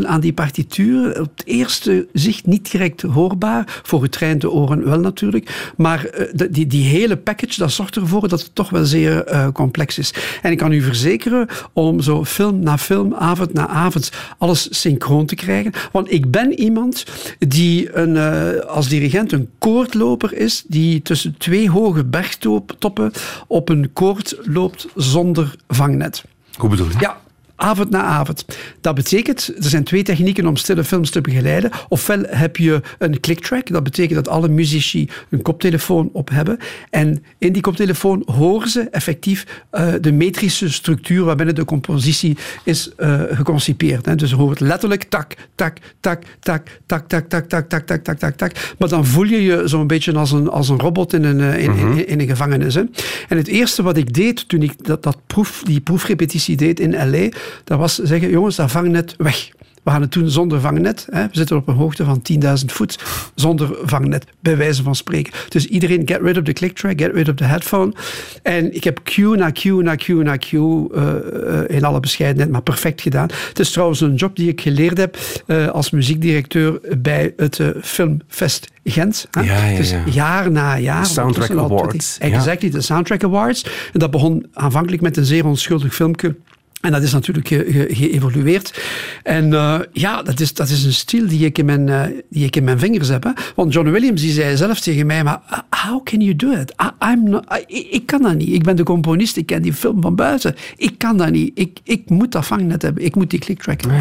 aan 0.07 0.21
die 0.21 0.33
partituur. 0.33 1.21
Op 1.21 1.31
het 1.37 1.47
eerste 1.47 2.07
zicht 2.13 2.47
niet 2.47 2.71
direct 2.71 3.03
hoorbaar. 3.03 3.81
Voor 3.83 4.03
het 4.03 4.41
de 4.41 4.51
oren 4.51 4.85
wel 4.85 5.01
natuurlijk. 5.01 5.73
Maar 5.77 6.11
die, 6.51 6.67
die 6.67 6.85
hele 6.85 7.17
package, 7.17 7.59
dat 7.59 7.73
zorgt 7.73 7.97
ervoor 7.97 8.29
dat 8.29 8.41
het 8.41 8.55
toch 8.55 8.71
wel 8.71 8.85
zeer 8.85 9.33
uh, 9.33 9.49
complex 9.53 9.99
is. 9.99 10.15
En 10.43 10.51
ik 10.51 10.59
kan 10.59 10.73
u 10.73 10.83
verzekeren 10.83 11.49
om 11.73 12.01
zo 12.01 12.25
film 12.25 12.59
na 12.59 12.79
film, 12.79 13.15
avond 13.15 13.53
na 13.53 13.69
avond, 13.69 14.11
alles 14.39 14.69
synchroon 14.71 15.27
te 15.27 15.35
krijgen. 15.35 15.73
Want 15.93 16.13
ik 16.13 16.31
ben 16.31 16.53
iemand 16.61 17.05
die 17.39 17.97
een, 17.97 18.15
uh, 18.15 18.61
als 18.61 18.89
dirigent 18.89 19.33
een 19.33 19.49
koordloper 19.59 20.37
is, 20.37 20.65
die 20.67 21.03
tussen 21.03 21.35
twee 21.39 21.71
hoge 21.71 22.05
bergtoppen 22.05 23.13
op 23.47 23.69
een 23.69 23.93
koord 23.93 24.37
loopt 24.43 24.89
zonder 24.95 25.55
vangnet. 25.69 26.25
Hoe 26.57 26.71
bedoel 26.71 26.89
je? 26.89 26.97
Ja, 27.01 27.21
avond 27.59 27.91
na 27.91 28.03
avond. 28.03 28.45
Dat 28.81 28.95
betekent, 28.95 29.53
er 29.57 29.69
zijn 29.69 29.85
twee 29.85 30.03
technieken 30.03 30.47
om 30.47 30.57
stille 30.57 30.85
films 30.85 31.11
te 31.11 31.21
begeleiden. 31.21 31.71
Ofwel 31.89 32.23
heb 32.27 32.57
je 32.57 32.81
een 32.99 33.21
clicktrack, 33.21 33.67
dat 33.67 33.83
betekent 33.83 34.25
dat 34.25 34.29
alle 34.29 34.49
muzici 34.49 35.09
een 35.31 35.43
koptelefoon 35.43 36.11
op 36.13 36.31
hebben. 36.31 36.59
En 36.91 37.25
in 37.39 37.53
die 37.53 37.63
koptelefoon 37.63 38.23
horen 38.27 38.69
ze 38.69 38.81
effectief 38.91 39.47
uh, 39.73 39.93
de 40.01 40.13
metrische 40.13 40.71
structuur 40.71 41.25
waarbinnen 41.25 41.55
de 41.55 41.65
compositie 41.65 42.37
is 42.65 42.91
uh, 42.99 43.21
geconcipeerd. 43.31 44.07
Hè. 44.07 44.15
Dus 44.15 44.31
je 44.31 44.37
hoort 44.37 44.61
letterlijk 44.61 45.05
tak, 45.05 45.35
tak, 45.55 45.77
tak, 46.01 46.23
tak, 46.41 46.67
tak, 46.87 47.09
tak, 47.09 47.29
tak, 47.29 47.49
tak, 47.49 47.69
tak, 47.69 47.87
tak, 47.87 48.05
tak, 48.05 48.19
tak, 48.19 48.37
tak. 48.37 48.75
Maar 48.79 48.89
dan 48.89 49.07
voel 49.07 49.25
je 49.25 49.43
je 49.43 49.63
zo'n 49.65 49.87
beetje 49.87 50.13
als 50.13 50.33
een, 50.33 50.49
als 50.49 50.69
een 50.69 50.81
robot 50.81 51.13
in 51.13 51.25
een, 51.25 51.41
in, 51.41 51.77
in, 51.77 51.97
in, 51.97 52.09
in 52.09 52.21
een 52.21 52.27
gevangenis. 52.27 52.75
Hè. 52.75 52.83
En 53.29 53.37
het 53.37 53.49
eerste 53.49 53.83
wat 53.83 53.97
ik 53.97 54.15
deed 54.15 54.49
toen 54.49 54.63
ik 54.63 54.85
dat, 54.85 55.03
dat 55.03 55.19
proef, 55.27 55.63
die 55.65 55.81
proefrepetitie 55.81 56.57
deed 56.57 56.81
in 56.81 57.11
L.A., 57.11 57.29
dat 57.65 57.79
was 57.79 57.99
zeggen, 57.99 58.31
jongens, 58.31 58.57
dat 58.57 58.71
vangnet 58.71 59.15
weg. 59.19 59.49
We 59.89 59.95
gaan 59.95 60.03
het 60.03 60.13
doen 60.13 60.31
zonder 60.31 60.61
vangnet. 60.61 61.07
Hè. 61.11 61.23
We 61.23 61.29
zitten 61.33 61.57
op 61.57 61.69
een 61.69 61.75
hoogte 61.75 62.05
van 62.05 62.23
10.000 62.33 62.65
voet 62.67 62.99
zonder 63.35 63.77
vangnet, 63.83 64.25
bij 64.41 64.57
wijze 64.57 64.83
van 64.83 64.95
spreken. 64.95 65.33
Dus 65.49 65.67
iedereen 65.67 66.03
get 66.05 66.21
rid 66.21 66.37
of 66.37 66.43
the 66.43 66.53
click 66.53 66.77
track, 66.77 67.01
get 67.01 67.13
rid 67.15 67.29
of 67.29 67.35
the 67.35 67.45
headphone. 67.45 67.95
En 68.43 68.75
ik 68.75 68.85
heb 68.85 69.01
cue 69.03 69.37
na 69.37 69.53
cue 69.53 69.83
na 69.83 69.97
cue 69.97 70.23
na 70.23 70.37
cue 70.37 70.89
uh, 70.95 71.77
in 71.77 71.85
alle 71.85 72.01
bescheidenheid, 72.01 72.51
maar 72.51 72.63
perfect 72.63 73.01
gedaan. 73.01 73.29
Het 73.49 73.59
is 73.59 73.71
trouwens 73.71 74.01
een 74.01 74.15
job 74.15 74.37
die 74.37 74.49
ik 74.49 74.61
geleerd 74.61 74.99
heb 74.99 75.19
uh, 75.47 75.69
als 75.69 75.91
muziekdirecteur 75.91 76.81
bij 76.99 77.33
het 77.37 77.61
Filmfest 77.83 78.71
Gent. 78.85 79.27
Hè. 79.31 79.41
Ja, 79.41 79.55
ja, 79.55 79.65
ja. 79.65 79.77
Dus 79.77 79.95
jaar 80.11 80.51
na 80.51 80.79
jaar. 80.79 81.03
De 81.03 81.09
Soundtrack 81.09 81.51
Awards. 81.51 82.19
Exactly, 82.19 82.71
de 82.71 82.81
Soundtrack 82.81 83.25
Awards. 83.25 83.65
En 83.93 83.99
dat 83.99 84.11
begon 84.11 84.47
aanvankelijk 84.53 85.03
met 85.03 85.17
een 85.17 85.25
zeer 85.25 85.47
onschuldig 85.47 85.95
filmpje 85.95 86.35
en 86.81 86.93
dat 86.93 87.03
is 87.03 87.13
natuurlijk 87.13 87.49
geëvolueerd. 87.95 88.71
Ge 88.75 88.81
en 89.23 89.53
uh, 89.53 89.79
ja, 89.93 90.23
dat 90.23 90.41
is, 90.41 90.55
dat 90.55 90.69
is 90.69 90.85
een 90.85 90.93
stil 90.93 91.27
die 91.27 91.45
ik 91.45 91.59
in 91.59 91.65
mijn, 91.65 91.87
uh, 91.87 92.03
die 92.31 92.45
ik 92.45 92.57
in 92.57 92.65
mijn 92.65 92.79
vingers 92.79 93.09
heb. 93.09 93.25
Hè. 93.25 93.31
Want 93.55 93.73
John 93.73 93.91
Williams 93.91 94.21
die 94.21 94.33
zei 94.33 94.57
zelf 94.57 94.81
tegen 94.81 95.07
mij, 95.07 95.25
maar 95.25 95.41
uh, 95.53 95.59
how 95.87 96.03
can 96.03 96.21
you 96.21 96.37
do 96.37 96.51
it? 96.51 96.75
I, 96.83 97.07
I'm 97.13 97.31
not, 97.31 97.45
I, 97.69 97.89
ik 97.91 98.07
kan 98.07 98.23
dat 98.23 98.35
niet. 98.35 98.53
Ik 98.53 98.63
ben 98.63 98.77
de 98.77 98.83
componist, 98.83 99.37
ik 99.37 99.47
ken 99.47 99.63
die 99.63 99.73
film 99.73 100.03
van 100.03 100.15
buiten. 100.15 100.55
Ik 100.77 100.99
kan 100.99 101.17
dat 101.17 101.31
niet. 101.31 101.51
Ik, 101.55 101.79
ik 101.83 102.11
moet 102.11 102.33
dat 102.33 102.47
vangnet 102.47 102.83
hebben. 102.83 103.05
Ik 103.05 103.15
moet 103.15 103.31
die 103.31 103.39
clicktrack 103.39 103.81
hebben. 103.81 104.01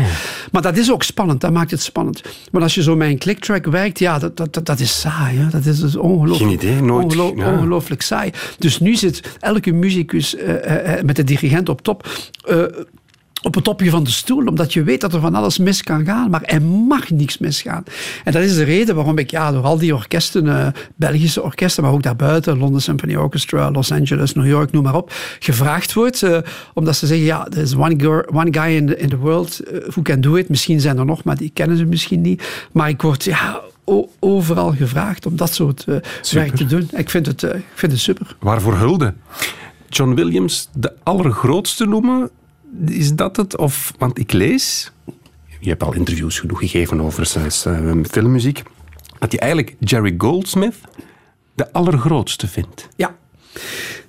Maar 0.51 0.61
dat 0.61 0.77
is 0.77 0.91
ook 0.91 1.03
spannend. 1.03 1.41
Dat 1.41 1.51
maakt 1.51 1.71
het 1.71 1.81
spannend. 1.81 2.21
Maar 2.51 2.61
als 2.61 2.75
je 2.75 2.83
zo 2.83 2.95
met 2.95 3.09
een 3.09 3.17
clicktrack 3.17 3.65
werkt, 3.65 3.99
ja, 3.99 4.19
dat, 4.19 4.37
dat, 4.37 4.65
dat, 4.65 4.79
is 4.79 4.99
saai. 4.99 5.37
Hè. 5.37 5.49
Dat 5.49 5.65
is 5.65 5.79
dus 5.79 5.95
ongelooflijk, 5.95 6.61
Geen 6.61 6.71
idee, 6.71 6.81
nooit. 6.81 7.13
ja. 7.13 7.51
ongelooflijk 7.51 8.01
saai. 8.01 8.31
Dus 8.57 8.79
nu 8.79 8.95
zit 8.95 9.37
elke 9.39 9.71
muzikus 9.71 10.35
met 11.03 11.15
de 11.15 11.23
dirigent 11.23 11.69
op 11.69 11.81
top 11.81 12.07
op 13.41 13.55
het 13.55 13.63
topje 13.63 13.89
van 13.89 14.03
de 14.03 14.09
stoel, 14.09 14.45
omdat 14.45 14.73
je 14.73 14.83
weet 14.83 15.01
dat 15.01 15.13
er 15.13 15.19
van 15.19 15.35
alles 15.35 15.57
mis 15.57 15.83
kan 15.83 16.05
gaan, 16.05 16.29
maar 16.29 16.41
er 16.41 16.61
mag 16.61 17.09
niks 17.09 17.37
misgaan. 17.37 17.83
En 18.23 18.31
dat 18.31 18.41
is 18.41 18.55
de 18.55 18.63
reden 18.63 18.95
waarom 18.95 19.17
ik 19.17 19.31
ja, 19.31 19.51
door 19.51 19.63
al 19.63 19.77
die 19.77 19.95
orkesten, 19.95 20.45
uh, 20.45 20.67
Belgische 20.95 21.43
orkesten, 21.43 21.83
maar 21.83 21.91
ook 21.91 22.03
daarbuiten, 22.03 22.57
London 22.57 22.81
Symphony 22.81 23.15
Orchestra, 23.15 23.71
Los 23.71 23.91
Angeles, 23.91 24.33
New 24.33 24.47
York, 24.47 24.71
noem 24.71 24.83
maar 24.83 24.95
op, 24.95 25.11
gevraagd 25.39 25.93
word, 25.93 26.21
uh, 26.21 26.37
omdat 26.73 26.95
ze 26.95 27.07
zeggen, 27.07 27.25
ja, 27.25 27.47
er 27.47 27.57
is 27.57 27.75
one, 27.75 27.93
girl, 27.97 28.25
one 28.33 28.53
guy 28.53 28.75
in 28.75 28.85
the, 28.85 28.97
in 28.97 29.09
the 29.09 29.17
world 29.17 29.61
uh, 29.61 29.87
who 29.87 30.01
can 30.01 30.21
do 30.21 30.35
it. 30.35 30.49
Misschien 30.49 30.79
zijn 30.79 30.97
er 30.97 31.05
nog, 31.05 31.23
maar 31.23 31.37
die 31.37 31.51
kennen 31.53 31.77
ze 31.77 31.85
misschien 31.85 32.21
niet. 32.21 32.67
Maar 32.71 32.89
ik 32.89 33.01
word, 33.01 33.23
ja, 33.23 33.61
overal 34.19 34.71
gevraagd 34.71 35.25
om 35.25 35.35
dat 35.35 35.53
soort 35.53 35.85
werk 36.31 36.55
te 36.55 36.65
doen. 36.65 36.89
Ik 36.95 37.09
vind 37.09 37.25
het, 37.25 37.43
ik 37.43 37.65
vind 37.73 37.91
het 37.91 38.01
super. 38.01 38.35
Waarvoor 38.39 38.75
hulde? 38.75 39.13
John 39.89 40.13
Williams 40.13 40.69
de 40.73 40.93
allergrootste 41.03 41.85
noemen 41.85 42.29
is 42.85 43.13
dat 43.13 43.35
het? 43.35 43.57
Of, 43.57 43.93
want 43.97 44.19
ik 44.19 44.31
lees, 44.31 44.91
je 45.59 45.69
hebt 45.69 45.83
al 45.83 45.93
interviews 45.93 46.39
genoeg 46.39 46.59
gegeven 46.59 47.01
over 47.01 47.25
zijn 47.49 48.07
filmmuziek, 48.07 48.63
dat 49.19 49.31
je 49.31 49.39
eigenlijk 49.39 49.75
Jerry 49.79 50.15
Goldsmith 50.17 50.75
de 51.55 51.71
allergrootste 51.71 52.47
vindt. 52.47 52.87
Ja. 52.95 53.15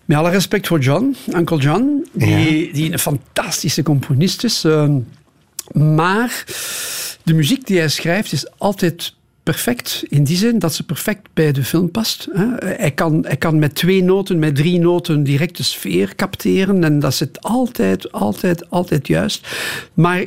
Met 0.05 0.19
alle 0.19 0.31
respect 0.31 0.67
voor 0.67 0.79
John, 0.79 1.17
Uncle 1.35 1.59
John, 1.59 2.07
die, 2.13 2.73
die 2.73 2.93
een 2.93 2.99
fantastische 2.99 3.83
componist 3.83 4.45
is. 4.45 4.65
Uh, 4.65 4.95
maar 5.73 6.45
de 7.23 7.35
muziek 7.35 7.67
die 7.67 7.79
hij 7.79 7.89
schrijft 7.89 8.33
is 8.33 8.59
altijd 8.59 9.15
perfect 9.53 10.05
in 10.09 10.25
die 10.25 10.37
zin 10.37 10.59
dat 10.59 10.75
ze 10.75 10.83
perfect 10.83 11.29
bij 11.35 11.53
de 11.53 11.65
film 11.65 11.91
past. 11.91 12.29
Hij, 12.59 12.91
kan, 12.91 13.25
hij 13.27 13.37
kan 13.37 13.59
met 13.59 13.75
twee 13.75 14.03
noten, 14.03 14.39
met 14.39 14.57
drie 14.57 14.79
noten 14.79 15.23
direct 15.23 15.57
de 15.57 15.63
sfeer 15.63 16.15
capteren 16.15 16.85
en 16.85 16.99
dat 16.99 17.15
zit 17.15 17.43
altijd, 17.43 18.13
altijd, 18.13 18.71
altijd 18.71 19.07
juist. 19.07 19.49
Maar 19.95 20.27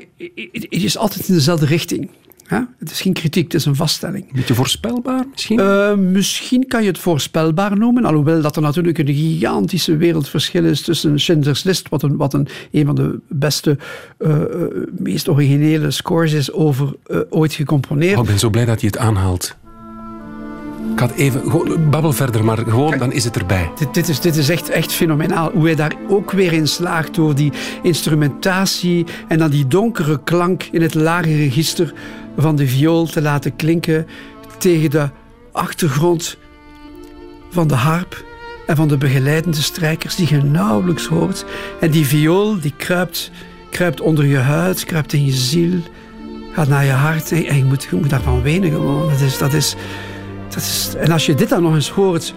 het 0.52 0.68
is 0.70 0.98
altijd 0.98 1.28
in 1.28 1.34
dezelfde 1.34 1.66
richting. 1.66 2.10
Het 2.58 2.92
is 2.92 3.02
geen 3.02 3.14
kritiek, 3.14 3.44
het 3.44 3.54
is 3.54 3.66
een 3.66 3.76
vaststelling. 3.76 4.34
Beetje 4.34 4.54
voorspelbaar 4.54 5.26
misschien? 5.32 5.60
Uh, 5.60 5.94
misschien 5.94 6.68
kan 6.68 6.82
je 6.82 6.88
het 6.88 6.98
voorspelbaar 6.98 7.78
noemen, 7.78 8.06
alhoewel 8.06 8.42
dat 8.42 8.56
er 8.56 8.62
natuurlijk 8.62 8.98
een 8.98 9.14
gigantische 9.14 9.98
wereldverschil 9.98 10.66
is 10.66 10.82
tussen 10.82 11.20
Schindler's 11.20 11.64
List, 11.64 11.90
wat 11.90 12.04
een, 12.04 12.18
wat 12.18 12.34
een, 12.34 12.48
een 12.72 12.86
van 12.86 12.96
de 12.96 13.20
beste, 13.28 13.78
uh, 14.20 14.36
meest 14.98 15.30
originele 15.30 15.92
scores 15.92 16.34
is 16.34 16.52
over 16.52 16.96
uh, 17.08 17.20
ooit 17.30 17.54
gecomponeerd. 17.54 18.16
Oh, 18.16 18.24
ik 18.24 18.30
ben 18.30 18.40
zo 18.40 18.50
blij 18.50 18.66
dat 18.66 18.82
je 18.82 18.88
het 18.88 18.98
aanhaalt. 18.98 19.56
Ik 20.94 21.00
had 21.00 21.12
even, 21.12 21.42
babbel 21.90 22.14
verder, 22.14 22.44
maar 22.44 22.58
gewoon, 22.58 22.98
dan 22.98 23.12
is 23.12 23.24
het 23.24 23.38
erbij. 23.38 23.72
Dit, 23.78 23.94
dit, 23.94 24.08
is, 24.10 24.20
dit 24.20 24.36
is 24.36 24.50
echt, 24.50 24.70
echt 24.70 24.94
fenomenaal. 24.94 25.52
Hoe 25.52 25.66
hij 25.66 25.76
daar 25.76 25.96
ook 26.08 26.32
weer 26.32 26.54
in 26.54 26.68
slaagt 26.68 27.16
door 27.16 27.36
die 27.36 27.52
instrumentatie 27.84 29.06
en 29.28 29.38
dan 29.38 29.50
die 29.50 29.68
donkere 29.68 30.24
klank 30.24 30.68
in 30.72 30.82
het 30.82 30.94
lage 30.94 31.36
register 31.36 31.94
van 32.38 32.56
de 32.56 32.68
viool 32.68 33.06
te 33.06 33.22
laten 33.22 33.56
klinken 33.56 34.08
tegen 34.58 34.90
de 34.90 35.10
achtergrond 35.52 36.38
van 37.50 37.68
de 37.68 37.76
harp 37.76 38.24
en 38.68 38.76
van 38.76 38.88
de 38.88 38.98
begeleidende 38.98 39.62
strijkers 39.62 40.16
die 40.16 40.28
je 40.30 40.44
nauwelijks 40.44 41.06
hoort. 41.06 41.46
En 41.80 41.92
die 41.92 42.06
viool 42.06 42.60
die 42.60 42.74
kruipt, 42.78 43.32
kruipt 43.70 44.02
onder 44.02 44.26
je 44.26 44.38
huid, 44.38 44.86
kruipt 44.86 45.14
in 45.14 45.26
je 45.26 45.32
ziel, 45.32 45.80
gaat 46.54 46.68
naar 46.68 46.86
je 46.86 46.92
hart 46.92 47.32
en 47.32 47.58
je 47.58 47.66
moet, 47.66 47.88
je 47.90 47.96
moet 47.96 48.10
daarvan 48.10 48.42
wenen 48.42 48.72
gewoon. 48.72 49.10
Dat 49.10 49.20
is, 49.20 49.38
dat 49.38 49.54
is, 49.54 49.76
dat 50.50 50.62
is, 50.62 50.96
en 50.98 51.12
als 51.12 51.26
je 51.26 51.34
dit 51.34 51.50
dan 51.50 51.62
nog 51.62 51.74
eens 51.74 51.90
hoort 51.90 52.34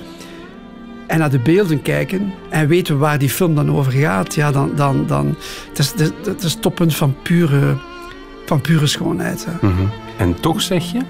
en 1.06 1.18
naar 1.18 1.30
de 1.30 1.38
beelden 1.38 1.82
kijken 1.82 2.32
en 2.50 2.68
weten 2.68 2.98
waar 2.98 3.18
die 3.18 3.30
film 3.30 3.54
dan 3.54 3.70
over 3.70 3.92
gaat, 3.92 4.34
ja, 4.34 4.52
dan, 4.52 4.72
dan, 4.76 5.06
dan 5.06 5.36
het 5.68 5.78
is, 5.78 5.92
het 6.24 6.42
is 6.42 6.52
het 6.52 6.62
toppunt 6.62 6.94
van 6.94 7.16
pure, 7.22 7.76
van 8.44 8.60
pure 8.60 8.86
schoonheid. 8.86 9.46
Hè. 9.48 9.66
Mhm. 9.68 9.82
En 10.18 10.40
toch 10.40 10.60
zeg 10.62 10.92
je, 10.92 11.00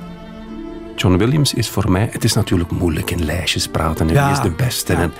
John 0.97 1.17
Williams 1.17 1.55
is 1.55 1.69
voor 1.69 1.91
mij, 1.91 2.09
het 2.13 2.25
is 2.25 2.33
natuurlijk 2.33 2.71
moeilijk 2.71 3.11
in 3.11 3.25
lijstjes 3.25 3.69
praten 3.69 4.09
en 4.09 4.15
Ja, 4.15 4.25
wie 4.25 4.37
is 4.37 4.43
de 4.43 4.65
beste. 4.65 4.93
ja. 4.93 4.99
En, 4.99 5.13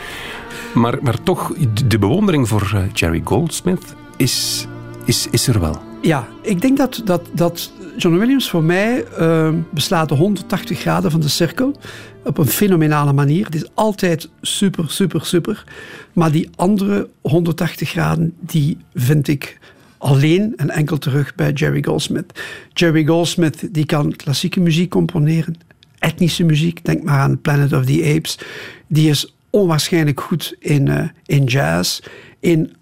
maar, 0.75 0.99
maar 1.03 1.23
toch, 1.23 1.53
de 1.87 1.99
bewondering 1.99 2.49
voor 2.49 2.71
eh, 2.75 2.83
Jerry 2.93 3.21
Goldsmith 3.25 3.95
is, 4.17 4.67
is, 5.05 5.29
is 5.31 5.47
er 5.47 5.61
wel. 5.61 5.83
Ja, 6.03 6.27
ik 6.43 6.61
denk 6.61 6.77
dat, 6.77 7.03
dat, 7.05 7.23
dat 7.33 7.73
John 7.97 8.17
Williams 8.17 8.51
voor 8.51 8.63
mij 8.63 9.05
eh, 9.05 9.49
beslaat 9.71 10.09
de 10.09 10.15
180 10.15 10.81
graden 10.81 11.11
van 11.11 11.21
de 11.21 11.29
cirkel 11.29 11.77
op 12.25 12.39
een 12.39 12.47
fenomenale 12.47 13.13
manier. 13.13 13.45
Het 13.45 13.55
is 13.55 13.67
altijd 13.75 14.29
super, 14.41 14.91
super, 14.91 15.25
super. 15.27 15.65
Maar 16.13 16.31
die 16.31 16.51
andere 16.57 17.09
180 17.21 17.89
graden, 17.91 18.35
die 18.41 18.79
vind 18.95 19.29
ik 19.29 19.59
alleen 20.05 20.53
en 20.57 20.71
enkel 20.71 20.99
terug 20.99 21.35
bij 21.35 21.53
Jerry 21.53 21.83
Goldsmith. 21.85 22.41
Jerry 22.73 23.05
Goldsmith 23.05 23.75
die 23.75 23.87
kan 23.87 24.17
klassieke 24.17 24.61
muziek 24.61 24.91
componeren, 24.91 25.57
etnische 25.99 26.45
muziek, 26.45 26.85
denk 26.85 27.03
maar 27.03 27.19
aan 27.19 27.41
Planet 27.41 27.73
of 27.73 27.85
the 27.85 28.13
Apes. 28.17 28.39
Die 28.87 29.09
is 29.09 29.35
onwaarschijnlijk 29.51 30.21
goed 30.21 30.57
in, 30.59 30.89
eh, 30.89 31.09
in 31.27 31.45
jazz, 31.45 32.01
in 32.41 32.73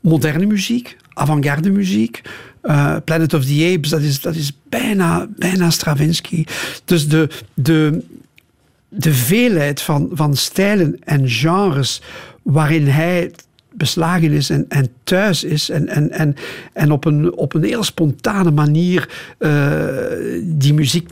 moderne 0.00 0.46
muziek, 0.46 0.96
avant-garde 1.12 1.70
muziek. 1.70 2.22
Eh, 2.60 2.96
Planet 3.04 3.34
of 3.34 3.44
the 3.44 3.74
Apes, 3.74 3.90
dat 3.90 4.00
is, 4.00 4.20
dat 4.20 4.34
is 4.34 4.52
bijna, 4.68 5.28
bijna 5.36 5.70
Stravinsky. 5.70 6.44
Dus 6.84 7.08
de, 7.08 7.28
de, 7.54 8.04
de 8.88 9.14
veelheid 9.14 9.80
van, 9.80 10.10
van 10.12 10.36
stijlen 10.36 10.96
en 11.04 11.28
genres 11.28 12.02
waarin 12.42 12.86
hij 12.86 13.30
beslagen 13.78 14.30
is 14.32 14.50
en, 14.50 14.66
thuis 15.04 15.44
is 15.44 15.70
en, 15.70 15.88
en, 15.88 16.10
en, 16.10 16.34
en 16.72 16.92
op, 16.92 17.04
een, 17.04 17.36
op 17.36 17.54
een 17.54 17.64
heel 17.64 17.82
spontane 17.82 18.50
manier 18.50 19.08
eh, 19.38 19.86
die 20.42 20.74
muziek 20.74 21.08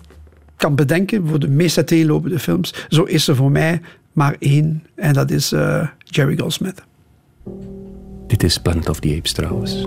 kan 0.57 0.75
bedenken 0.75 1.27
voor 1.27 1.39
de 1.39 1.49
meest 1.49 1.77
uiteenlopende 1.77 2.39
films. 2.39 2.75
Zo 2.89 3.03
is 3.03 3.29
er 3.29 3.37
voor 3.37 3.51
mij 3.51 3.81
maar 4.13 4.37
één 4.39 4.85
en 4.95 5.13
dat 5.13 5.31
is 5.31 5.53
eh, 5.53 5.89
Jerry 5.99 6.39
Goldsmith. 6.39 6.83
Dit 8.27 8.43
is 8.43 8.59
Planet 8.59 8.89
of 8.89 9.01
the 9.01 9.15
Apes 9.17 9.33
trouwens. 9.33 9.87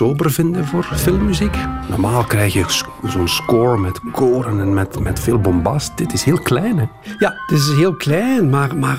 Sober 0.00 0.30
vinden 0.30 0.66
voor 0.66 0.84
filmmuziek? 0.84 1.56
Normaal 1.88 2.24
krijg 2.24 2.52
je 2.52 2.64
zo'n 3.08 3.28
score 3.28 3.78
met 3.78 4.00
koren 4.12 4.60
en 4.60 4.74
met, 4.74 5.00
met 5.00 5.20
veel 5.20 5.38
bombast. 5.38 5.96
Dit 5.96 6.12
is 6.12 6.22
heel 6.22 6.38
klein, 6.38 6.78
hè? 6.78 6.84
Ja, 7.18 7.34
het 7.46 7.58
is 7.58 7.72
heel 7.76 7.94
klein, 7.94 8.50
maar, 8.50 8.76
maar 8.76 8.98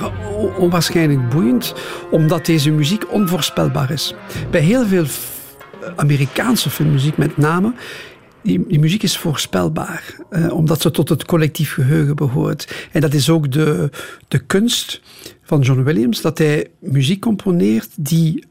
onwaarschijnlijk 0.58 1.30
boeiend, 1.30 1.74
omdat 2.12 2.46
deze 2.46 2.72
muziek 2.72 3.12
onvoorspelbaar 3.12 3.92
is. 3.92 4.14
Bij 4.52 4.62
heel 4.62 4.86
veel 4.86 5.06
Amerikaanse 5.96 6.70
filmmuziek 6.70 7.18
met 7.18 7.38
name, 7.38 7.74
die, 8.44 8.68
die 8.68 8.80
muziek 8.80 9.04
is 9.04 9.18
voorspelbaar, 9.18 10.16
eh, 10.30 10.54
omdat 10.54 10.82
ze 10.82 10.92
tot 10.92 11.10
het 11.10 11.26
collectief 11.26 11.74
geheugen 11.74 12.16
behoort. 12.16 12.88
En 12.92 13.02
dat 13.02 13.14
is 13.14 13.30
ook 13.30 13.52
de, 13.52 13.90
de 14.28 14.40
kunst 14.40 15.02
van 15.44 15.62
John 15.62 15.84
Williams, 15.84 16.22
dat 16.22 16.38
hij 16.38 16.68
muziek 16.80 17.22
componeert 17.22 17.90
die 17.96 18.50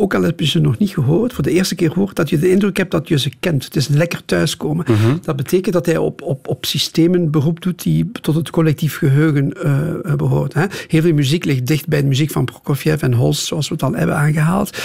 ook 0.00 0.14
al 0.14 0.22
heb 0.22 0.40
je 0.40 0.46
ze 0.46 0.58
nog 0.58 0.78
niet 0.78 0.90
gehoord, 0.90 1.32
voor 1.32 1.44
de 1.44 1.50
eerste 1.50 1.74
keer 1.74 1.92
hoort, 1.94 2.16
dat 2.16 2.30
je 2.30 2.38
de 2.38 2.50
indruk 2.50 2.76
hebt 2.76 2.90
dat 2.90 3.08
je 3.08 3.18
ze 3.18 3.30
kent. 3.40 3.64
Het 3.64 3.76
is 3.76 3.88
lekker 3.88 4.24
thuiskomen. 4.24 4.86
Dat 5.22 5.36
betekent 5.36 5.74
dat 5.74 5.86
hij 5.86 5.96
op, 5.96 6.22
op, 6.22 6.48
op 6.48 6.64
systemen 6.64 7.30
beroep 7.30 7.62
doet 7.62 7.82
die 7.82 8.10
tot 8.20 8.34
het 8.34 8.50
collectief 8.50 8.96
geheugen 8.96 9.52
eh, 9.52 10.14
behoort. 10.14 10.54
Hè. 10.54 10.64
Heel 10.86 11.02
veel 11.02 11.14
muziek 11.14 11.44
ligt 11.44 11.66
dicht 11.66 11.88
bij 11.88 12.00
de 12.00 12.06
muziek 12.06 12.30
van 12.30 12.44
Prokofjev 12.44 13.02
en 13.02 13.14
Holst, 13.14 13.46
zoals 13.46 13.68
we 13.68 13.74
het 13.74 13.82
al 13.82 13.94
hebben 13.94 14.16
aangehaald. 14.16 14.78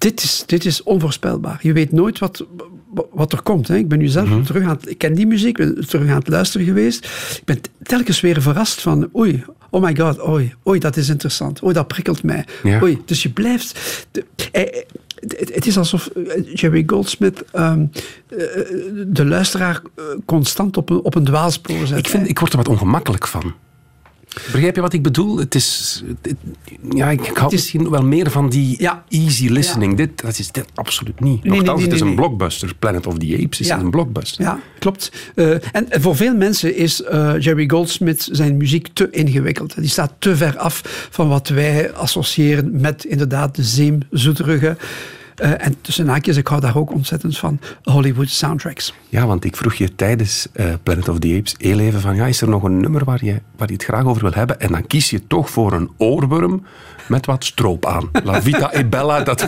Dit 0.00 0.22
is, 0.22 0.42
dit 0.46 0.64
is 0.64 0.82
onvoorspelbaar. 0.82 1.58
Je 1.62 1.72
weet 1.72 1.92
nooit 1.92 2.18
wat, 2.18 2.46
wat 3.12 3.32
er 3.32 3.42
komt. 3.42 3.68
Hè. 3.68 3.76
Ik 3.76 3.88
ben 3.88 3.98
nu 3.98 4.06
zelf 4.08 4.28
terug 4.44 4.62
aan 4.62 4.68
het, 4.68 4.90
ik 4.90 4.98
ken 4.98 5.14
die 5.14 5.26
muziek, 5.26 5.58
ik 5.58 5.74
ben 5.74 5.86
terug 5.86 6.08
aan 6.08 6.18
het 6.18 6.28
luisteren 6.28 6.66
geweest. 6.66 7.04
Ik 7.36 7.42
ben 7.44 7.60
telkens 7.82 8.20
weer 8.20 8.42
verrast 8.42 8.80
van, 8.80 9.08
oei, 9.16 9.44
oh 9.70 9.82
my 9.82 9.96
god, 9.96 10.28
oei, 10.28 10.54
oei, 10.66 10.78
dat 10.78 10.96
is 10.96 11.08
interessant. 11.08 11.62
Oei, 11.64 11.72
dat 11.74 11.86
prikkelt 11.88 12.22
mij. 12.22 12.44
Ja. 12.62 12.82
Oei, 12.82 13.02
dus 13.04 13.22
je 13.22 13.30
blijft... 13.30 14.06
de- 14.10 14.24
eh, 14.52 14.82
het 15.54 15.66
is 15.66 15.78
alsof 15.78 16.06
eh, 16.06 16.54
Jerry 16.54 16.82
Goldsmith 16.86 17.44
ehm, 17.52 17.84
eh, 18.28 18.38
de 19.06 19.24
luisteraar 19.24 19.82
constant 20.24 20.76
op 20.76 20.90
een, 20.90 21.00
op 21.02 21.14
een 21.14 21.24
dwaalspoor 21.24 21.86
zet. 21.86 21.98
Ik, 21.98 22.08
vind, 22.08 22.28
ik 22.28 22.38
word 22.38 22.52
er 22.52 22.58
wat 22.58 22.68
ongemakkelijk 22.68 23.26
van. 23.26 23.54
Begrijp 24.52 24.74
je 24.74 24.80
wat 24.80 24.92
ik 24.92 25.02
bedoel? 25.02 25.38
Het 25.38 25.54
is, 25.54 26.02
het- 26.22 26.34
ja, 26.90 27.10
ik, 27.10 27.20
is- 27.20 27.50
misschien 27.50 27.90
wel 27.90 28.02
meer 28.02 28.30
van 28.30 28.48
die 28.48 28.74
Ja. 28.78 29.04
easy 29.08 29.48
listening. 29.48 29.96
Dit, 29.96 30.20
dat 30.20 30.38
is 30.38 30.50
dit 30.50 30.64
absoluut 30.74 31.20
niet. 31.20 31.44
nee, 31.44 31.56
Nochtans, 31.56 31.76
nee, 31.80 31.86
het 31.86 31.94
is 31.94 32.00
een 32.00 32.14
blockbuster. 32.14 32.74
Planet 32.78 33.06
of 33.06 33.18
the 33.18 33.38
Apes 33.44 33.60
is 33.60 33.66
Ja. 33.66 33.78
een 33.78 33.90
blockbuster. 33.90 34.42
Ja, 34.44 34.60
klopt. 34.78 35.12
Eh, 35.34 35.50
en 35.74 35.86
voor 35.90 36.16
veel 36.16 36.36
mensen 36.36 36.76
is 36.76 37.02
eh, 37.02 37.32
Jerry 37.38 37.68
Goldsmith 37.68 38.28
zijn 38.32 38.56
muziek 38.56 38.88
te 38.92 39.10
ingewikkeld. 39.10 39.74
Die 39.76 39.88
staat 39.88 40.12
te 40.18 40.36
ver 40.36 40.58
af 40.58 41.08
van 41.10 41.28
wat 41.28 41.48
wij 41.48 41.92
associëren 41.92 42.80
met 42.80 43.04
inderdaad 43.04 43.56
de 43.56 43.62
zeemzoeterige. 43.64 44.76
Eh, 45.40 45.66
en 45.66 45.76
tussen 45.80 46.08
haakjes, 46.08 46.36
ik 46.36 46.46
hou 46.46 46.60
daar 46.60 46.76
ook 46.76 46.92
ontzettend 46.92 47.38
van, 47.38 47.60
Hollywood 47.82 48.28
soundtracks. 48.28 48.94
Ja, 49.08 49.26
want 49.26 49.44
ik 49.44 49.56
vroeg 49.56 49.74
je 49.74 49.94
tijdens 49.94 50.46
eh, 50.52 50.66
Planet 50.82 51.08
of 51.08 51.18
the 51.18 51.36
Apes 51.38 51.54
heel 51.58 51.78
even 51.78 52.00
van, 52.00 52.16
ja, 52.16 52.26
is 52.26 52.40
er 52.40 52.48
nog 52.48 52.62
een 52.62 52.80
nummer 52.80 53.04
waar 53.04 53.24
je, 53.24 53.40
waar 53.56 53.68
je 53.68 53.74
het 53.74 53.84
graag 53.84 54.04
over 54.04 54.22
wil 54.22 54.32
hebben? 54.32 54.60
En 54.60 54.72
dan 54.72 54.86
kies 54.86 55.10
je 55.10 55.26
toch 55.26 55.50
voor 55.50 55.72
een 55.72 55.90
oorworm 55.96 56.62
met 57.08 57.26
wat 57.26 57.44
stroop 57.44 57.86
aan. 57.86 58.10
La 58.24 58.42
Vita 58.42 58.74
e 58.74 58.84
Bella, 58.84 59.22
dat, 59.22 59.38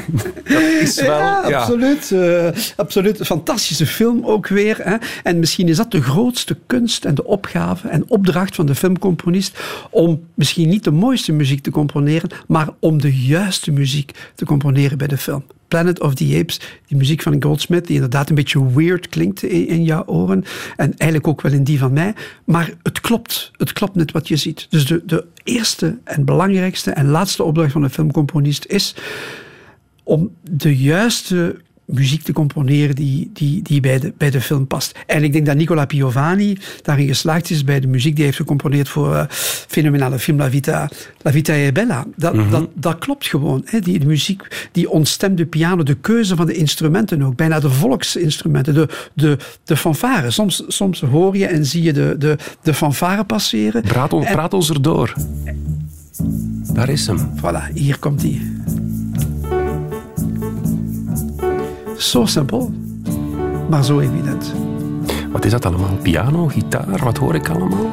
dat 0.44 0.62
is 0.80 1.00
wel... 1.00 1.18
Ja, 1.18 1.58
absoluut. 1.58 2.10
Uh, 2.10 2.48
absoluut. 2.76 3.26
Fantastische 3.26 3.86
film 3.86 4.24
ook 4.24 4.48
weer. 4.48 4.78
Hè. 4.82 4.96
En 5.22 5.38
misschien 5.38 5.68
is 5.68 5.76
dat 5.76 5.90
de 5.90 6.02
grootste 6.02 6.58
kunst 6.66 7.04
en 7.04 7.14
de 7.14 7.24
opgave 7.24 7.88
en 7.88 8.04
opdracht 8.08 8.54
van 8.54 8.66
de 8.66 8.74
filmcomponist 8.74 9.60
om 9.90 10.24
misschien 10.34 10.68
niet 10.68 10.84
de 10.84 10.90
mooiste 10.90 11.32
muziek 11.32 11.62
te 11.62 11.70
componeren, 11.70 12.30
maar 12.46 12.68
om 12.78 13.00
de 13.00 13.26
juiste 13.26 13.70
muziek 13.70 14.30
te 14.34 14.44
componeren 14.44 14.98
bij 14.98 15.08
de 15.08 15.18
film. 15.18 15.44
Planet 15.72 16.00
of 16.00 16.14
the 16.14 16.38
Apes, 16.38 16.60
die 16.86 16.96
muziek 16.96 17.22
van 17.22 17.42
Goldsmith, 17.42 17.86
die 17.86 17.94
inderdaad 17.94 18.28
een 18.28 18.34
beetje 18.34 18.72
weird 18.72 19.08
klinkt 19.08 19.42
in, 19.42 19.68
in, 19.68 19.84
jouw 19.84 20.04
oren. 20.06 20.44
En 20.76 20.96
eigenlijk 20.96 21.26
ook 21.26 21.40
wel 21.40 21.52
in 21.52 21.64
die 21.64 21.78
van 21.78 21.92
mij. 21.92 22.14
Maar 22.44 22.70
het 22.82 23.00
klopt. 23.00 23.50
Het 23.56 23.72
klopt 23.72 23.94
net 23.94 24.12
wat 24.12 24.28
je 24.28 24.36
ziet. 24.36 24.66
Dus 24.70 24.86
de, 24.86 25.02
de 25.06 25.26
eerste 25.44 25.98
en 26.04 26.24
belangrijkste 26.24 26.90
en 26.90 27.08
laatste 27.08 27.42
opdracht 27.42 27.72
van 27.72 27.82
de 27.82 27.90
filmcomponist 27.90 28.64
is 28.64 28.94
om 30.02 30.30
de 30.42 30.76
juiste 30.76 31.60
muziek 31.84 32.22
te 32.22 32.32
componeren 32.32 32.94
die, 32.94 33.30
die, 33.32 33.62
die 33.62 33.80
bij, 33.80 33.98
de, 33.98 34.12
bij 34.16 34.30
de 34.30 34.40
film 34.40 34.66
past. 34.66 34.98
En 35.06 35.22
ik 35.22 35.32
denk 35.32 35.46
dat 35.46 35.56
Nicola 35.56 35.84
Piovani 35.84 36.58
daarin 36.82 37.06
geslaagd 37.06 37.50
is 37.50 37.64
bij 37.64 37.80
de 37.80 37.86
muziek 37.86 38.10
die 38.10 38.14
hij 38.14 38.24
heeft 38.24 38.36
gecomponeerd 38.36 38.88
voor 38.88 39.14
uh, 39.14 39.24
fenomenale 39.68 40.18
film 40.18 40.38
La 40.38 40.50
Vita, 40.50 40.90
La 41.22 41.32
Vita 41.32 41.52
è 41.52 41.72
Bella. 41.72 42.06
Dat, 42.16 42.32
mm 42.34 42.40
-hmm. 42.40 42.50
dat, 42.50 42.68
dat 42.74 42.98
klopt 42.98 43.26
gewoon. 43.26 43.62
Hè. 43.64 43.80
Die, 43.80 43.98
de 43.98 44.06
muziek, 44.06 44.68
die 44.72 44.90
ontstemde 44.90 45.46
piano, 45.46 45.82
de 45.82 45.94
keuze 45.94 46.36
van 46.36 46.46
de 46.46 46.54
instrumenten 46.54 47.22
ook, 47.22 47.36
bijna 47.36 47.60
de 47.60 47.70
volksinstrumenten, 47.70 48.74
de, 48.74 48.88
de, 49.14 49.36
de 49.64 49.76
fanfare. 49.76 50.30
Soms, 50.30 50.64
soms 50.66 51.00
hoor 51.00 51.36
je 51.36 51.46
en 51.46 51.66
zie 51.66 51.82
je 51.82 51.92
de, 51.92 52.14
de, 52.18 52.36
de 52.62 52.74
fanfare 52.74 53.24
passeren. 53.24 53.82
Praat, 53.82 54.12
on, 54.12 54.24
en, 54.24 54.32
praat 54.32 54.54
ons 54.54 54.70
erdoor. 54.70 55.14
Daar 56.72 56.88
is 56.88 57.06
hem. 57.06 57.30
Voilà, 57.36 57.72
hier 57.74 57.98
komt 57.98 58.22
hij. 58.22 58.40
Zo 62.02 62.26
simpel, 62.26 62.72
maar 63.68 63.84
zo 63.84 64.00
evident. 64.00 64.54
Wat 65.30 65.44
is 65.44 65.50
dat 65.50 65.66
allemaal? 65.66 65.98
Piano, 66.02 66.48
gitaar, 66.48 66.98
wat 67.04 67.16
hoor 67.16 67.34
ik 67.34 67.48
allemaal? 67.48 67.92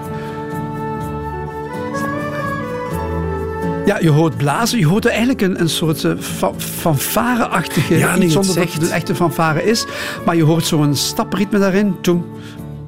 Ja, 3.85 3.99
je 3.99 4.09
hoort 4.09 4.37
blazen. 4.37 4.79
Je 4.79 4.87
hoort 4.87 5.05
eigenlijk 5.05 5.41
een, 5.41 5.59
een 5.59 5.69
soort 5.69 6.03
uh, 6.03 6.11
fanfare-achtige... 6.57 7.97
Ja, 7.97 8.15
niet 8.15 8.31
zonder 8.31 8.55
dat 8.55 8.73
het 8.73 8.81
een 8.81 8.91
echte 8.91 9.15
fanfare 9.15 9.63
is. 9.63 9.85
Maar 10.25 10.35
je 10.35 10.43
hoort 10.43 10.65
zo'n 10.65 10.95
stapritme 10.95 11.59
daarin. 11.59 11.95
Toem, 12.01 12.25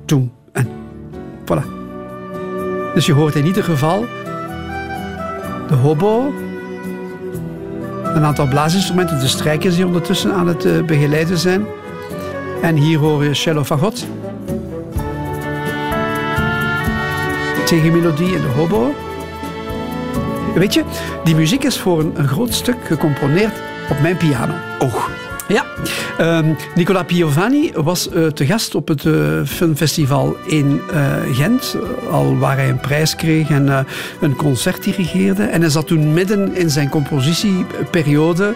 toem 0.05 0.32
en 0.51 0.67
voilà. 1.45 1.65
Dus 2.93 3.05
je 3.05 3.13
hoort 3.13 3.36
in 3.36 3.45
ieder 3.45 3.63
geval 3.63 4.05
de 5.67 5.76
hobo, 5.76 6.34
een 8.16 8.24
aantal 8.24 8.47
blaasinstrumenten, 8.47 9.20
de 9.20 9.28
strijkers 9.28 9.76
die 9.76 9.86
ondertussen 9.86 10.34
aan 10.34 10.47
het 10.47 10.66
uh, 10.66 10.84
begeleiden 10.84 11.38
zijn. 11.38 11.66
En 12.62 12.76
hier 12.76 12.99
hoor 12.99 13.24
je 13.24 13.34
cello 13.34 13.64
fagot. 13.64 14.07
Tegenmelodie 17.66 18.36
en 18.36 18.41
de 18.41 18.47
hobo. 18.55 18.93
Weet 20.55 20.74
je, 20.74 20.84
die 21.24 21.36
muziek 21.36 21.64
is 21.64 21.80
voor 21.80 21.99
een, 21.99 22.14
een 22.16 22.28
groot 22.28 22.53
stuk 22.53 22.78
gecomponeerd 22.84 23.53
op 23.89 23.99
mijn 24.01 24.18
piano. 24.18 24.53
Och. 24.80 25.20
Ja, 25.52 25.66
um, 26.20 26.56
Nicola 26.76 27.04
Piovani 27.04 27.72
was 27.76 28.10
uh, 28.14 28.28
te 28.28 28.45
gast 28.45 28.76
op 28.76 28.88
het 28.88 29.04
uh, 29.04 29.45
filmfestival 29.45 30.38
in 30.45 30.82
uh, 30.93 31.14
Gent, 31.32 31.76
al 32.10 32.38
waar 32.38 32.56
hij 32.56 32.70
een 32.70 32.80
prijs 32.80 33.16
kreeg 33.16 33.49
en 33.49 33.86
een 34.22 34.36
concert 34.36 34.84
dirigeerde. 34.84 35.43
En 35.43 35.62
hij 35.62 35.70
zat 35.70 35.88
toen 35.88 36.14
midden 36.14 36.56
in 36.56 36.70
zijn 36.70 36.89
compositieperiode. 36.89 38.54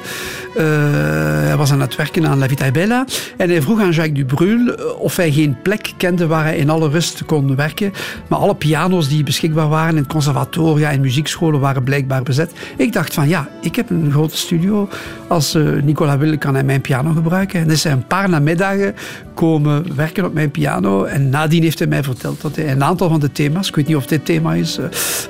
hij 0.53 1.57
was 1.57 1.71
aan 1.71 1.81
het 1.81 1.95
werken 1.95 2.27
aan 2.27 2.37
La 2.37 2.47
Vita 2.47 2.71
Bella 2.71 3.05
en 3.37 3.49
hij 3.49 3.61
vroeg 3.61 3.81
aan 3.81 3.91
Jacques 3.91 4.17
Dubrul 4.17 4.73
of 4.97 5.15
hij 5.15 5.31
geen 5.31 5.57
plek 5.61 5.93
kende 5.97 6.27
waar 6.27 6.43
hij 6.43 6.57
in 6.57 6.69
alle 6.69 6.89
rust 6.89 7.25
kon 7.25 7.55
werken. 7.55 7.93
Maar 8.27 8.39
alle 8.39 8.55
piano's 8.55 9.07
die 9.07 9.23
beschikbaar 9.23 9.69
waren 9.69 9.97
in 9.97 10.07
conservatoria 10.07 10.91
en 10.91 11.01
muziekscholen 11.01 11.59
waren 11.59 11.83
blijkbaar 11.83 12.23
bezet. 12.23 12.51
Ik 12.77 12.93
dacht 12.93 13.13
van 13.13 13.27
ja, 13.27 13.49
ik 13.61 13.75
heb 13.75 13.89
een 13.89 14.11
grote 14.11 14.37
studio. 14.37 14.89
Als 15.27 15.57
Nicola 15.83 16.17
wil, 16.17 16.37
kan 16.37 16.53
hij 16.53 16.63
mijn 16.63 16.83
piano 16.87 17.11
gebruiken. 17.13 17.59
En 17.59 17.67
hij 17.67 17.91
een 17.91 18.07
paar 18.07 18.29
namiddagen 18.29 18.95
komen 19.33 19.95
werken 19.95 20.25
op 20.25 20.33
mijn 20.33 20.51
piano. 20.51 21.03
En 21.03 21.29
nadien 21.29 21.63
heeft 21.63 21.79
hij 21.79 21.87
mij 21.87 22.03
verteld 22.03 22.41
dat 22.41 22.55
hij 22.55 22.71
een 22.71 22.83
aantal 22.83 23.09
van 23.09 23.19
de 23.19 23.31
thema's, 23.31 23.67
ik 23.67 23.75
weet 23.75 23.87
niet 23.87 23.95
of 23.95 24.05
dit 24.05 24.25
thema 24.25 24.53
is, 24.53 24.79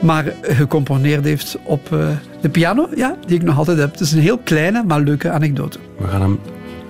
maar 0.02 0.34
gecomponeerd 0.42 1.24
heeft 1.26 1.58
op 1.64 1.90
de 2.42 2.50
piano, 2.50 2.90
ja, 2.96 3.16
die 3.28 3.36
ik 3.36 3.44
nog 3.44 3.58
altijd 3.58 3.78
heb. 3.78 3.92
Het 3.92 4.00
is 4.00 4.12
een 4.12 4.20
heel 4.20 4.38
kleine, 4.38 4.84
maar 4.88 5.00
leuke 5.00 5.30
anekdote. 5.30 5.80
We 5.98 6.08
gaan 6.08 6.22
hem 6.22 6.40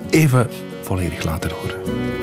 even 0.09 0.47
volledig 0.81 1.23
laten 1.23 1.51
horen. 1.51 2.14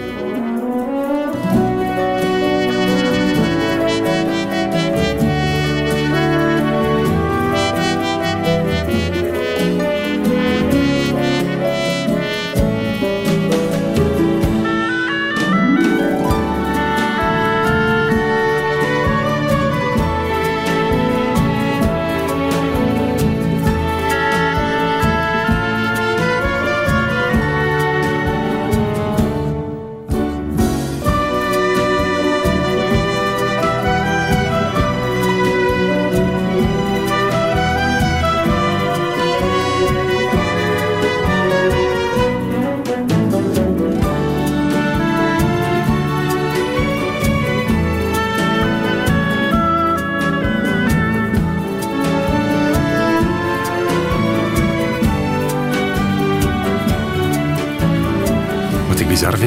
Bizar. 59.31 59.39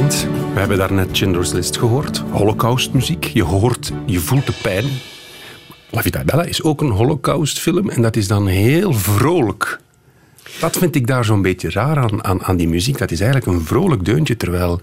We 0.54 0.60
hebben 0.60 0.78
daarnet 0.78 1.18
Schindler's 1.18 1.52
List 1.52 1.78
gehoord. 1.78 2.18
Holocaustmuziek. 2.18 3.24
Je 3.24 3.44
hoort, 3.44 3.92
je 4.06 4.20
voelt 4.20 4.46
de 4.46 4.54
pijn. 4.62 4.86
La 5.90 6.02
Vita 6.02 6.24
Bella 6.24 6.44
is 6.44 6.64
ook 6.64 6.82
een 6.82 6.90
holocaustfilm 6.90 7.90
en 7.90 8.02
dat 8.02 8.16
is 8.16 8.28
dan 8.28 8.48
heel 8.48 8.94
vrolijk. 8.94 9.80
Dat 10.60 10.78
vind 10.78 10.96
ik 10.96 11.08
daar 11.08 11.26
zo'n 11.26 11.42
beetje 11.42 11.70
raar 11.70 11.98
aan, 11.98 12.24
aan, 12.24 12.44
aan 12.44 12.58
die 12.58 12.68
muziek. 12.68 12.98
Dat 12.98 13.12
is 13.12 13.20
eigenlijk 13.20 13.52
een 13.52 13.66
vrolijk 13.66 14.06
deuntje, 14.06 14.38
terwijl 14.38 14.82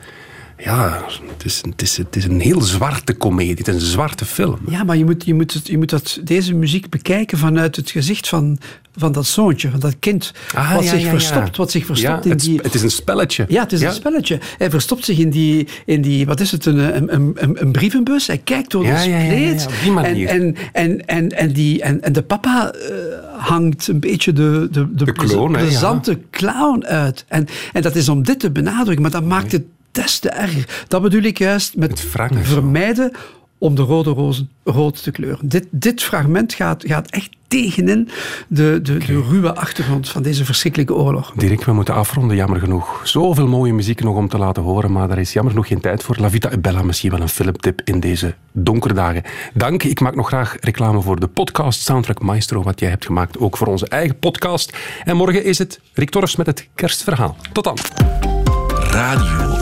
ja, 0.58 1.04
het 1.32 1.44
is, 1.44 1.62
het, 1.62 1.82
is, 1.82 1.96
het 1.96 2.16
is 2.16 2.24
een 2.24 2.40
heel 2.40 2.60
zwarte 2.60 3.14
komedie. 3.14 3.54
Het 3.54 3.68
is 3.68 3.74
een 3.74 3.80
zwarte 3.80 4.24
film. 4.24 4.58
Ja, 4.68 4.84
maar 4.84 4.96
je 4.96 5.04
moet, 5.04 5.24
je 5.24 5.34
moet, 5.34 5.52
het, 5.52 5.66
je 5.66 5.78
moet 5.78 5.90
dat, 5.90 6.20
deze 6.24 6.54
muziek 6.54 6.90
bekijken 6.90 7.38
vanuit 7.38 7.76
het 7.76 7.90
gezicht 7.90 8.28
van, 8.28 8.58
van 8.96 9.12
dat 9.12 9.26
zoontje, 9.26 9.70
van 9.70 9.80
dat 9.80 9.94
kind. 9.98 10.32
Ah, 10.54 10.74
wat, 10.74 10.84
ja, 10.84 10.90
zich 10.90 11.02
ja, 11.02 11.10
verstopt, 11.10 11.46
ja. 11.46 11.56
wat 11.56 11.70
zich 11.70 11.86
verstopt 11.86 12.24
in 12.24 12.30
het, 12.30 12.40
die... 12.40 12.60
het 12.62 12.74
is 12.74 12.82
een 12.82 12.90
spelletje. 12.90 13.44
Ja, 13.48 13.62
het 13.62 13.72
is 13.72 13.80
een 13.80 13.92
spelletje. 13.92 14.40
Hij 14.58 14.70
verstopt 14.70 15.04
zich 15.04 15.18
in 15.18 15.30
die, 15.30 15.68
in 15.86 16.02
die 16.02 16.26
wat 16.26 16.40
is 16.40 16.52
het, 16.52 16.66
een, 16.66 16.96
een, 16.96 17.12
een, 17.34 17.62
een 17.62 17.72
brievenbus. 17.72 18.26
Hij 18.26 18.38
kijkt 18.38 18.70
door 18.70 18.84
ja, 18.84 18.98
spleet. 18.98 19.66
op 19.66 19.72
die 19.82 19.92
manier. 19.92 20.28
En, 20.28 20.56
en, 20.72 21.06
en, 21.06 21.28
en, 21.28 21.52
die, 21.52 21.82
en, 21.82 22.02
en 22.02 22.12
de 22.12 22.22
papa 22.22 22.72
eh, 22.72 22.94
hangt 23.36 23.88
een 23.88 24.00
beetje 24.00 24.32
de, 24.32 24.68
de, 24.70 24.94
de, 24.94 25.04
De 25.04 25.12
clown, 25.12 25.52
plezante 25.52 26.18
clown 26.30 26.84
uit. 26.84 27.24
En, 27.28 27.46
en 27.72 27.82
dat 27.82 27.94
is 27.94 28.08
om 28.08 28.22
dit 28.22 28.40
te 28.40 28.50
benadrukken, 28.50 29.02
maar 29.02 29.10
dat 29.10 29.24
maakt 29.24 29.52
het 29.52 29.62
des 29.92 30.18
te 30.18 30.30
erger. 30.30 30.84
Dat 30.88 31.02
bedoel 31.02 31.22
ik 31.22 31.38
juist 31.38 31.76
met 31.76 32.00
vermijden 32.42 33.12
om 33.62 33.74
de 33.74 33.82
rode 33.82 34.10
rozen 34.10 34.50
rood 34.64 35.02
te 35.02 35.10
kleuren. 35.10 35.48
Dit, 35.48 35.66
dit 35.70 36.02
fragment 36.02 36.54
gaat, 36.54 36.84
gaat 36.86 37.10
echt 37.10 37.30
tegenin 37.48 38.08
de, 38.48 38.80
de, 38.82 38.98
de 38.98 39.22
ruwe 39.28 39.54
achtergrond 39.54 40.08
van 40.08 40.22
deze 40.22 40.44
verschrikkelijke 40.44 40.94
oorlog. 40.94 41.32
Dirk, 41.36 41.64
we 41.64 41.72
moeten 41.72 41.94
afronden, 41.94 42.36
jammer 42.36 42.58
genoeg. 42.58 43.00
Zoveel 43.04 43.48
mooie 43.48 43.72
muziek 43.72 44.02
nog 44.02 44.16
om 44.16 44.28
te 44.28 44.38
laten 44.38 44.62
horen, 44.62 44.92
maar 44.92 45.10
er 45.10 45.18
is 45.18 45.32
jammer 45.32 45.52
genoeg 45.52 45.68
geen 45.68 45.80
tijd 45.80 46.02
voor. 46.02 46.16
La 46.18 46.30
Vita 46.30 46.52
e 46.52 46.58
Bella, 46.58 46.82
misschien 46.82 47.10
wel 47.10 47.20
een 47.20 47.28
filmtip 47.28 47.80
in 47.84 48.00
deze 48.00 48.34
donkere 48.52 48.94
dagen. 48.94 49.22
Dank. 49.54 49.82
Ik 49.82 50.00
maak 50.00 50.14
nog 50.14 50.26
graag 50.26 50.56
reclame 50.60 51.00
voor 51.00 51.20
de 51.20 51.28
podcast 51.28 51.80
Soundtrack 51.80 52.22
Maestro, 52.22 52.62
wat 52.62 52.80
jij 52.80 52.90
hebt 52.90 53.06
gemaakt, 53.06 53.38
ook 53.38 53.56
voor 53.56 53.66
onze 53.66 53.88
eigen 53.88 54.18
podcast. 54.18 54.76
En 55.04 55.16
morgen 55.16 55.44
is 55.44 55.58
het 55.58 55.80
Rick 55.92 56.10
Torfs 56.10 56.36
met 56.36 56.46
het 56.46 56.68
kerstverhaal. 56.74 57.36
Tot 57.52 57.64
dan. 57.64 57.76
Radio 58.90 59.58
1. 59.60 59.61